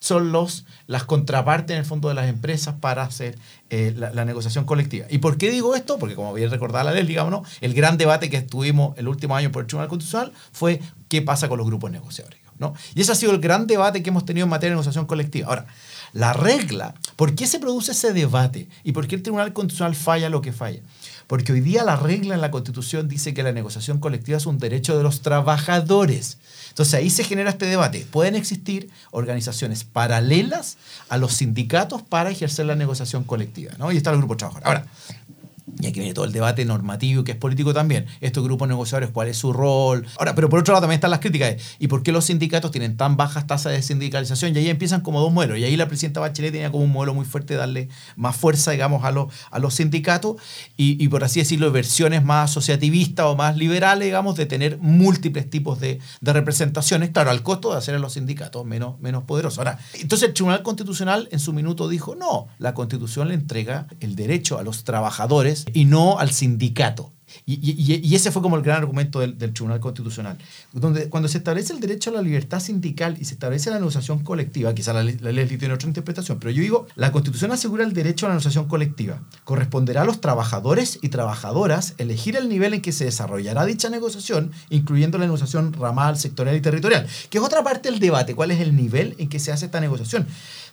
son 0.00 0.32
los, 0.32 0.64
las 0.86 1.04
contrapartes 1.04 1.74
en 1.74 1.80
el 1.80 1.84
fondo 1.84 2.08
de 2.08 2.14
las 2.14 2.28
empresas 2.28 2.74
para 2.80 3.02
hacer 3.02 3.38
eh, 3.68 3.94
la, 3.96 4.24
negociación 4.24 4.64
colectiva. 4.64 5.06
¿Y 5.10 5.18
por 5.18 5.36
qué 5.38 5.50
digo 5.50 5.76
esto? 5.76 5.98
Porque 5.98 6.16
como 6.16 6.32
bien 6.34 6.50
recordar 6.50 6.84
la 6.84 6.92
ley, 6.92 7.06
digamos, 7.06 7.48
el 7.60 7.74
gran 7.74 7.98
debate 7.98 8.30
que 8.30 8.40
tuvimos 8.42 8.98
el 8.98 9.06
último 9.06 9.36
año 9.36 9.52
por 9.52 9.62
el 9.62 9.66
Tribunal 9.68 9.88
Constitucional 9.88 10.32
fue 10.52 10.80
qué 11.08 11.22
pasa 11.22 11.48
con 11.48 11.58
los 11.58 11.66
grupos 11.66 11.90
negociadores. 11.90 12.40
¿no? 12.58 12.74
Y 12.94 13.02
ese 13.02 13.12
ha 13.12 13.14
sido 13.14 13.32
el 13.32 13.40
gran 13.40 13.66
debate 13.66 14.02
que 14.02 14.10
hemos 14.10 14.24
tenido 14.24 14.44
en 14.44 14.50
materia 14.50 14.70
de 14.70 14.74
negociación 14.74 15.06
colectiva. 15.06 15.48
Ahora, 15.48 15.66
la 16.12 16.32
regla, 16.32 16.94
¿por 17.16 17.34
qué 17.34 17.46
se 17.46 17.58
produce 17.58 17.92
ese 17.92 18.12
debate? 18.12 18.68
¿Y 18.84 18.92
por 18.92 19.06
qué 19.06 19.14
el 19.14 19.22
Tribunal 19.22 19.52
Constitucional 19.52 19.94
falla 19.94 20.28
lo 20.28 20.42
que 20.42 20.52
falla? 20.52 20.80
Porque 21.30 21.52
hoy 21.52 21.60
día 21.60 21.84
la 21.84 21.94
regla 21.94 22.34
en 22.34 22.40
la 22.40 22.50
Constitución 22.50 23.06
dice 23.06 23.32
que 23.32 23.44
la 23.44 23.52
negociación 23.52 24.00
colectiva 24.00 24.36
es 24.36 24.46
un 24.46 24.58
derecho 24.58 24.96
de 24.96 25.04
los 25.04 25.22
trabajadores. 25.22 26.38
Entonces 26.70 26.94
ahí 26.94 27.08
se 27.08 27.22
genera 27.22 27.50
este 27.50 27.66
debate. 27.66 28.04
Pueden 28.10 28.34
existir 28.34 28.90
organizaciones 29.12 29.84
paralelas 29.84 30.76
a 31.08 31.18
los 31.18 31.34
sindicatos 31.34 32.02
para 32.02 32.30
ejercer 32.30 32.66
la 32.66 32.74
negociación 32.74 33.22
colectiva, 33.22 33.70
¿no? 33.78 33.92
Y 33.92 33.96
está 33.96 34.10
el 34.10 34.16
grupo 34.16 34.34
de 34.34 34.38
trabajadores. 34.38 34.66
Ahora, 34.66 34.86
y 35.78 35.86
aquí 35.86 36.00
viene 36.00 36.14
todo 36.14 36.24
el 36.24 36.32
debate 36.32 36.64
normativo 36.64 37.24
que 37.24 37.32
es 37.32 37.38
político 37.38 37.72
también. 37.72 38.06
Estos 38.20 38.44
grupos 38.44 38.68
negociadores, 38.68 39.10
¿cuál 39.10 39.28
es 39.28 39.36
su 39.36 39.52
rol? 39.52 40.06
Ahora, 40.18 40.34
pero 40.34 40.48
por 40.48 40.60
otro 40.60 40.72
lado 40.72 40.82
también 40.82 40.96
están 40.96 41.10
las 41.10 41.20
críticas. 41.20 41.56
¿Y 41.78 41.88
por 41.88 42.02
qué 42.02 42.12
los 42.12 42.26
sindicatos 42.26 42.70
tienen 42.70 42.96
tan 42.96 43.16
bajas 43.16 43.46
tasas 43.46 43.72
de 43.72 43.82
sindicalización? 43.82 44.54
Y 44.54 44.58
ahí 44.58 44.68
empiezan 44.68 45.00
como 45.00 45.20
dos 45.20 45.32
modelos. 45.32 45.58
Y 45.58 45.64
ahí 45.64 45.76
la 45.76 45.88
presidenta 45.88 46.20
Bachelet 46.20 46.52
tenía 46.52 46.70
como 46.70 46.84
un 46.84 46.92
modelo 46.92 47.14
muy 47.14 47.24
fuerte 47.24 47.54
de 47.54 47.60
darle 47.60 47.88
más 48.16 48.36
fuerza, 48.36 48.70
digamos, 48.72 49.04
a, 49.04 49.10
los, 49.10 49.32
a 49.50 49.58
los 49.58 49.74
sindicatos. 49.74 50.36
Y, 50.76 51.08
por 51.08 51.24
así 51.24 51.40
decirlo, 51.40 51.70
versiones 51.72 52.24
más 52.24 52.50
asociativistas 52.50 53.26
o 53.26 53.36
más 53.36 53.56
liberales, 53.56 54.06
digamos, 54.06 54.36
de 54.36 54.46
tener 54.46 54.78
múltiples 54.78 55.48
tipos 55.48 55.80
de, 55.80 56.00
de 56.20 56.32
representaciones. 56.32 57.10
Claro, 57.10 57.30
al 57.30 57.42
costo 57.42 57.72
de 57.72 57.78
hacer 57.78 57.94
a 57.94 57.98
los 57.98 58.14
sindicatos 58.14 58.64
menos, 58.64 59.00
menos 59.00 59.24
poderosos. 59.24 59.58
Ahora, 59.58 59.78
entonces 59.94 60.28
el 60.28 60.34
Tribunal 60.34 60.62
Constitucional 60.62 61.28
en 61.30 61.38
su 61.38 61.52
minuto 61.52 61.88
dijo, 61.88 62.14
no, 62.14 62.48
la 62.58 62.74
Constitución 62.74 63.28
le 63.28 63.34
entrega 63.34 63.86
el 64.00 64.16
derecho 64.16 64.58
a 64.58 64.62
los 64.62 64.84
trabajadores 64.84 65.59
y 65.72 65.84
no 65.84 66.18
al 66.18 66.30
sindicato. 66.30 67.12
Y, 67.46 68.14
ese 68.14 68.30
fue 68.30 68.42
como 68.42 68.56
el 68.56 68.62
gran 68.62 68.78
argumento 68.78 69.20
del, 69.20 69.36
Tribunal 69.52 69.80
Constitucional. 69.80 70.38
Donde, 70.72 71.08
cuando 71.08 71.28
se 71.28 71.38
establece 71.38 71.72
el 71.72 71.80
derecho 71.80 72.10
a 72.10 72.14
la 72.14 72.22
libertad 72.22 72.60
sindical 72.60 73.16
y 73.20 73.24
se 73.24 73.34
establece 73.34 73.70
la 73.70 73.78
negociación 73.78 74.20
colectiva, 74.20 74.74
quizá 74.74 74.92
la, 74.92 75.02
la 75.02 75.32
ley 75.32 75.46
tiene 75.46 75.74
otra 75.74 75.88
interpretación, 75.88 76.38
pero 76.38 76.50
yo 76.50 76.62
digo, 76.62 76.86
la 76.96 77.12
Constitución 77.12 77.52
asegura 77.52 77.84
el 77.84 77.92
derecho 77.92 78.26
a 78.26 78.28
la 78.28 78.34
negociación 78.34 78.66
colectiva. 78.66 79.22
Corresponderá 79.44 80.02
a 80.02 80.04
los 80.04 80.20
trabajadores 80.20 80.98
y 81.02 81.08
trabajadoras 81.08 81.94
elegir 81.98 82.36
el 82.36 82.48
nivel 82.48 82.74
en 82.74 82.82
que 82.82 82.92
se 82.92 83.04
desarrollará 83.04 83.64
dicha 83.64 83.90
negociación, 83.90 84.52
incluyendo 84.68 85.18
la 85.18 85.24
negociación 85.24 85.72
ramal, 85.72 86.16
sectorial 86.18 86.56
y 86.56 86.60
territorial, 86.60 87.06
que 87.30 87.38
es 87.38 87.44
otra 87.44 87.62
parte 87.62 87.90
del 87.90 88.00
debate, 88.00 88.34
cuál 88.34 88.50
es 88.50 88.60
el 88.60 88.76
nivel 88.76 89.14
en 89.18 89.28
que 89.28 89.38
se 89.38 89.52
hace 89.52 89.66
esta 89.66 89.80
negociación. 89.80 90.26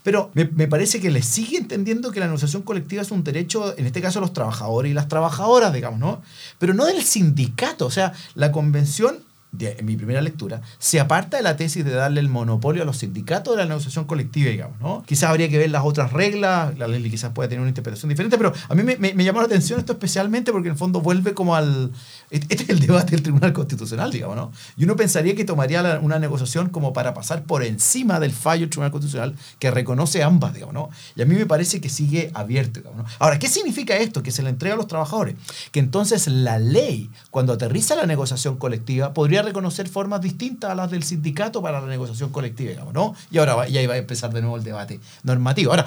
Pero 0.03 0.31
me, 0.33 0.45
parece 0.67 0.99
que 0.99 1.11
le 1.11 1.21
sigue 1.21 1.57
entendiendo 1.57 2.11
que 2.11 2.19
la 2.19 2.27
negociación 2.27 2.61
colectiva 2.61 3.01
es 3.01 3.11
un 3.11 3.23
derecho, 3.23 3.77
en 3.77 3.85
este 3.85 4.01
caso, 4.01 4.19
de 4.19 4.25
los 4.25 4.33
trabajadores 4.33 4.91
y 4.91 4.93
las 4.93 5.07
trabajadoras, 5.07 5.73
digamos, 5.73 5.99
¿no? 5.99 6.21
Pero 6.59 6.73
no 6.73 6.85
del 6.85 7.03
sindicato. 7.03 7.85
O 7.85 7.91
sea, 7.91 8.13
la 8.35 8.51
convención 8.51 9.26
en 9.59 9.85
mi 9.85 9.95
primera 9.95 10.21
lectura, 10.21 10.61
se 10.77 10.99
aparta 10.99 11.37
de 11.37 11.43
la 11.43 11.55
tesis 11.55 11.83
de 11.83 11.91
darle 11.91 12.19
el 12.19 12.29
monopolio 12.29 12.83
a 12.83 12.85
los 12.85 12.97
sindicatos 12.97 13.55
de 13.55 13.63
la 13.63 13.67
negociación 13.67 14.05
colectiva, 14.05 14.51
digamos, 14.51 14.79
¿no? 14.79 15.03
Quizás 15.05 15.29
habría 15.29 15.49
que 15.49 15.57
ver 15.57 15.71
las 15.71 15.83
otras 15.83 16.13
reglas, 16.13 16.77
la 16.77 16.87
ley 16.87 17.09
quizás 17.09 17.31
pueda 17.31 17.49
tener 17.49 17.61
una 17.61 17.69
interpretación 17.69 18.09
diferente, 18.09 18.37
pero 18.37 18.53
a 18.69 18.75
mí 18.75 18.83
me, 18.83 18.97
me, 18.97 19.23
llamó 19.23 19.39
la 19.39 19.45
atención 19.45 19.79
esto 19.79 19.93
especialmente 19.93 20.51
porque 20.51 20.67
en 20.67 20.73
el 20.73 20.77
fondo 20.77 21.01
vuelve 21.01 21.33
como 21.33 21.55
al... 21.55 21.91
Este 22.29 22.63
es 22.63 22.69
el 22.69 22.79
debate 22.79 23.11
del 23.11 23.23
Tribunal 23.23 23.53
Constitucional, 23.53 24.11
digamos, 24.11 24.35
¿no? 24.35 24.51
Y 24.75 24.83
uno 24.83 24.95
pensaría 24.95 25.35
que 25.35 25.45
tomaría 25.45 25.99
una 26.01 26.19
negociación 26.19 26.69
como 26.69 26.93
para 26.93 27.13
pasar 27.13 27.43
por 27.43 27.63
encima 27.63 28.19
del 28.19 28.33
fallo 28.33 28.61
del 28.61 28.69
Tribunal 28.69 28.91
Constitucional 28.91 29.35
que 29.59 29.71
reconoce 29.71 30.23
ambas, 30.23 30.53
digamos, 30.53 30.73
¿no? 30.73 30.89
Y 31.15 31.21
a 31.21 31.25
mí 31.25 31.35
me 31.35 31.45
parece 31.45 31.81
que 31.81 31.89
sigue 31.89 32.31
abierto, 32.33 32.81
digamos, 32.81 32.97
¿no? 32.97 33.05
Ahora, 33.19 33.39
¿qué 33.39 33.47
significa 33.47 33.95
esto? 33.95 34.21
Que 34.21 34.31
se 34.31 34.43
le 34.43 34.49
entrega 34.49 34.75
a 34.75 34.77
los 34.77 34.87
trabajadores. 34.87 35.35
Que 35.71 35.79
entonces 35.79 36.27
la 36.27 36.59
ley, 36.59 37.09
cuando 37.31 37.53
aterriza 37.53 37.95
la 37.95 38.05
negociación 38.05 38.57
colectiva, 38.57 39.13
podría 39.13 39.36
reconocer 39.41 39.87
formas 39.87 40.21
distintas 40.21 40.71
a 40.71 40.75
las 40.75 40.91
del 40.91 41.03
sindicato 41.03 41.61
para 41.61 41.81
la 41.81 41.87
negociación 41.87 42.31
colectiva, 42.31 42.71
digamos, 42.71 42.93
¿no? 42.93 43.15
Y 43.31 43.37
ahora 43.37 43.67
y 43.67 43.77
ahí 43.77 43.87
va 43.87 43.95
a 43.95 43.97
empezar 43.97 44.33
de 44.33 44.41
nuevo 44.41 44.57
el 44.57 44.63
debate 44.63 44.99
normativo. 45.23 45.71
Ahora, 45.71 45.85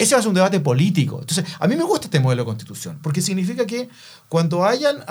Ese 0.00 0.14
va 0.14 0.18
a 0.20 0.22
ser 0.22 0.30
un 0.30 0.34
debate 0.34 0.60
político. 0.60 1.18
Entonces, 1.20 1.44
a 1.60 1.68
mí 1.68 1.76
me 1.76 1.84
gusta 1.84 2.06
este 2.06 2.20
modelo 2.20 2.42
de 2.42 2.46
constitución, 2.46 2.98
porque 3.02 3.20
significa 3.20 3.66
que 3.66 3.88
cuando 4.28 4.64
hayan 4.64 5.04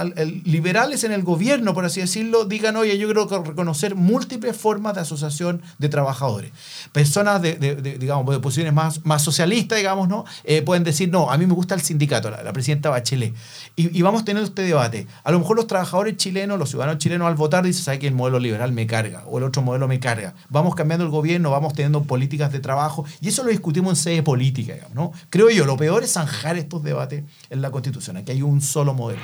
liberales 0.45 1.03
en 1.03 1.11
el 1.11 1.23
gobierno, 1.23 1.73
por 1.73 1.85
así 1.85 1.99
decirlo, 2.01 2.45
digan, 2.45 2.75
oye, 2.75 2.97
yo 2.97 3.07
quiero 3.07 3.27
co- 3.27 3.43
reconocer 3.43 3.93
múltiples 3.93 4.57
formas 4.57 4.95
de 4.95 5.01
asociación 5.01 5.61
de 5.77 5.89
trabajadores. 5.89 6.51
Personas 6.91 7.41
de, 7.41 7.53
digamos, 7.99 8.33
de 8.33 8.39
posiciones 8.39 8.73
más, 8.73 9.05
más 9.05 9.21
socialistas, 9.21 9.77
digamos, 9.77 10.07
¿no? 10.07 10.25
Eh, 10.43 10.61
pueden 10.63 10.83
decir, 10.83 11.09
no, 11.09 11.29
a 11.29 11.37
mí 11.37 11.45
me 11.45 11.53
gusta 11.53 11.75
el 11.75 11.81
sindicato, 11.81 12.31
la, 12.31 12.41
la 12.41 12.51
presidenta 12.53 12.89
Bachelet. 12.89 13.35
Y, 13.75 13.95
y 13.97 14.01
vamos 14.01 14.25
teniendo 14.25 14.47
este 14.47 14.63
debate. 14.63 15.05
A 15.23 15.31
lo 15.31 15.39
mejor 15.39 15.55
los 15.55 15.67
trabajadores 15.67 16.17
chilenos, 16.17 16.57
los 16.57 16.69
ciudadanos 16.69 16.97
chilenos 16.97 17.27
al 17.27 17.35
votar 17.35 17.63
dicen, 17.63 17.83
¿sabes 17.83 17.99
que 17.99 18.07
el 18.07 18.15
modelo 18.15 18.39
liberal 18.39 18.71
me 18.71 18.87
carga? 18.87 19.23
O 19.27 19.37
el 19.37 19.43
otro 19.43 19.61
modelo 19.61 19.87
me 19.87 19.99
carga. 19.99 20.33
Vamos 20.49 20.73
cambiando 20.73 21.05
el 21.05 21.11
gobierno, 21.11 21.51
vamos 21.51 21.73
teniendo 21.73 22.03
políticas 22.03 22.51
de 22.51 22.59
trabajo, 22.59 23.05
y 23.21 23.27
eso 23.27 23.43
lo 23.43 23.49
discutimos 23.51 23.91
en 23.91 23.95
sede 23.97 24.23
política, 24.23 24.77
digamos, 24.79 24.95
¿no? 24.95 25.11
Creo 25.29 25.49
yo, 25.49 25.65
lo 25.65 25.77
peor 25.77 26.03
es 26.03 26.13
zanjar 26.13 26.57
estos 26.57 26.83
debates 26.83 27.23
en 27.49 27.61
la 27.61 27.71
Constitución. 27.71 28.17
Aquí 28.17 28.31
hay 28.31 28.41
un 28.41 28.61
solo 28.61 28.93
modelo. 28.93 29.21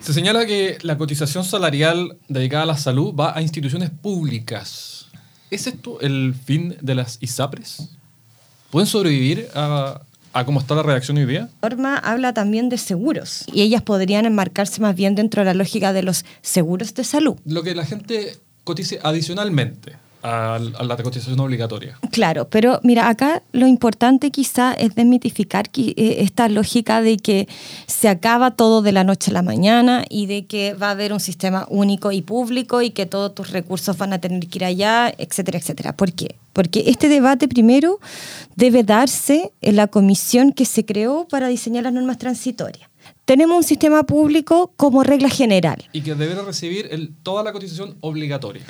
Se 0.00 0.14
señala 0.14 0.46
que 0.46 0.78
la 0.82 0.96
cotización 0.96 1.44
salarial 1.44 2.16
dedicada 2.28 2.62
a 2.62 2.66
la 2.66 2.76
salud 2.78 3.14
va 3.14 3.36
a 3.36 3.42
instituciones 3.42 3.90
públicas. 3.90 5.06
¿Es 5.50 5.66
esto 5.66 6.00
el 6.00 6.34
fin 6.34 6.76
de 6.80 6.94
las 6.94 7.18
ISAPRES? 7.20 7.90
¿Pueden 8.70 8.86
sobrevivir 8.86 9.48
a, 9.54 10.00
a 10.32 10.44
cómo 10.44 10.60
está 10.60 10.74
la 10.74 10.82
redacción 10.82 11.16
hoy 11.18 11.26
día? 11.26 11.48
La 11.62 11.68
norma 11.68 11.98
habla 11.98 12.32
también 12.32 12.68
de 12.68 12.78
seguros 12.78 13.44
y 13.52 13.62
ellas 13.62 13.82
podrían 13.82 14.24
enmarcarse 14.24 14.80
más 14.80 14.94
bien 14.94 15.14
dentro 15.14 15.42
de 15.42 15.46
la 15.46 15.54
lógica 15.54 15.92
de 15.92 16.02
los 16.02 16.24
seguros 16.42 16.94
de 16.94 17.04
salud. 17.04 17.36
Lo 17.44 17.62
que 17.62 17.74
la 17.74 17.84
gente 17.84 18.38
cotice 18.64 19.00
adicionalmente 19.02 19.96
a, 20.22 20.58
la 20.58 20.96
cotización 20.96 21.38
obligatoria. 21.40 21.98
Claro, 22.10 22.48
pero 22.48 22.80
mira, 22.82 23.08
acá 23.08 23.42
lo 23.52 23.66
importante 23.66 24.30
quizá 24.30 24.72
es 24.74 24.94
desmitificar 24.94 25.66
eh, 25.76 26.16
esta 26.20 26.48
lógica 26.48 27.00
de 27.02 27.16
que 27.16 27.48
se 27.86 28.08
acaba 28.08 28.52
todo 28.52 28.82
de 28.82 28.92
la 28.92 29.04
noche 29.04 29.30
a 29.30 29.34
la 29.34 29.42
mañana 29.42 30.04
y 30.08 30.26
de 30.26 30.46
que 30.46 30.74
va 30.74 30.88
a 30.88 30.90
haber 30.92 31.12
un 31.12 31.20
sistema 31.20 31.66
único 31.70 32.12
y 32.12 32.22
público 32.22 32.82
y 32.82 32.90
que 32.90 33.06
todos 33.06 33.34
tus 33.34 33.50
recursos 33.50 33.96
van 33.96 34.12
a 34.12 34.20
tener 34.20 34.46
que 34.48 34.58
ir 34.58 34.64
allá, 34.64 35.12
etcétera, 35.18 35.58
etcétera. 35.58 35.96
¿Por 35.96 36.12
qué? 36.12 36.36
Porque 36.52 36.84
este 36.86 37.08
debate 37.08 37.46
primero 37.46 38.00
debe 38.56 38.82
darse 38.82 39.52
en 39.60 39.76
la 39.76 39.86
comisión 39.86 40.52
que 40.52 40.64
se 40.64 40.84
creó 40.84 41.26
para 41.28 41.48
diseñar 41.48 41.84
las 41.84 41.92
normas 41.92 42.18
transitorias. 42.18 42.88
Tenemos 43.24 43.56
un 43.58 43.62
sistema 43.62 44.02
público 44.04 44.72
como 44.76 45.02
regla 45.02 45.28
general. 45.28 45.84
Y 45.92 46.00
que 46.00 46.14
deberá 46.14 46.42
recibir 46.42 46.88
el- 46.90 47.14
toda 47.22 47.42
la 47.42 47.52
cotización 47.52 47.96
obligatoria. 48.00 48.62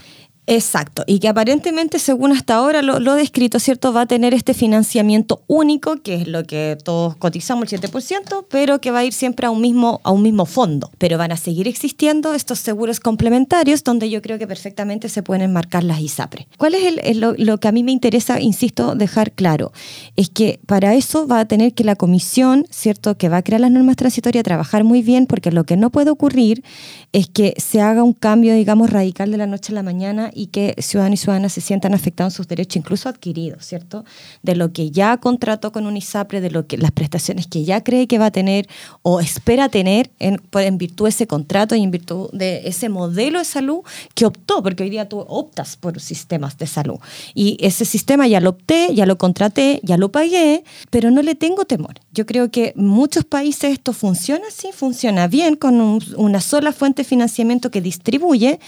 Exacto, 0.50 1.04
y 1.06 1.18
que 1.18 1.28
aparentemente, 1.28 1.98
según 1.98 2.32
hasta 2.32 2.54
ahora 2.54 2.80
lo, 2.80 3.00
lo 3.00 3.14
descrito, 3.16 3.58
¿cierto? 3.58 3.92
Va 3.92 4.00
a 4.02 4.06
tener 4.06 4.32
este 4.32 4.54
financiamiento 4.54 5.42
único, 5.46 6.00
que 6.00 6.14
es 6.14 6.26
lo 6.26 6.44
que 6.44 6.78
todos 6.82 7.16
cotizamos, 7.16 7.70
el 7.70 7.80
7%, 7.82 8.46
pero 8.48 8.80
que 8.80 8.90
va 8.90 9.00
a 9.00 9.04
ir 9.04 9.12
siempre 9.12 9.46
a 9.46 9.50
un 9.50 9.60
mismo, 9.60 10.00
a 10.04 10.10
un 10.10 10.22
mismo 10.22 10.46
fondo. 10.46 10.90
Pero 10.96 11.18
van 11.18 11.32
a 11.32 11.36
seguir 11.36 11.68
existiendo 11.68 12.32
estos 12.32 12.60
seguros 12.60 12.98
complementarios, 12.98 13.84
donde 13.84 14.08
yo 14.08 14.22
creo 14.22 14.38
que 14.38 14.46
perfectamente 14.46 15.10
se 15.10 15.22
pueden 15.22 15.42
enmarcar 15.42 15.84
las 15.84 16.00
ISAPRE. 16.00 16.48
¿Cuál 16.56 16.74
es 16.76 16.94
el- 17.02 17.20
lo, 17.20 17.34
lo 17.36 17.58
que 17.60 17.68
a 17.68 17.72
mí 17.72 17.82
me 17.82 17.92
interesa, 17.92 18.40
insisto, 18.40 18.94
dejar 18.94 19.32
claro? 19.32 19.72
Es 20.16 20.30
que 20.30 20.60
para 20.64 20.94
eso 20.94 21.26
va 21.28 21.40
a 21.40 21.44
tener 21.44 21.74
que 21.74 21.84
la 21.84 21.94
comisión, 21.94 22.64
¿cierto?, 22.70 23.18
que 23.18 23.28
va 23.28 23.36
a 23.36 23.42
crear 23.42 23.60
las 23.60 23.70
normas 23.70 23.96
transitorias, 23.96 24.44
trabajar 24.44 24.82
muy 24.82 25.02
bien, 25.02 25.26
porque 25.26 25.52
lo 25.52 25.64
que 25.64 25.76
no 25.76 25.90
puede 25.90 26.08
ocurrir 26.08 26.64
es 27.12 27.28
que 27.28 27.52
se 27.58 27.82
haga 27.82 28.02
un 28.02 28.14
cambio, 28.14 28.54
digamos, 28.54 28.88
radical 28.88 29.30
de 29.30 29.36
la 29.36 29.46
noche 29.46 29.72
a 29.72 29.74
la 29.74 29.82
mañana 29.82 30.30
y 30.38 30.46
que 30.46 30.74
ciudadanos 30.78 31.18
y 31.20 31.22
ciudadanas 31.22 31.52
se 31.52 31.60
sientan 31.60 31.94
afectados 31.94 32.34
en 32.34 32.36
sus 32.36 32.48
derechos, 32.48 32.76
incluso 32.76 33.08
adquiridos, 33.08 33.64
¿cierto? 33.64 34.04
De 34.42 34.54
lo 34.54 34.72
que 34.72 34.90
ya 34.90 35.16
contrató 35.16 35.72
con 35.72 35.86
un 35.86 35.96
ISAPRE, 35.96 36.40
de 36.40 36.50
lo 36.50 36.66
que 36.66 36.78
las 36.78 36.92
prestaciones 36.92 37.46
que 37.46 37.64
ya 37.64 37.82
cree 37.82 38.06
que 38.06 38.18
va 38.18 38.26
a 38.26 38.30
tener 38.30 38.68
o 39.02 39.20
espera 39.20 39.68
tener 39.68 40.10
en, 40.18 40.36
por- 40.38 40.62
en 40.62 40.78
virtud 40.78 41.04
de 41.06 41.10
ese 41.10 41.26
contrato 41.26 41.74
y 41.74 41.82
en 41.82 41.90
virtud 41.90 42.30
de 42.32 42.68
ese 42.68 42.88
modelo 42.88 43.38
de 43.40 43.44
salud 43.44 43.80
que 44.14 44.26
optó, 44.26 44.62
porque 44.62 44.84
hoy 44.84 44.90
día 44.90 45.08
tú 45.08 45.18
optas 45.28 45.76
por 45.76 46.00
sistemas 46.00 46.56
de 46.58 46.66
salud. 46.66 46.98
Y 47.34 47.56
ese 47.60 47.84
sistema 47.84 48.26
ya 48.28 48.40
lo 48.40 48.50
opté, 48.50 48.94
ya 48.94 49.06
lo 49.06 49.18
contraté, 49.18 49.80
ya 49.82 49.96
lo 49.96 50.10
pagué, 50.12 50.64
pero 50.90 51.10
no 51.10 51.22
le 51.22 51.34
tengo 51.34 51.64
temor. 51.64 51.94
Yo 52.18 52.26
creo 52.26 52.50
que 52.50 52.74
en 52.76 52.84
muchos 52.88 53.24
países 53.24 53.70
esto 53.70 53.92
funciona 53.92 54.42
así, 54.48 54.70
funciona 54.72 55.28
bien, 55.28 55.54
con 55.54 55.80
un- 55.80 56.02
una 56.16 56.40
sola 56.40 56.72
fuente 56.72 57.02
de 57.02 57.08
financiamiento 57.08 57.70
que 57.70 57.80
distribuye. 57.80 58.58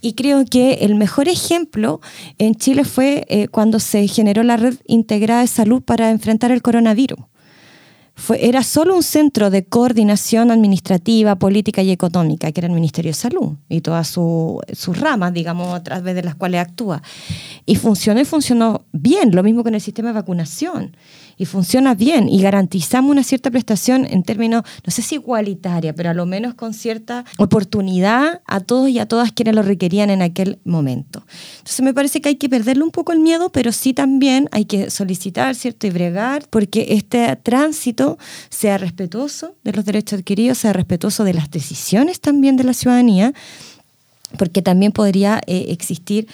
Y 0.00 0.14
creo 0.14 0.46
que 0.46 0.78
el 0.80 0.94
mejor 0.94 1.28
ejemplo 1.28 2.00
en 2.38 2.54
Chile 2.54 2.84
fue 2.84 3.26
eh, 3.28 3.48
cuando 3.48 3.80
se 3.80 4.08
generó 4.08 4.42
la 4.44 4.56
red 4.56 4.76
integrada 4.86 5.42
de 5.42 5.46
salud 5.46 5.82
para 5.82 6.10
enfrentar 6.10 6.50
el 6.52 6.62
coronavirus. 6.62 7.18
Era 8.40 8.62
solo 8.62 8.96
un 8.96 9.02
centro 9.02 9.50
de 9.50 9.66
coordinación 9.66 10.50
administrativa, 10.50 11.36
política 11.36 11.82
y 11.82 11.90
económica, 11.90 12.50
que 12.50 12.60
era 12.60 12.68
el 12.68 12.72
Ministerio 12.72 13.10
de 13.10 13.14
Salud 13.14 13.56
y 13.68 13.82
todas 13.82 14.08
su- 14.08 14.58
sus 14.72 14.98
ramas, 14.98 15.34
digamos, 15.34 15.74
a 15.74 15.82
través 15.82 16.14
de 16.14 16.22
las 16.22 16.34
cuales 16.34 16.62
actúa. 16.62 17.02
Y 17.66 17.76
funcionó 17.76 18.18
y 18.18 18.24
funcionó 18.24 18.86
bien, 18.92 19.32
lo 19.36 19.42
mismo 19.42 19.62
con 19.62 19.74
el 19.74 19.82
sistema 19.82 20.08
de 20.08 20.14
vacunación. 20.14 20.96
Y 21.38 21.44
funciona 21.44 21.94
bien 21.94 22.28
y 22.28 22.40
garantizamos 22.40 23.10
una 23.10 23.22
cierta 23.22 23.50
prestación 23.50 24.06
en 24.06 24.22
términos, 24.22 24.62
no 24.84 24.90
sé 24.90 25.02
si 25.02 25.16
igualitaria, 25.16 25.94
pero 25.94 26.10
a 26.10 26.14
lo 26.14 26.24
menos 26.24 26.54
con 26.54 26.72
cierta 26.72 27.24
oportunidad 27.36 28.40
a 28.46 28.60
todos 28.60 28.88
y 28.88 28.98
a 28.98 29.06
todas 29.06 29.32
quienes 29.32 29.54
lo 29.54 29.62
requerían 29.62 30.08
en 30.08 30.22
aquel 30.22 30.58
momento. 30.64 31.24
Entonces 31.58 31.82
me 31.82 31.92
parece 31.92 32.20
que 32.20 32.30
hay 32.30 32.36
que 32.36 32.48
perderle 32.48 32.82
un 32.84 32.90
poco 32.90 33.12
el 33.12 33.20
miedo, 33.20 33.50
pero 33.52 33.72
sí 33.72 33.92
también 33.92 34.48
hay 34.50 34.64
que 34.64 34.90
solicitar, 34.90 35.54
¿cierto? 35.54 35.86
Y 35.86 35.90
bregar 35.90 36.46
porque 36.48 36.86
este 36.90 37.36
tránsito 37.36 38.18
sea 38.48 38.78
respetuoso 38.78 39.54
de 39.62 39.72
los 39.72 39.84
derechos 39.84 40.18
adquiridos, 40.18 40.58
sea 40.58 40.72
respetuoso 40.72 41.24
de 41.24 41.34
las 41.34 41.50
decisiones 41.50 42.20
también 42.20 42.56
de 42.56 42.64
la 42.64 42.72
ciudadanía, 42.72 43.34
porque 44.38 44.62
también 44.62 44.92
podría 44.92 45.40
eh, 45.46 45.66
existir 45.68 46.28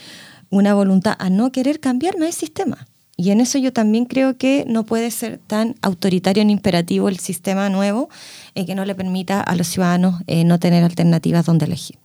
una 0.50 0.74
voluntad 0.74 1.16
a 1.18 1.30
no 1.30 1.50
querer 1.50 1.80
cambiarme 1.80 2.26
el 2.26 2.32
sistema. 2.32 2.86
Y 3.16 3.30
en 3.30 3.40
eso 3.40 3.58
yo 3.58 3.72
también 3.72 4.06
creo 4.06 4.36
que 4.36 4.64
no 4.66 4.84
puede 4.84 5.10
ser 5.10 5.38
tan 5.46 5.74
autoritario 5.82 6.44
ni 6.44 6.52
imperativo 6.52 7.08
el 7.08 7.18
sistema 7.18 7.68
nuevo 7.68 8.08
eh, 8.54 8.64
que 8.66 8.74
no 8.74 8.84
le 8.84 8.94
permita 8.94 9.40
a 9.40 9.54
los 9.54 9.66
ciudadanos 9.68 10.20
eh, 10.26 10.44
no 10.44 10.58
tener 10.58 10.82
alternativas 10.82 11.44
donde 11.46 11.66
elegir. 11.66 11.98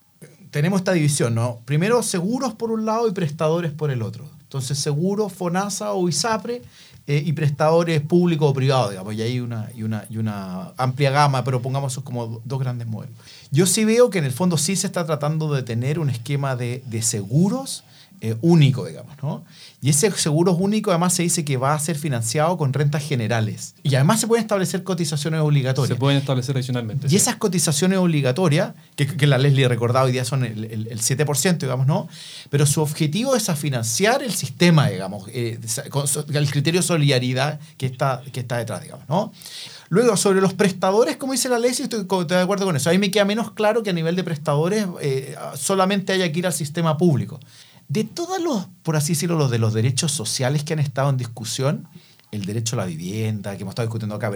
tenemos 0.51 0.79
esta 0.81 0.91
división, 0.93 1.33
¿no? 1.35 1.59
Primero 1.65 2.03
seguros 2.03 2.53
por 2.53 2.71
un 2.71 2.85
lado 2.85 3.07
y 3.07 3.11
prestadores 3.13 3.71
por 3.71 3.89
el 3.91 4.01
otro. 4.01 4.29
Entonces, 4.41 4.77
seguros, 4.79 5.33
FONASA 5.33 5.91
o 5.93 6.07
ISAPRE 6.07 6.61
eh, 7.05 7.23
y 7.25 7.33
prestadores 7.33 8.01
públicos 8.01 8.49
o 8.49 8.53
privados, 8.53 8.91
digamos, 8.91 9.13
y 9.13 9.21
hay 9.21 9.39
una, 9.39 9.69
y, 9.75 9.83
una, 9.83 10.05
y 10.09 10.17
una 10.17 10.73
amplia 10.77 11.09
gama, 11.11 11.43
pero 11.43 11.61
pongamos 11.61 11.93
esos 11.93 12.03
como 12.03 12.27
do- 12.27 12.41
dos 12.45 12.59
grandes 12.59 12.87
modelos. 12.87 13.15
Yo 13.51 13.65
sí 13.65 13.85
veo 13.85 14.09
que 14.09 14.19
en 14.19 14.25
el 14.25 14.31
fondo 14.31 14.57
sí 14.57 14.75
se 14.75 14.87
está 14.87 15.05
tratando 15.05 15.53
de 15.53 15.63
tener 15.63 15.99
un 15.99 16.09
esquema 16.09 16.55
de, 16.55 16.81
de 16.85 17.01
seguros 17.01 17.83
eh, 18.21 18.35
único, 18.41 18.85
digamos, 18.85 19.15
¿no? 19.21 19.45
Y 19.81 19.89
ese 19.91 20.09
seguro 20.11 20.53
único 20.53 20.89
además 20.89 21.13
se 21.13 21.21
dice 21.23 21.45
que 21.45 21.55
va 21.57 21.73
a 21.75 21.79
ser 21.79 21.97
financiado 21.97 22.57
con 22.57 22.73
rentas 22.73 23.03
generales. 23.03 23.75
Y 23.83 23.93
además 23.95 24.19
se 24.19 24.25
pueden 24.27 24.41
establecer 24.43 24.83
cotizaciones 24.83 25.39
obligatorias. 25.41 25.89
Se 25.89 25.99
pueden 25.99 26.17
establecer 26.17 26.55
adicionalmente. 26.57 27.07
Y 27.07 27.11
sí. 27.11 27.15
esas 27.17 27.35
cotizaciones 27.35 27.99
obligatorias, 27.99 28.73
que, 28.95 29.05
que 29.05 29.27
la 29.27 29.37
Leslie 29.37 29.67
recordado 29.67 30.07
hoy 30.07 30.11
día 30.11 30.25
son 30.25 30.43
el, 30.45 30.65
el- 30.65 30.87
el 30.87 30.99
7%, 30.99 31.57
digamos, 31.59 31.85
¿no? 31.85 32.07
Pero 32.49 32.65
su 32.65 32.81
objetivo 32.81 33.35
es 33.35 33.49
a 33.49 33.55
financiar 33.55 34.23
el 34.23 34.33
sistema, 34.33 34.89
digamos, 34.89 35.25
eh, 35.29 35.59
con 35.91 36.05
el 36.35 36.49
criterio 36.49 36.81
de 36.81 36.87
solidaridad 36.87 37.59
que 37.77 37.85
está, 37.85 38.23
que 38.33 38.39
está 38.39 38.57
detrás, 38.57 38.81
digamos, 38.81 39.07
¿no? 39.07 39.31
Luego, 39.89 40.17
sobre 40.17 40.41
los 40.41 40.53
prestadores, 40.53 41.15
como 41.17 41.31
dice 41.31 41.47
la 41.49 41.59
Leslie, 41.59 41.83
estoy, 41.83 42.05
co- 42.07 42.21
estoy 42.23 42.37
de 42.37 42.43
acuerdo 42.43 42.65
con 42.65 42.75
eso. 42.75 42.89
Ahí 42.89 42.97
me 42.97 43.09
queda 43.09 43.23
menos 43.25 43.51
claro 43.51 43.83
que 43.83 43.91
a 43.91 43.93
nivel 43.93 44.15
de 44.17 44.23
prestadores 44.23 44.85
eh, 45.01 45.35
solamente 45.55 46.11
haya 46.13 46.29
que 46.31 46.39
ir 46.39 46.47
al 46.47 46.51
sistema 46.53 46.97
público. 46.97 47.39
De 47.89 48.03
todos 48.03 48.41
los, 48.41 48.67
por 48.83 48.95
así 48.95 49.13
decirlo, 49.13 49.37
los 49.37 49.49
de 49.49 49.59
los 49.59 49.73
derechos 49.73 50.11
sociales 50.11 50.63
que 50.63 50.73
han 50.73 50.79
estado 50.79 51.09
en 51.09 51.17
discusión, 51.17 51.87
el 52.31 52.45
derecho 52.45 52.75
a 52.75 52.79
la 52.79 52.85
vivienda, 52.85 53.55
que 53.55 53.61
hemos 53.61 53.71
estado 53.71 53.87
discutiendo 53.87 54.15
acá, 54.15 54.31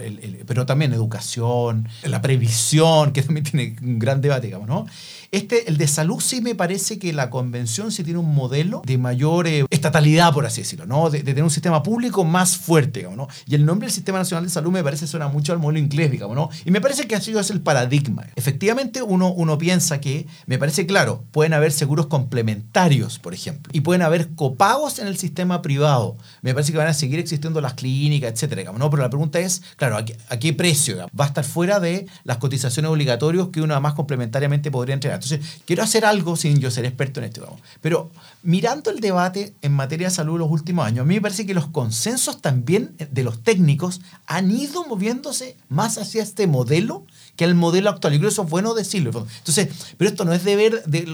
pero 0.46 0.64
también 0.66 0.92
educación, 0.92 1.88
la 2.04 2.22
previsión, 2.22 3.12
que 3.12 3.22
también 3.22 3.44
tiene 3.44 3.76
un 3.82 3.98
gran 3.98 4.20
debate, 4.20 4.46
digamos, 4.46 4.68
¿no? 4.68 4.86
Este, 5.30 5.68
el 5.70 5.78
de 5.78 5.86
salud 5.86 6.20
sí 6.20 6.42
me 6.42 6.54
parece 6.54 6.98
que 6.98 7.12
la 7.14 7.30
convención 7.30 7.90
sí 7.90 8.04
tiene 8.04 8.18
un 8.18 8.34
modelo 8.34 8.82
de 8.84 8.98
mayor 8.98 9.46
eh, 9.46 9.64
estatalidad, 9.70 10.32
por 10.34 10.44
así 10.44 10.60
decirlo, 10.60 10.84
¿no? 10.84 11.08
De, 11.08 11.22
tener 11.22 11.42
un 11.42 11.50
sistema 11.50 11.82
público 11.82 12.22
más 12.24 12.58
fuerte, 12.58 13.00
digamos, 13.00 13.16
¿no? 13.16 13.28
Y 13.46 13.54
el 13.54 13.64
nombre 13.64 13.86
del 13.86 13.94
Sistema 13.94 14.18
Nacional 14.18 14.44
de 14.44 14.50
Salud 14.50 14.70
me 14.70 14.84
parece 14.84 15.06
suena 15.06 15.28
mucho 15.28 15.54
al 15.54 15.58
modelo 15.58 15.78
inglés, 15.78 16.10
digamos, 16.10 16.36
¿no? 16.36 16.50
Y 16.66 16.70
me 16.70 16.82
parece 16.82 17.06
que 17.06 17.18
sido 17.22 17.40
ese 17.40 17.54
el 17.54 17.62
paradigma. 17.62 18.26
Efectivamente, 18.36 19.02
uno, 19.02 19.32
uno 19.32 19.56
piensa 19.56 20.00
que, 20.00 20.26
me 20.46 20.58
parece 20.58 20.86
claro, 20.86 21.24
pueden 21.30 21.54
haber 21.54 21.72
seguros 21.72 22.06
complementarios, 22.08 23.18
por 23.18 23.32
ejemplo, 23.32 23.70
y 23.74 23.80
pueden 23.80 24.02
haber 24.02 24.34
copagos 24.34 24.98
en 24.98 25.06
el 25.06 25.16
sistema 25.16 25.62
privado. 25.62 26.16
Me 26.42 26.52
parece 26.52 26.72
que 26.72 26.78
van 26.78 26.88
a 26.88 26.94
seguir 26.94 27.18
existiendo 27.18 27.60
las 27.60 27.74
clínica, 27.92 28.28
etcétera, 28.28 28.72
¿no? 28.72 28.90
Pero 28.90 29.02
la 29.02 29.10
pregunta 29.10 29.38
es, 29.38 29.62
claro, 29.76 29.96
¿a 29.96 30.38
qué, 30.38 30.52
precio? 30.52 31.08
Va 31.18 31.24
a 31.24 31.28
estar 31.28 31.44
fuera 31.44 31.80
de 31.80 32.06
las 32.24 32.38
cotizaciones 32.38 32.90
obligatorias 32.90 33.48
que 33.52 33.60
uno 33.60 33.78
más 33.80 33.94
complementariamente 33.94 34.70
podría 34.70 34.94
entregar. 34.94 35.22
Entonces, 35.22 35.60
quiero 35.64 35.82
hacer 35.82 36.04
algo 36.04 36.36
sin 36.36 36.58
yo 36.58 36.70
ser 36.70 36.84
experto 36.84 37.20
en 37.20 37.24
esto, 37.24 37.40
digamos. 37.40 37.60
Pero 37.80 38.10
mirando 38.42 38.90
el 38.90 39.00
debate 39.00 39.54
en 39.62 39.72
materia 39.72 40.08
de 40.08 40.14
salud 40.14 40.34
en 40.34 40.40
los 40.40 40.50
últimos 40.50 40.86
años, 40.86 41.02
a 41.02 41.04
mí 41.04 41.14
me 41.14 41.20
parece 41.20 41.46
que 41.46 41.54
los 41.54 41.66
consensos 41.66 42.40
también 42.40 42.96
de 43.10 43.24
los 43.24 43.42
técnicos 43.42 44.00
han 44.26 44.50
ido 44.50 44.86
moviéndose 44.86 45.56
más 45.68 45.98
hacia 45.98 46.22
este 46.22 46.46
modelo 46.46 47.04
que 47.36 47.44
el 47.44 47.54
modelo 47.54 47.90
actual. 47.90 48.14
Y 48.14 48.18
creo 48.18 48.28
que 48.28 48.32
eso 48.34 48.42
es 48.42 48.50
bueno 48.50 48.74
decirlo. 48.74 49.10
Entonces, 49.38 49.68
pero 49.96 50.10
esto 50.10 50.24
no 50.24 50.32
es 50.32 50.44
de 50.44 50.52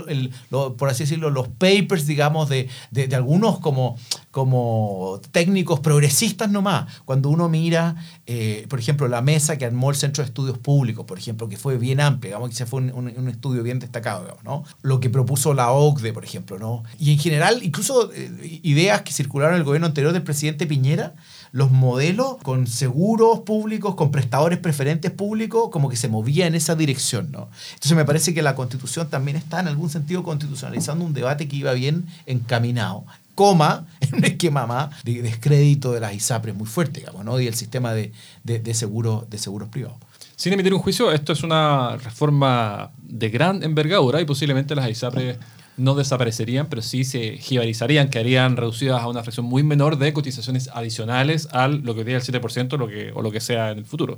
el- 0.09 0.31
lo- 0.51 0.77
por 0.77 0.89
así 0.89 1.05
decirlo, 1.05 1.31
los 1.31 1.49
papers, 1.49 2.07
digamos, 2.07 2.49
de, 2.49 2.69
de- 2.91 3.07
de 3.09 3.17
algunos 3.17 3.61
como, 3.61 3.97
como 4.43 5.21
técnicos 5.33 5.81
progresistas 5.81 6.51
nomás. 6.51 6.93
Cuando 7.05 7.29
uno 7.29 7.49
mira, 7.49 7.97
eh, 8.27 8.67
por 8.69 8.79
ejemplo, 8.79 9.09
la 9.09 9.23
mesa 9.23 9.59
que 9.59 9.65
armó 9.65 9.91
el 9.91 9.97
Centro 9.97 10.23
de 10.23 10.29
Estudios 10.29 10.59
Públicos, 10.59 11.05
por 11.07 11.19
ejemplo, 11.19 11.49
que 11.49 11.57
fue 11.57 11.77
bien 11.79 12.01
amplia, 12.01 12.31
digamos 12.31 12.49
que 12.51 12.55
ese 12.55 12.67
fue 12.67 12.81
un, 12.83 12.93
un- 12.93 13.15
un 13.17 13.29
estudio 13.29 13.63
bien 13.63 13.79
destacado, 13.79 14.23
digamos, 14.23 14.45
¿no? 14.45 14.65
Lo 14.83 15.01
que 15.01 15.11
propuso 15.11 15.55
la 15.55 15.71
OCDE, 15.73 16.13
por 16.13 16.25
ejemplo, 16.25 16.59
¿no? 16.59 16.83
Y 16.99 17.13
en 17.13 17.19
general, 17.19 17.61
incluso 17.63 18.11
eh, 18.13 18.61
ideas 18.63 19.03
que 19.03 19.13
circularon 19.13 19.55
en 19.55 19.61
el 19.61 19.65
gobierno 19.65 19.87
anterior 19.87 20.13
del 20.13 20.23
presidente 20.23 20.67
Piñera, 20.67 21.15
los 21.53 21.71
modelos 21.71 22.37
con 22.43 22.67
seguros 22.67 23.41
públicos, 23.41 23.95
con 23.95 24.11
prestadores 24.11 24.59
preferentes 24.59 25.11
públicos, 25.11 25.71
como 25.71 25.89
que 25.89 25.97
se 25.97 26.09
movía 26.09 26.47
en 26.47 26.55
esa 26.55 26.75
dirección, 26.75 27.31
¿no? 27.31 27.49
Entonces 27.75 27.97
me 27.97 28.05
parece 28.05 28.35
que 28.35 28.43
la 28.43 28.55
constitución 28.55 29.09
también 29.09 29.37
está 29.37 29.61
en 29.61 29.69
algún 29.69 29.91
sentido 29.91 30.23
constitucionalizando 30.23 31.05
un 31.05 31.15
debate 31.15 31.49
que 31.49 31.57
iba 31.57 31.73
bien 31.73 32.07
encaminado, 32.27 33.05
coma, 33.35 33.87
en 34.01 34.17
un 34.17 34.25
esquema 34.25 34.67
más 34.67 35.03
de 35.05 35.23
descrédito 35.23 35.93
de 35.93 36.01
las 36.01 36.15
ISAPRES 36.15 36.55
muy 36.55 36.67
fuerte, 36.67 37.01
digamos, 37.01 37.25
¿no? 37.25 37.41
Y 37.41 37.47
el 37.47 37.55
sistema 37.55 37.93
de, 37.93 38.13
de, 38.45 38.59
de 38.59 38.75
seguros, 38.75 39.29
de 39.31 39.39
seguros 39.39 39.69
privados. 39.69 39.99
Sin 40.37 40.53
emitir 40.53 40.73
un 40.73 40.81
juicio, 40.81 41.11
esto 41.11 41.33
es 41.33 41.43
una 41.43 41.97
reforma 41.97 42.93
de 43.03 43.29
gran 43.29 43.63
envergadura 43.65 44.21
y 44.21 44.25
posiblemente 44.25 44.77
las 44.77 44.89
ISAPRES 44.89 45.37
no 45.79 45.95
desaparecerían, 45.95 46.67
pero 46.69 46.83
sí 46.83 47.05
se 47.05 47.39
jibarizarían, 47.39 48.11
quedarían 48.11 48.57
reducidas 48.57 49.01
a 49.01 49.09
una 49.09 49.23
fracción 49.23 49.47
muy 49.47 49.63
menor 49.63 49.97
de 49.99 50.13
cotizaciones 50.13 50.69
adicionales 50.75 51.49
a 51.53 51.69
lo 51.69 51.95
que 51.95 52.03
el 52.03 52.23
7% 52.23 52.77
lo 52.77 52.89
que, 52.89 53.13
o 53.15 53.23
lo 53.23 53.31
que 53.31 53.41
sea 53.41 53.71
en 53.71 53.79
el 53.79 53.85
futuro. 53.87 54.17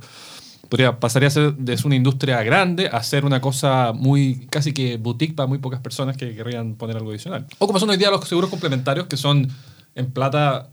Pasaría 0.99 1.27
a 1.27 1.31
ser 1.31 1.53
de 1.55 1.77
una 1.83 1.95
industria 1.95 2.41
grande 2.43 2.87
a 2.87 3.03
ser 3.03 3.25
una 3.25 3.41
cosa 3.41 3.91
muy 3.93 4.47
casi 4.49 4.71
que 4.73 4.95
boutique 4.97 5.33
para 5.35 5.47
muy 5.47 5.57
pocas 5.57 5.81
personas 5.81 6.15
que 6.15 6.33
querrían 6.33 6.75
poner 6.75 6.95
algo 6.95 7.09
adicional. 7.11 7.45
O 7.59 7.67
como 7.67 7.77
son 7.79 7.89
hoy 7.89 7.97
día 7.97 8.09
los 8.09 8.25
seguros 8.27 8.49
complementarios, 8.49 9.07
que 9.07 9.17
son 9.17 9.49
en 9.95 10.11
plata 10.11 10.69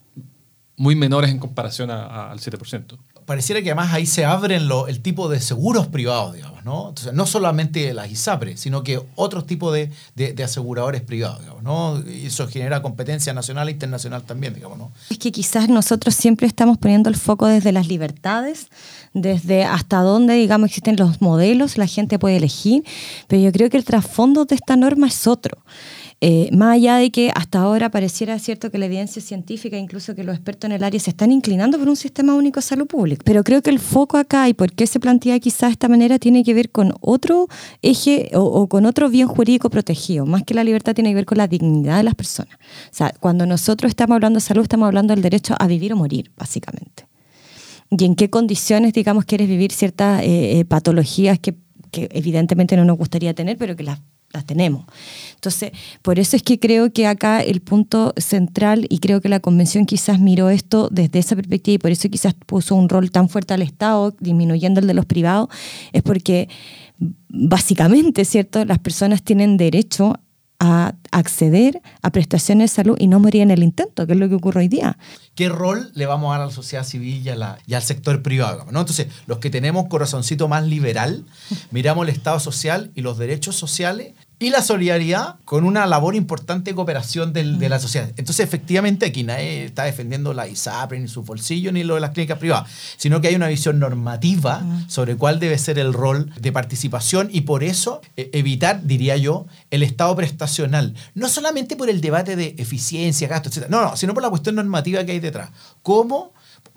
muy 0.77 0.95
menores 0.95 1.31
en 1.33 1.39
comparación 1.41 1.91
a- 1.91 2.05
a- 2.05 2.31
al 2.31 2.39
7%. 2.39 2.97
Pareciera 3.29 3.61
que 3.61 3.69
además 3.71 3.93
ahí 3.93 4.07
se 4.07 4.25
abren 4.25 4.69
lo- 4.69 4.89
el 4.89 5.01
tipo 5.03 5.29
de 5.29 5.39
seguros 5.41 5.87
privados, 5.87 6.35
digamos, 6.35 6.65
¿no? 6.65 6.89
Entonces, 6.89 7.13
no 7.13 7.27
solamente 7.27 7.93
las 7.93 8.11
ISAPRES, 8.11 8.59
sino 8.59 8.83
que 8.83 9.01
otros 9.17 9.47
tipos 9.47 9.73
de, 9.75 9.91
de- 10.17 10.43
aseguradores 10.43 11.03
privados, 11.03 11.41
digamos, 11.43 11.63
¿no? 11.63 11.99
Eso 12.09 12.49
genera 12.49 12.81
competencia 12.81 13.35
nacional 13.35 13.69
e 13.69 13.73
internacional 13.73 14.23
también, 14.23 14.55
digamos, 14.55 14.79
¿no? 14.79 14.91
Es 15.11 15.19
que 15.19 15.31
quizás 15.31 15.69
nosotros 15.69 16.15
siempre 16.15 16.47
estamos 16.47 16.79
poniendo 16.79 17.11
el 17.11 17.17
foco 17.17 17.47
desde 17.47 17.71
las 17.71 17.87
libertades, 17.87 18.69
desde 19.13 19.65
hasta 19.65 20.01
dónde, 20.01 20.33
digamos, 20.35 20.69
existen 20.71 20.97
los 20.97 21.21
modelos, 21.21 21.77
la 21.77 21.87
gente 21.87 22.19
puede 22.19 22.39
elegir, 22.39 22.83
pero 23.27 23.43
yo 23.43 23.53
creo 23.53 23.69
que 23.69 23.77
el 23.77 23.85
trasfondo 23.85 24.47
de 24.47 24.55
esta 24.55 24.77
norma 24.77 25.07
es 25.09 25.27
otro. 25.27 25.59
Eh, 26.21 26.51
más 26.53 26.75
allá 26.75 26.97
de 26.97 27.13
que 27.13 27.31
hasta 27.33 27.61
ahora 27.61 27.91
pareciera 27.91 28.37
cierto 28.41 28.73
que 28.73 28.79
la 28.79 28.87
evidencia 28.87 29.23
científica, 29.23 29.77
incluso 29.77 30.17
que 30.17 30.25
los 30.25 30.35
expertos 30.35 30.69
en 30.69 30.73
el 30.73 30.83
área 30.83 30.99
se 30.99 31.11
están 31.11 31.31
inclinando 31.31 31.79
por 31.79 31.89
un 31.89 31.95
sistema 31.95 32.35
único 32.35 32.59
de 32.59 32.67
salud 32.67 32.89
pública. 32.89 33.23
Pero 33.25 33.45
creo 33.45 33.63
que 33.63 33.71
el 33.71 33.79
foco 33.79 34.17
acá 34.17 34.49
y 34.49 34.55
por 34.55 34.73
qué 34.73 34.89
se 34.89 34.99
plantea 34.99 35.39
quizás 35.39 35.69
de 35.69 35.73
esta 35.73 35.89
manera 35.89 36.19
tiene 36.19 36.43
que 36.43 36.55
ver 36.55 36.71
con 36.71 36.93
otro 37.01 37.47
eje 37.83 38.31
o, 38.35 38.67
con 38.69 38.85
otro 38.85 39.09
bien 39.09 39.29
jurídico 39.29 39.71
protegido. 39.71 40.27
Más 40.27 40.43
que 40.43 40.55
la 40.55 40.65
libertad 40.65 40.93
tiene 40.93 41.11
que 41.11 41.17
ver 41.17 41.27
con 41.27 41.39
la 41.39 41.47
dignidad 41.47 41.99
de 41.99 42.03
las 42.03 42.17
personas. 42.17 42.55
O 42.55 42.95
sea, 42.95 43.15
cuando 43.21 43.47
nosotros 43.47 43.91
estamos 43.91 44.17
hablando 44.17 44.39
de 44.39 44.41
salud, 44.45 44.63
estamos 44.63 44.89
hablando 44.89 45.15
del 45.15 45.23
derecho 45.23 45.55
a 45.57 45.69
vivir 45.69 45.93
o 45.93 45.97
morir, 45.97 46.33
básicamente. 46.37 47.07
Y 47.91 48.05
en 48.05 48.17
qué 48.17 48.29
condiciones, 48.29 48.93
digamos, 48.93 49.25
quieres 49.25 49.49
vivir 49.49 49.71
ciertas 49.71 50.23
eh, 50.23 50.59
eh, 50.59 50.65
patologías 50.65 51.39
que 51.39 51.55
evidentemente 51.93 52.77
no 52.77 52.85
nos 52.85 52.99
gustaría 52.99 53.35
tener, 53.35 53.57
pero 53.57 53.75
que 53.77 53.85
las 53.85 54.01
las 54.33 54.45
tenemos. 54.45 54.85
Entonces, 55.35 55.73
por 56.03 56.19
eso 56.19 56.37
es 56.37 56.43
que 56.43 56.59
creo 56.59 56.93
que 56.93 57.07
acá 57.07 57.41
el 57.41 57.61
punto 57.61 58.13
central, 58.17 58.87
y 58.91 58.99
creo 58.99 59.21
que 59.21 59.29
la 59.29 59.41
convención 59.41 59.87
quizás 59.87 60.21
miró 60.21 60.51
esto 60.51 60.89
desde 60.91 61.19
esa 61.19 61.35
perspectiva 61.35 61.75
y 61.75 61.79
por 61.79 61.91
eso 61.91 62.09
quizás 62.09 62.35
puso 62.35 62.75
un 62.75 62.89
rol 62.89 63.11
tan 63.11 63.29
fuerte 63.29 63.55
al 63.55 63.63
Estado, 63.63 64.15
disminuyendo 64.21 64.81
el 64.81 64.87
de 64.87 64.95
los 64.95 65.07
privados, 65.07 65.49
es 65.93 66.03
porque 66.03 66.49
básicamente, 67.29 68.25
¿cierto? 68.25 68.65
Las 68.65 68.79
personas 68.79 69.23
tienen 69.23 69.57
derecho 69.57 70.21
a 70.61 70.95
acceder 71.13 71.81
a 72.03 72.11
prestaciones 72.11 72.71
de 72.71 72.75
salud 72.77 72.97
y 72.99 73.07
no 73.07 73.21
morir 73.21 73.43
en 73.43 73.51
el 73.51 73.63
intento, 73.63 74.07
que 74.07 74.13
es 74.15 74.19
lo 74.19 74.29
que 74.29 74.35
ocurre 74.35 74.61
hoy 74.61 74.69
día. 74.69 74.99
¿Qué 75.35 75.49
rol 75.49 75.91
le 75.95 76.07
vamos 76.07 76.29
a 76.29 76.33
dar 76.33 76.43
a 76.43 76.47
la 76.47 76.53
sociedad 76.53 76.85
civil 76.85 77.23
y, 77.25 77.29
a 77.29 77.37
la- 77.37 77.59
al 77.73 77.83
sector 77.83 78.23
privado? 78.23 78.65
Entonces, 78.67 79.07
los 79.27 79.39
que 79.39 79.51
tenemos 79.51 79.87
corazoncito 79.89 80.49
más 80.49 80.65
liberal, 80.65 81.25
miramos 81.71 82.09
el 82.09 82.13
Estado 82.15 82.41
social 82.41 82.91
y 82.95 83.03
los 83.03 83.19
derechos 83.19 83.55
sociales 83.57 84.15
y 84.41 84.51
la 84.51 84.63
solidaridad 84.63 85.37
con 85.45 85.65
una 85.65 85.85
labor 85.87 86.15
importante 86.15 86.71
de 86.71 86.75
cooperación 86.77 87.33
del- 87.33 87.59
de 87.59 87.69
la 87.69 87.81
sociedad. 87.81 88.09
Entonces, 88.17 88.47
efectivamente, 88.47 89.07
aquí 89.07 89.25
nadie 89.25 89.65
está 89.65 89.85
defendiendo 89.85 90.33
la 90.33 90.47
ISAPRE, 90.47 91.01
ni 91.01 91.09
su 91.09 91.23
bolsillo, 91.25 91.73
ni 91.73 91.83
lo 91.83 91.97
de 91.97 92.01
las 92.01 92.11
clínicas 92.11 92.39
privadas, 92.39 92.71
sino 92.97 93.21
que 93.21 93.29
hay 93.29 93.35
una 93.35 93.49
visión 93.49 93.79
normativa 93.81 94.63
sobre 94.89 95.17
cuál 95.17 95.41
debe 95.41 95.59
ser 95.59 95.79
el 95.79 95.93
rol 95.93 96.31
de 96.41 96.53
participación 96.53 97.29
y 97.33 97.41
por 97.43 97.65
eso 97.65 98.01
eh, 98.17 98.31
evitar, 98.33 98.83
diría 98.85 99.17
yo, 99.17 99.47
el 99.71 99.83
Estado 99.83 100.15
prestacional. 100.15 100.95
No 101.15 101.29
solamente 101.29 101.75
por 101.77 101.91
el 101.91 102.01
debate 102.01 102.37
de 102.37 102.55
eficiencia, 102.59 103.27
gasto, 103.29 103.49
etc. 103.49 103.69
No, 103.69 103.83
no, 103.83 103.97
sino 103.97 104.15
por 104.15 104.23
la 104.23 104.31
cuestión 104.31 104.55
normativa 104.55 105.05
que 105.05 105.13
hay 105.13 105.21
detrás. 105.21 105.51
¿Cómo? 105.83 106.33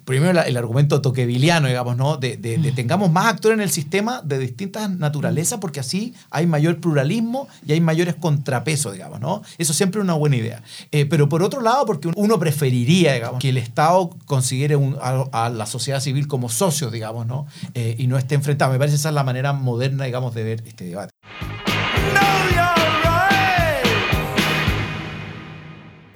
Primero 0.06 0.34
la- 0.34 0.42
el 0.44 0.58
argumento 0.58 1.02
toqueviliano, 1.02 1.68
digamos, 1.68 1.96
¿no? 1.98 2.18
De, 2.18 2.38
de- 2.38 2.58
de 2.58 2.72
tengamos 2.72 3.12
más 3.12 3.28
actores 3.28 3.56
en 3.58 3.62
el 3.62 3.70
sistema 3.72 4.22
de 4.24 4.40
distintas 4.40 4.90
naturalezas 4.90 5.60
porque 5.60 5.80
así 5.80 6.14
hay 6.30 6.48
mayor 6.48 6.80
pluralismo 6.80 7.48
y 7.66 7.74
hay 7.74 7.82
mayores 7.82 8.16
contrapesos, 8.16 8.94
digamos, 8.94 9.20
¿no? 9.20 9.42
Eso 9.58 9.74
siempre 9.74 10.00
es 10.00 10.04
una 10.04 10.14
buena 10.14 10.36
idea. 10.38 10.64
Eh, 10.92 11.06
pero 11.06 11.30
por 11.30 11.44
otro 11.44 11.62
lado, 11.62 11.86
porque 11.86 12.10
uno 12.16 12.40
preferiría, 12.40 13.14
digamos, 13.14 13.40
que 13.40 13.50
el 13.50 13.58
Estado 13.58 14.10
considere 14.26 14.76
un- 14.76 14.98
a, 15.02 15.46
a 15.46 15.50
la 15.50 15.66
sociedad 15.66 16.00
civil 16.00 16.28
como 16.28 16.50
socios, 16.50 16.92
digamos, 16.92 17.26
¿no? 17.28 17.46
Eh, 17.74 17.96
y 18.00 18.08
no 18.08 18.18
esté 18.18 18.36
enfrentado. 18.36 18.72
Me 18.72 18.80
parece 18.80 18.96
esa 18.96 19.10
es 19.10 19.16
la 19.16 19.24
manera 19.24 19.54
moderna, 19.54 20.06
digamos, 20.06 20.34
de 20.34 20.44
ver 20.44 20.64
este 20.66 20.86
debate. 20.86 21.11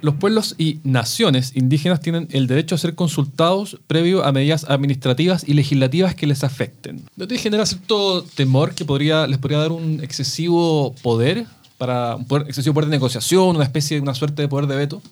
Los 0.06 0.14
pueblos 0.14 0.54
y 0.56 0.78
naciones 0.84 1.50
indígenas 1.56 1.98
tienen 1.98 2.28
el 2.30 2.46
derecho 2.46 2.76
a 2.76 2.78
ser 2.78 2.94
consultados 2.94 3.78
previo 3.88 4.24
a 4.24 4.30
medidas 4.30 4.64
administrativas 4.68 5.42
y 5.44 5.54
legislativas 5.54 6.14
que 6.14 6.28
les 6.28 6.44
afecten. 6.44 7.02
¿No 7.16 7.26
te 7.26 7.36
genera 7.38 7.66
cierto 7.66 8.22
temor 8.22 8.76
que 8.76 8.84
podría, 8.84 9.26
les 9.26 9.38
podría 9.38 9.58
dar 9.58 9.72
un 9.72 9.98
excesivo 10.04 10.94
poder, 11.02 11.46
para 11.76 12.14
un 12.14 12.26
excesivo 12.42 12.74
poder 12.74 12.88
de 12.88 12.94
negociación, 12.94 13.56
una 13.56 13.64
especie 13.64 13.96
de 13.96 14.00
una 14.00 14.14
suerte 14.14 14.42
de 14.42 14.46
poder 14.46 14.68
de 14.68 14.76
veto? 14.76 15.02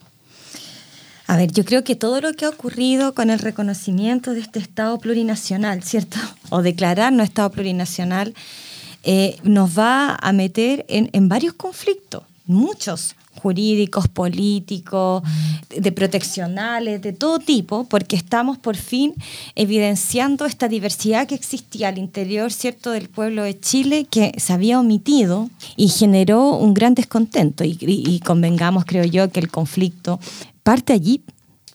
A 1.27 1.39
ver, 1.39 1.51
yo 1.51 1.65
creo 1.65 1.83
que 1.83 1.97
todo 1.97 2.21
lo 2.21 2.33
que 2.35 2.45
ha 2.45 2.51
ocurrido 2.51 3.15
con 3.15 3.31
el 3.31 3.41
reconocimiento 3.41 4.33
de 4.33 4.39
este 4.43 4.61
Estado 4.61 4.97
plurinacional, 5.01 5.83
¿cierto? 5.83 6.19
O 6.51 6.63
declarar 6.63 7.13
no 7.13 7.25
Estado 7.25 7.51
plurinacional, 7.51 8.33
eh, 9.03 9.39
nos 9.43 9.77
va 9.77 10.15
a 10.15 10.33
meter 10.33 10.87
en, 10.87 11.11
en 11.13 11.29
varios 11.29 11.55
conflictos, 11.55 12.23
muchos 12.47 13.17
jurídicos, 13.41 14.09
políticos, 14.09 15.23
de 15.69 15.93
proteccionales, 15.93 17.03
de 17.03 17.13
todo 17.13 17.39
tipo, 17.39 17.85
porque 17.85 18.17
estamos 18.17 18.59
por 18.59 18.77
fin 18.77 19.15
evidenciando 19.55 20.47
esta 20.47 20.69
diversidad 20.69 21.27
que 21.27 21.35
existía 21.35 21.89
al 21.89 21.99
interior, 21.99 22.53
¿cierto?, 22.53 22.91
del 22.91 23.09
pueblo 23.09 23.43
de 23.43 23.59
Chile, 23.59 24.07
que 24.11 24.33
se 24.39 24.53
había 24.53 24.79
omitido 24.81 25.51
y 25.77 25.89
generó 25.89 26.57
un 26.57 26.75
gran 26.75 26.95
descontento. 26.95 27.65
Y, 27.65 28.21
convengamos, 28.25 28.85
creo 28.85 29.05
yo, 29.05 29.31
que 29.31 29.41
el 29.41 29.51
conflicto 29.51 30.21
parte 30.63 30.93
allí, 30.93 31.23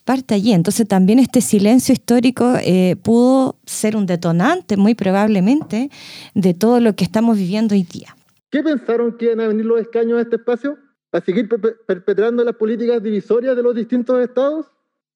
parte 0.04 0.34
allí. 0.34 0.52
Entonces 0.52 0.86
también 0.88 1.18
este 1.18 1.40
silencio 1.40 1.92
histórico 1.92 2.54
eh, 2.62 2.96
pudo 3.02 3.56
ser 3.66 3.96
un 3.96 4.06
detonante, 4.06 4.76
muy 4.76 4.94
probablemente, 4.94 5.90
de 6.34 6.54
todo 6.54 6.80
lo 6.80 6.94
que 6.94 7.04
estamos 7.04 7.36
viviendo 7.36 7.74
hoy 7.74 7.82
día. 7.82 8.16
¿Qué 8.50 8.62
pensaron 8.62 9.16
que 9.16 9.26
iban 9.26 9.40
a 9.40 9.48
venir 9.48 9.64
los 9.64 9.80
escaños 9.80 10.18
a 10.18 10.22
este 10.22 10.36
espacio? 10.36 10.76
¿A 11.12 11.20
seguir 11.20 11.48
perpe- 11.48 11.76
perpetrando 11.86 12.44
las 12.44 12.54
políticas 12.54 13.02
divisorias 13.02 13.56
de 13.56 13.62
los 13.62 13.74
distintos 13.74 14.22
estados? 14.22 14.66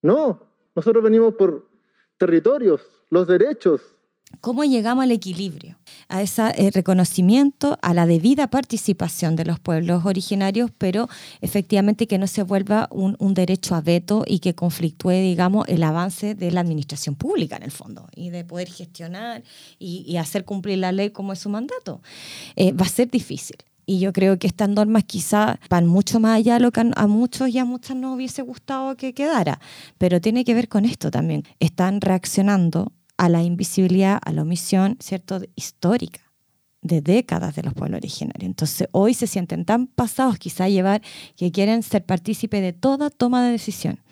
No, 0.02 0.40
nosotros 0.74 1.02
venimos 1.02 1.34
por 1.34 1.68
territorios, 2.18 2.82
los 3.10 3.26
derechos. 3.26 3.80
¿Cómo 4.40 4.64
llegamos 4.64 5.04
al 5.04 5.12
equilibrio? 5.12 5.78
A 6.08 6.22
ese 6.22 6.42
eh, 6.56 6.70
reconocimiento, 6.72 7.78
a 7.82 7.94
la 7.94 8.06
debida 8.06 8.48
participación 8.48 9.36
de 9.36 9.44
los 9.44 9.60
pueblos 9.60 10.04
originarios, 10.04 10.70
pero 10.76 11.08
efectivamente 11.40 12.06
que 12.06 12.18
no 12.18 12.26
se 12.26 12.42
vuelva 12.42 12.88
un, 12.90 13.34
derecho 13.34 13.74
a 13.74 13.80
veto 13.80 14.24
y 14.26 14.40
que 14.40 14.54
conflictúe, 14.54 15.10
digamos, 15.10 15.68
el 15.68 15.82
avance 15.82 16.34
de 16.34 16.50
la 16.50 16.60
administración 16.60 17.14
pública 17.14 17.56
en 17.56 17.64
el 17.64 17.70
fondo 17.70 18.08
y 18.14 18.30
de 18.30 18.44
poder 18.44 18.68
gestionar 18.68 19.42
y, 19.78 20.16
hacer 20.16 20.44
cumplir 20.44 20.78
la 20.78 20.92
ley 20.92 21.10
como 21.10 21.32
es 21.32 21.40
su 21.40 21.48
mandato. 21.48 22.00
Eh, 22.56 22.72
va 22.72 22.86
a 22.86 22.88
ser 22.88 23.10
difícil. 23.10 23.56
Y 23.86 23.98
yo 23.98 24.12
creo 24.12 24.38
que 24.38 24.46
estas 24.46 24.68
normas 24.68 25.04
quizá 25.04 25.58
van 25.68 25.86
mucho 25.86 26.20
más 26.20 26.36
allá 26.36 26.54
de 26.54 26.60
lo 26.60 26.72
que 26.72 26.90
a 26.94 27.06
muchos 27.06 27.48
y 27.48 27.58
a 27.58 27.64
muchas 27.64 27.96
no 27.96 28.14
hubiese 28.14 28.42
gustado 28.42 28.96
que 28.96 29.14
quedara. 29.14 29.60
Pero 29.98 30.20
tiene 30.20 30.44
que 30.44 30.54
ver 30.54 30.68
con 30.68 30.84
esto 30.84 31.10
también. 31.10 31.44
Están 31.60 32.00
reaccionando 32.00 32.92
a 33.16 33.28
la 33.28 33.42
invisibilidad, 33.42 34.18
a 34.24 34.32
la 34.32 34.42
omisión, 34.42 34.96
¿cierto?, 35.00 35.40
histórica 35.54 36.20
de 36.82 37.00
décadas 37.00 37.56
de 37.56 37.62
los 37.62 37.72
pueblos 37.72 37.98
originarios. 37.98 38.46
Entonces, 38.46 38.88
hoy 38.92 39.14
se 39.14 39.26
sienten 39.26 39.64
tan 39.64 39.86
pasados 39.86 40.38
quizá 40.38 40.64
a 40.64 40.68
llevar 40.68 41.00
que 41.34 41.50
quieren 41.50 41.82
ser 41.82 42.04
partícipe 42.04 42.60
de 42.60 42.72
toda 42.72 43.10
toma 43.10 43.44
de 43.44 43.52
decisión 43.52 44.03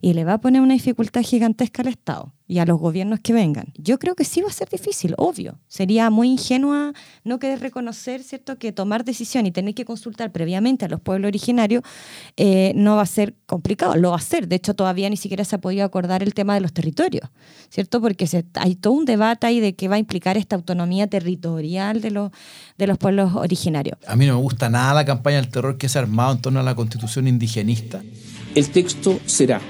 y 0.00 0.14
le 0.14 0.24
va 0.24 0.34
a 0.34 0.40
poner 0.40 0.60
una 0.60 0.74
dificultad 0.74 1.22
gigantesca 1.22 1.82
al 1.82 1.88
Estado 1.88 2.32
y 2.52 2.58
a 2.58 2.66
los 2.66 2.78
gobiernos 2.78 3.20
que 3.20 3.32
vengan. 3.32 3.72
Yo 3.78 3.98
creo 3.98 4.14
que 4.14 4.24
sí 4.24 4.42
va 4.42 4.48
a 4.48 4.52
ser 4.52 4.68
difícil, 4.68 5.14
obvio. 5.16 5.58
Sería 5.68 6.10
muy 6.10 6.28
ingenua 6.28 6.92
no 7.24 7.38
querer 7.38 7.60
reconocer, 7.60 8.22
¿cierto?, 8.22 8.58
que 8.58 8.72
tomar 8.72 9.04
decisión 9.04 9.46
y 9.46 9.52
tener 9.52 9.74
que 9.74 9.86
consultar 9.86 10.32
previamente 10.32 10.84
a 10.84 10.88
los 10.88 11.00
pueblos 11.00 11.28
originarios 11.28 11.82
eh, 12.36 12.72
no 12.74 12.96
va 12.96 13.02
a 13.02 13.06
ser 13.06 13.34
complicado, 13.46 13.96
lo 13.96 14.10
va 14.10 14.16
a 14.16 14.20
ser. 14.20 14.48
De 14.48 14.56
hecho, 14.56 14.74
todavía 14.74 15.08
ni 15.08 15.16
siquiera 15.16 15.44
se 15.44 15.56
ha 15.56 15.60
podido 15.62 15.84
acordar 15.84 16.22
el 16.22 16.34
tema 16.34 16.52
de 16.54 16.60
los 16.60 16.74
territorios, 16.74 17.30
¿cierto? 17.70 18.02
Porque 18.02 18.28
hay 18.54 18.74
todo 18.74 18.92
un 18.92 19.06
debate 19.06 19.46
ahí 19.46 19.60
de 19.60 19.74
qué 19.74 19.88
va 19.88 19.96
a 19.96 19.98
implicar 19.98 20.36
esta 20.36 20.54
autonomía 20.54 21.06
territorial 21.06 22.02
de 22.02 22.10
los, 22.10 22.32
de 22.76 22.86
los 22.86 22.98
pueblos 22.98 23.34
originarios. 23.34 23.96
A 24.06 24.14
mí 24.14 24.26
no 24.26 24.34
me 24.34 24.42
gusta 24.42 24.68
nada 24.68 24.92
la 24.92 25.06
campaña 25.06 25.36
del 25.36 25.48
terror 25.48 25.78
que 25.78 25.88
se 25.88 25.98
ha 25.98 26.02
armado 26.02 26.32
en 26.32 26.42
torno 26.42 26.60
a 26.60 26.62
la 26.62 26.74
constitución 26.74 27.28
indigenista. 27.28 28.02
El 28.54 28.68
texto 28.68 29.18
será 29.24 29.62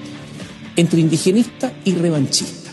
entre 0.75 1.01
indigenista 1.01 1.73
y 1.85 1.95
revanchista. 1.95 2.73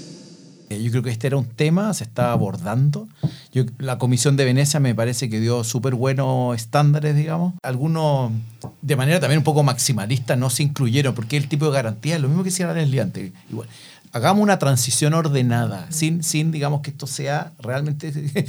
Eh, 0.72 0.82
yo 0.82 0.90
creo 0.90 1.04
que 1.04 1.12
este 1.12 1.28
era 1.28 1.38
un 1.38 1.46
tema, 1.46 1.94
se 1.94 2.04
estaba 2.04 2.32
abordando. 2.32 3.08
Yo, 3.52 3.66
la 3.78 4.00
Comisión 4.00 4.36
de 4.36 4.46
Venecia 4.46 4.80
me 4.80 4.96
parece 4.96 5.30
que 5.30 5.40
dio 5.40 5.64
súper 5.64 5.94
buenos 5.94 6.56
estándares, 6.56 7.16
digamos. 7.16 7.54
Algunos, 7.62 8.32
de 8.82 8.96
manera 8.96 9.20
también 9.20 9.38
un 9.38 9.44
poco 9.44 9.62
maximalista, 9.62 10.36
no 10.36 10.50
se 10.50 10.64
incluyeron, 10.64 11.14
porque 11.14 11.38
el 11.38 11.48
tipo 11.48 11.66
de 11.66 11.74
garantía 11.74 12.16
es 12.16 12.22
lo 12.22 12.28
mismo 12.28 12.42
que 12.42 12.50
hiciera 12.50 12.80
el 12.80 13.00
antes. 13.00 13.32
Igual. 13.52 13.68
Hagamos 14.12 14.42
una 14.42 14.58
transición 14.58 15.14
ordenada, 15.14 15.86
sin, 15.92 16.24
sin 16.24 16.52
digamos, 16.52 16.82
que 16.82 16.90
esto 16.90 17.06
sea 17.06 17.52
realmente, 17.60 18.12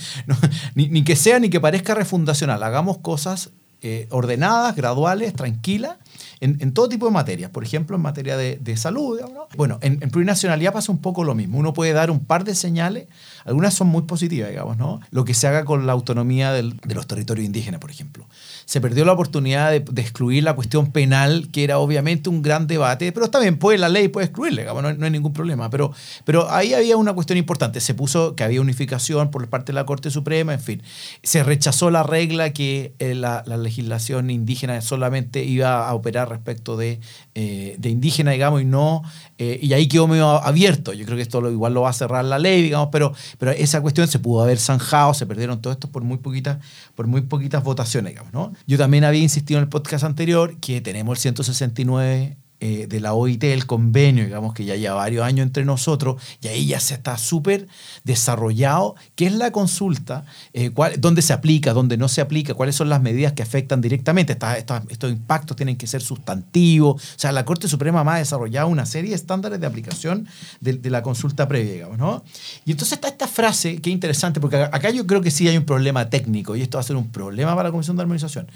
ni, 0.75 0.89
ni, 0.89 1.05
que 1.05 1.15
sea 1.15 1.39
ni 1.39 1.51
que 1.51 1.61
parezca 1.61 1.95
refundacional. 1.95 2.63
Hagamos 2.63 2.99
cosas 2.99 3.51
eh, 3.83 4.07
ordenadas, 4.11 4.77
graduales, 4.77 5.35
tranquilas, 5.35 5.97
en, 6.41 6.73
todo 6.73 6.89
tipo 6.89 7.07
de 7.07 7.13
materias. 7.13 7.51
Por 7.51 7.65
ejemplo, 7.65 7.97
en 7.97 8.03
materia 8.03 8.37
de, 8.37 8.77
salud. 8.77 9.21
Bueno, 9.57 9.79
en, 9.83 9.99
plurinacionalidad 10.11 10.73
pasa 10.73 10.91
un 10.93 10.99
poco 10.99 11.25
lo 11.25 11.35
mismo. 11.35 11.59
Uno 11.59 11.73
puede 11.75 11.93
dar 11.93 12.11
un 12.11 12.21
par 12.21 12.45
de 12.45 12.55
señales, 12.55 13.09
algunas 13.45 13.75
son 13.75 13.89
muy 13.89 14.03
positivas, 14.03 14.51
digamos, 14.51 14.77
¿no? 14.77 15.01
Lo 15.11 15.25
que 15.25 15.35
se 15.35 15.47
haga 15.47 15.65
con 15.65 15.87
la 15.87 15.93
autonomía 15.93 16.53
de 16.53 16.95
los 16.95 17.07
territorios 17.07 17.47
indígenas, 17.47 17.81
por 17.81 17.91
ejemplo. 17.91 18.27
Se 18.65 18.81
perdió 18.81 19.05
la 19.05 19.13
oportunidad 19.13 19.71
de, 19.71 20.01
excluir 20.01 20.45
la 20.45 20.55
cuestión 20.55 20.93
penal, 20.93 21.49
que 21.53 21.65
era 21.65 21.79
obviamente 21.79 22.31
un 22.31 22.41
gran 22.41 22.67
debate, 22.67 23.11
pero 23.13 23.27
está 23.27 23.39
bien, 23.41 23.59
puede 23.59 23.79
la 23.79 23.89
ley 23.89 24.09
puede 24.09 24.27
excluirle, 24.27 24.63
digamos, 24.63 24.83
no, 24.97 25.05
hay 25.05 25.11
ningún 25.11 25.33
problema. 25.33 25.71
Pero, 25.71 25.93
pero 26.25 26.51
ahí 26.51 26.73
había 26.75 26.97
una 26.97 27.13
cuestión 27.13 27.37
importante. 27.37 27.81
Se 27.81 27.95
puso 27.95 28.35
que 28.37 28.45
había 28.45 28.61
unificación 28.61 29.31
por 29.31 29.49
parte 29.49 29.73
de 29.73 29.75
la 29.75 29.87
Corte 29.87 30.11
Suprema, 30.11 30.55
en 30.55 30.61
fin. 30.61 30.83
Se 31.23 31.43
rechazó 31.43 31.91
la 31.91 32.03
regla 32.03 32.53
que 32.53 32.95
eh, 32.99 33.15
la, 33.15 33.43
legislación 33.45 34.31
indígena 34.31 34.81
solamente 34.81 35.45
iba 35.45 35.89
a 35.89 35.95
operar 35.95 36.30
respecto 36.31 36.77
de, 36.77 37.01
eh, 37.35 37.77
de 37.79 37.89
indígena, 37.91 38.31
digamos, 38.31 38.63
y 38.63 38.65
no. 38.65 39.03
Eh, 39.39 39.59
y 39.63 39.73
ahí 39.73 39.87
quedó 39.89 40.09
medio 40.09 40.27
abierto. 40.29 40.93
Yo 40.93 41.05
creo 41.05 41.17
que 41.17 41.23
esto 41.23 41.41
lo, 41.41 41.51
igual 41.51 41.75
lo 41.75 41.83
va 41.83 41.91
a 41.91 41.93
cerrar 41.93 42.25
la 42.25 42.39
ley, 42.39 42.63
digamos, 42.63 42.89
pero, 42.91 43.13
pero 43.39 43.51
esa 43.51 43.81
cuestión 43.81 44.09
se 44.09 44.19
pudo 44.19 44.43
haber 44.43 44.59
zanjado, 44.59 45.13
se 45.15 45.27
perdieron 45.27 45.61
todo 45.61 45.73
esto 45.73 45.91
por 45.91 46.03
muy 46.03 46.19
poquitas, 46.19 46.59
por 46.95 47.07
muy 47.07 47.21
poquitas 47.23 47.63
votaciones, 47.63 48.13
digamos, 48.13 48.33
¿no? 48.33 48.53
Yo 48.67 48.79
también 48.79 49.05
había 49.05 49.23
insistido 49.23 49.59
en 49.59 49.65
el 49.65 49.69
podcast 49.69 50.05
anterior 50.05 50.57
que 50.61 50.81
tenemos 50.81 51.19
el 51.19 51.23
169 51.23 52.37
eh, 52.63 52.87
de 52.87 53.01
la 53.01 53.15
OIT, 53.15 53.43
el 53.45 53.65
convenio, 53.65 54.25
digamos 54.25 54.53
que 54.53 54.67
ya 54.67 54.77
lleva 54.77 54.95
varios 54.97 55.25
años 55.25 55.47
entre 55.47 55.65
nosotros, 55.65 56.21
y 56.43 56.49
ahí 56.49 56.67
ya 56.67 56.79
se 56.79 56.93
está 56.93 57.17
súper 57.17 57.69
desarrollado, 58.05 58.97
qué 59.15 59.27
es 59.27 59.33
la 59.33 59.51
consulta, 59.51 60.27
eh, 60.53 60.71
dónde 60.99 61.23
se 61.23 61.33
aplica, 61.33 61.73
dónde 61.73 61.97
no 61.97 62.09
se 62.09 62.21
aplica, 62.21 62.53
cuáles 62.53 62.77
son 62.77 62.91
las 62.91 63.01
medidas 63.01 63.33
que 63.33 63.43
afectan 63.43 63.81
directamente, 63.81 64.37
estos, 64.59 65.11
impactos 65.11 65.57
tienen 65.57 65.77
que 65.77 65.87
ser 65.87 66.03
sustantivos, 66.03 67.03
o 67.03 67.19
sea, 67.19 67.33
la 67.33 67.47
Corte 67.47 67.67
Suprema 67.67 68.03
ha 68.15 68.19
desarrollado 68.19 68.69
una 68.69 68.85
serie 68.85 69.11
de 69.11 69.17
estándares 69.17 69.59
de 69.59 69.67
aplicación 69.67 70.29
de, 70.61 70.75
de, 70.75 70.91
la 70.91 71.03
consulta 71.03 71.49
previa, 71.49 71.73
digamos, 71.73 71.97
¿no? 71.97 72.23
Y 72.67 72.73
entonces 72.73 72.93
está 72.93 73.09
esta 73.09 73.27
frase 73.27 73.81
que 73.81 73.89
es 73.89 73.95
interesante, 73.95 74.39
porque 74.39 74.57
acá 74.57 74.91
yo 74.91 75.07
creo 75.07 75.23
que 75.23 75.31
sí 75.31 75.49
hay 75.49 75.57
un 75.57 75.65
problema 75.65 76.11
técnico, 76.11 76.57
y 76.57 76.63
esto 76.63 76.77
va 76.77 76.81
a 76.81 76.85
ser 76.85 76.97
un 76.97 77.09
problema 77.09 77.57
para 77.57 77.71
la 77.71 77.73
Comisión 77.73 77.97
de 77.97 78.03
Armonización 78.03 78.49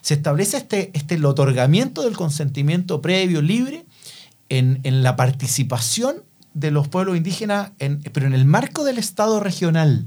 se 0.00 0.14
establece 0.14 0.56
este, 0.56 0.90
este 0.94 1.16
el 1.16 1.24
otorgamiento 1.24 2.02
del 2.02 2.16
consentimiento 2.16 3.00
previo 3.00 3.42
libre 3.42 3.84
en, 4.48 4.80
la 5.02 5.16
participación 5.16 6.22
de 6.54 6.70
los 6.70 6.88
pueblos 6.88 7.16
indígenas, 7.16 7.70
pero 8.12 8.26
en 8.26 8.34
el 8.34 8.44
marco 8.44 8.84
del 8.84 8.98
Estado 8.98 9.40
regional. 9.40 10.06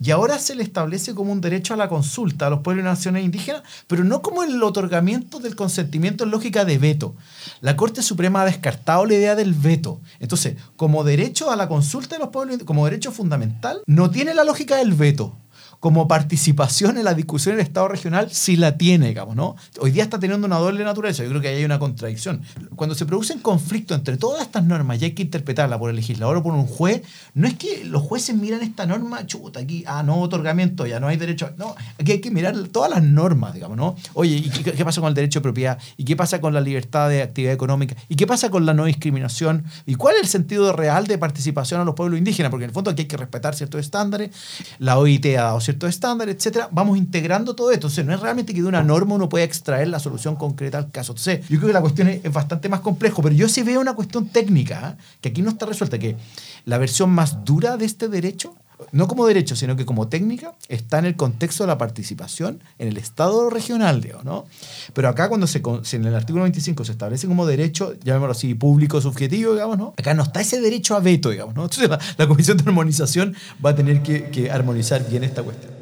Y 0.00 0.12
ahora 0.12 0.38
se 0.38 0.54
le 0.54 0.62
establece 0.62 1.12
como 1.12 1.32
un 1.32 1.40
derecho 1.40 1.74
a 1.74 1.76
la 1.76 1.88
consulta 1.88 2.46
a 2.46 2.50
los 2.50 2.60
pueblos 2.60 2.84
y 2.84 2.88
naciones 2.88 3.24
indígenas, 3.24 3.62
pero 3.88 4.04
no 4.04 4.22
como 4.22 4.44
el 4.44 4.62
otorgamiento 4.62 5.40
del 5.40 5.56
consentimiento 5.56 6.22
en 6.22 6.30
lógica 6.30 6.64
de 6.64 6.78
veto. 6.78 7.16
La 7.60 7.76
Corte 7.76 8.02
Suprema 8.02 8.42
ha 8.42 8.44
descartado 8.44 9.04
la 9.06 9.14
idea 9.14 9.34
del 9.34 9.54
veto. 9.54 10.00
Entonces, 10.20 10.54
como 10.76 11.02
derecho 11.02 11.50
a 11.50 11.56
la 11.56 11.66
consulta 11.66 12.14
de 12.14 12.20
los 12.20 12.30
pueblos, 12.30 12.58
como 12.64 12.84
derecho 12.84 13.10
fundamental, 13.10 13.82
no 13.86 14.08
tiene 14.08 14.34
la 14.34 14.44
lógica 14.44 14.76
del 14.76 14.92
veto 14.92 15.36
como 15.80 16.08
participación 16.08 16.98
en 16.98 17.04
la 17.04 17.14
discusión 17.14 17.54
en 17.54 17.60
el 17.60 17.66
Estado 17.66 17.88
regional 17.88 18.30
sí 18.30 18.56
la 18.56 18.76
tiene, 18.76 19.08
digamos, 19.08 19.36
¿no? 19.36 19.56
Hoy 19.80 19.90
día 19.90 20.02
está 20.02 20.18
teniendo 20.18 20.46
una 20.46 20.56
doble 20.56 20.84
naturaleza, 20.84 21.22
yo 21.22 21.30
creo 21.30 21.40
que 21.40 21.48
ahí 21.48 21.56
hay 21.56 21.64
una 21.64 21.78
contradicción. 21.78 22.42
Cuando 22.76 22.94
se 22.94 23.06
produce 23.06 23.32
un 23.32 23.40
conflicto 23.40 23.94
entre 23.94 24.16
todas 24.16 24.42
estas 24.42 24.64
normas 24.64 25.00
y 25.00 25.06
hay 25.06 25.12
que 25.12 25.22
interpretarla 25.22 25.78
por 25.78 25.90
el 25.90 25.96
legislador 25.96 26.38
o 26.38 26.42
por 26.42 26.54
un 26.54 26.66
juez, 26.66 27.02
no 27.34 27.46
es 27.46 27.54
que 27.54 27.84
los 27.84 28.02
jueces 28.02 28.36
miran 28.36 28.62
esta 28.62 28.86
norma, 28.86 29.26
chuta, 29.26 29.60
aquí, 29.60 29.84
ah, 29.86 30.02
no 30.02 30.20
otorgamiento, 30.20 30.86
ya 30.86 31.00
no 31.00 31.08
hay 31.08 31.16
derecho, 31.16 31.50
no, 31.56 31.74
aquí 31.98 32.12
hay 32.12 32.20
que 32.20 32.30
mirar 32.30 32.56
todas 32.68 32.90
las 32.90 33.02
normas, 33.02 33.54
digamos, 33.54 33.76
¿no? 33.76 33.96
Oye, 34.14 34.36
¿y 34.36 34.50
qué, 34.50 34.84
pasa 34.84 35.00
con 35.00 35.08
el 35.08 35.14
derecho 35.14 35.40
de 35.40 35.42
propiedad? 35.42 35.78
¿Y 35.96 36.04
qué 36.04 36.16
pasa 36.16 36.40
con 36.40 36.54
la 36.54 36.60
libertad 36.60 37.08
de 37.08 37.22
actividad 37.22 37.52
económica? 37.52 37.94
¿Y 38.08 38.16
qué 38.16 38.26
pasa 38.26 38.50
con 38.50 38.66
la 38.66 38.74
no 38.74 38.84
discriminación? 38.84 39.64
¿Y 39.86 39.94
cuál 39.94 40.16
es 40.16 40.22
el 40.22 40.28
sentido 40.28 40.72
real 40.72 41.06
de 41.06 41.18
participación 41.18 41.80
a 41.80 41.84
los 41.84 41.94
pueblos 41.94 42.18
indígenas? 42.18 42.50
Porque 42.50 42.64
en 42.64 42.70
el 42.70 42.74
fondo 42.74 42.90
aquí 42.90 43.02
hay 43.02 43.08
que 43.08 43.16
respetar 43.16 43.54
ciertos 43.54 43.80
estándares, 43.80 44.30
la 44.78 44.98
OIT 44.98 45.26
ha 45.36 45.47
ciertos 45.60 45.90
estándares, 45.90 46.36
etcétera, 46.36 46.68
vamos 46.70 46.98
integrando 46.98 47.54
todo 47.54 47.70
esto. 47.70 47.88
Entonces, 47.88 48.04
no 48.04 48.14
es 48.14 48.20
realmente 48.20 48.54
que 48.54 48.62
de 48.62 48.68
una 48.68 48.82
norma 48.82 49.14
uno 49.14 49.28
pueda 49.28 49.44
extraer 49.44 49.88
la 49.88 49.98
solución 49.98 50.36
concreta 50.36 50.78
al 50.78 50.90
caso. 50.90 51.12
Entonces, 51.12 51.48
yo 51.48 51.58
creo 51.58 51.68
que 51.68 51.72
la 51.72 51.80
cuestión 51.80 52.08
es, 52.08 52.32
bastante 52.32 52.68
más 52.68 52.80
complejo, 52.80 53.22
pero 53.22 53.34
yo 53.34 53.48
sí 53.48 53.62
veo 53.62 53.80
una 53.80 53.94
cuestión 53.94 54.28
técnica 54.28 54.96
¿eh? 54.96 55.02
que 55.20 55.28
aquí 55.30 55.42
no 55.42 55.50
está 55.50 55.66
resuelta, 55.66 55.98
que 55.98 56.16
la 56.64 56.78
versión 56.78 57.10
más 57.10 57.44
dura 57.44 57.76
de 57.76 57.84
este 57.84 58.08
derecho 58.08 58.54
no 58.92 59.08
como 59.08 59.26
derecho, 59.26 59.56
sino 59.56 59.76
que 59.76 59.84
como 59.84 60.08
técnica, 60.08 60.54
está 60.68 60.98
en 60.98 61.06
el 61.06 61.16
contexto 61.16 61.64
de 61.64 61.68
la 61.68 61.78
participación 61.78 62.62
en 62.78 62.88
el 62.88 62.96
Estado 62.96 63.50
regional, 63.50 64.00
digo, 64.00 64.22
¿no? 64.22 64.46
Pero 64.92 65.08
acá 65.08 65.28
cuando 65.28 65.46
se, 65.46 65.62
en 65.92 66.04
el 66.04 66.14
artículo 66.14 66.42
25 66.44 66.84
se 66.84 66.92
establece 66.92 67.26
como 67.26 67.46
derecho, 67.46 67.94
llamémoslo 68.02 68.32
así, 68.32 68.54
público 68.54 69.00
subjetivo, 69.00 69.52
digamos, 69.52 69.78
¿no? 69.78 69.94
Acá 69.96 70.14
no 70.14 70.22
está 70.22 70.40
ese 70.40 70.60
derecho 70.60 70.94
a 70.94 71.00
veto, 71.00 71.30
digamos, 71.30 71.54
¿no? 71.54 71.64
Entonces 71.64 71.88
la, 72.16 72.28
Comisión 72.28 72.58
de 72.58 72.64
Armonización 72.64 73.34
va 73.64 73.70
a 73.70 73.74
tener 73.74 74.02
que, 74.02 74.30
que 74.30 74.50
armonizar 74.50 75.08
bien 75.08 75.24
esta 75.24 75.42
cuestión. 75.42 75.72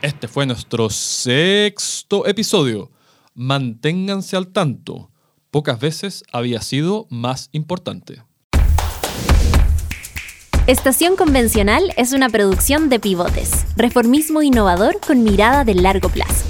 Este 0.00 0.28
fue 0.28 0.46
nuestro 0.46 0.88
sexto 0.88 2.24
episodio. 2.26 2.90
Manténganse 3.34 4.36
al 4.36 4.48
tanto 4.48 5.10
pocas 5.58 5.80
veces 5.80 6.22
había 6.30 6.60
sido 6.60 7.08
más 7.10 7.48
importante. 7.50 8.22
Estación 10.68 11.16
Convencional 11.16 11.92
es 11.96 12.12
una 12.12 12.28
producción 12.28 12.88
de 12.88 13.00
pivotes, 13.00 13.66
reformismo 13.74 14.42
innovador 14.42 15.00
con 15.04 15.24
mirada 15.24 15.64
de 15.64 15.74
largo 15.74 16.10
plazo. 16.10 16.47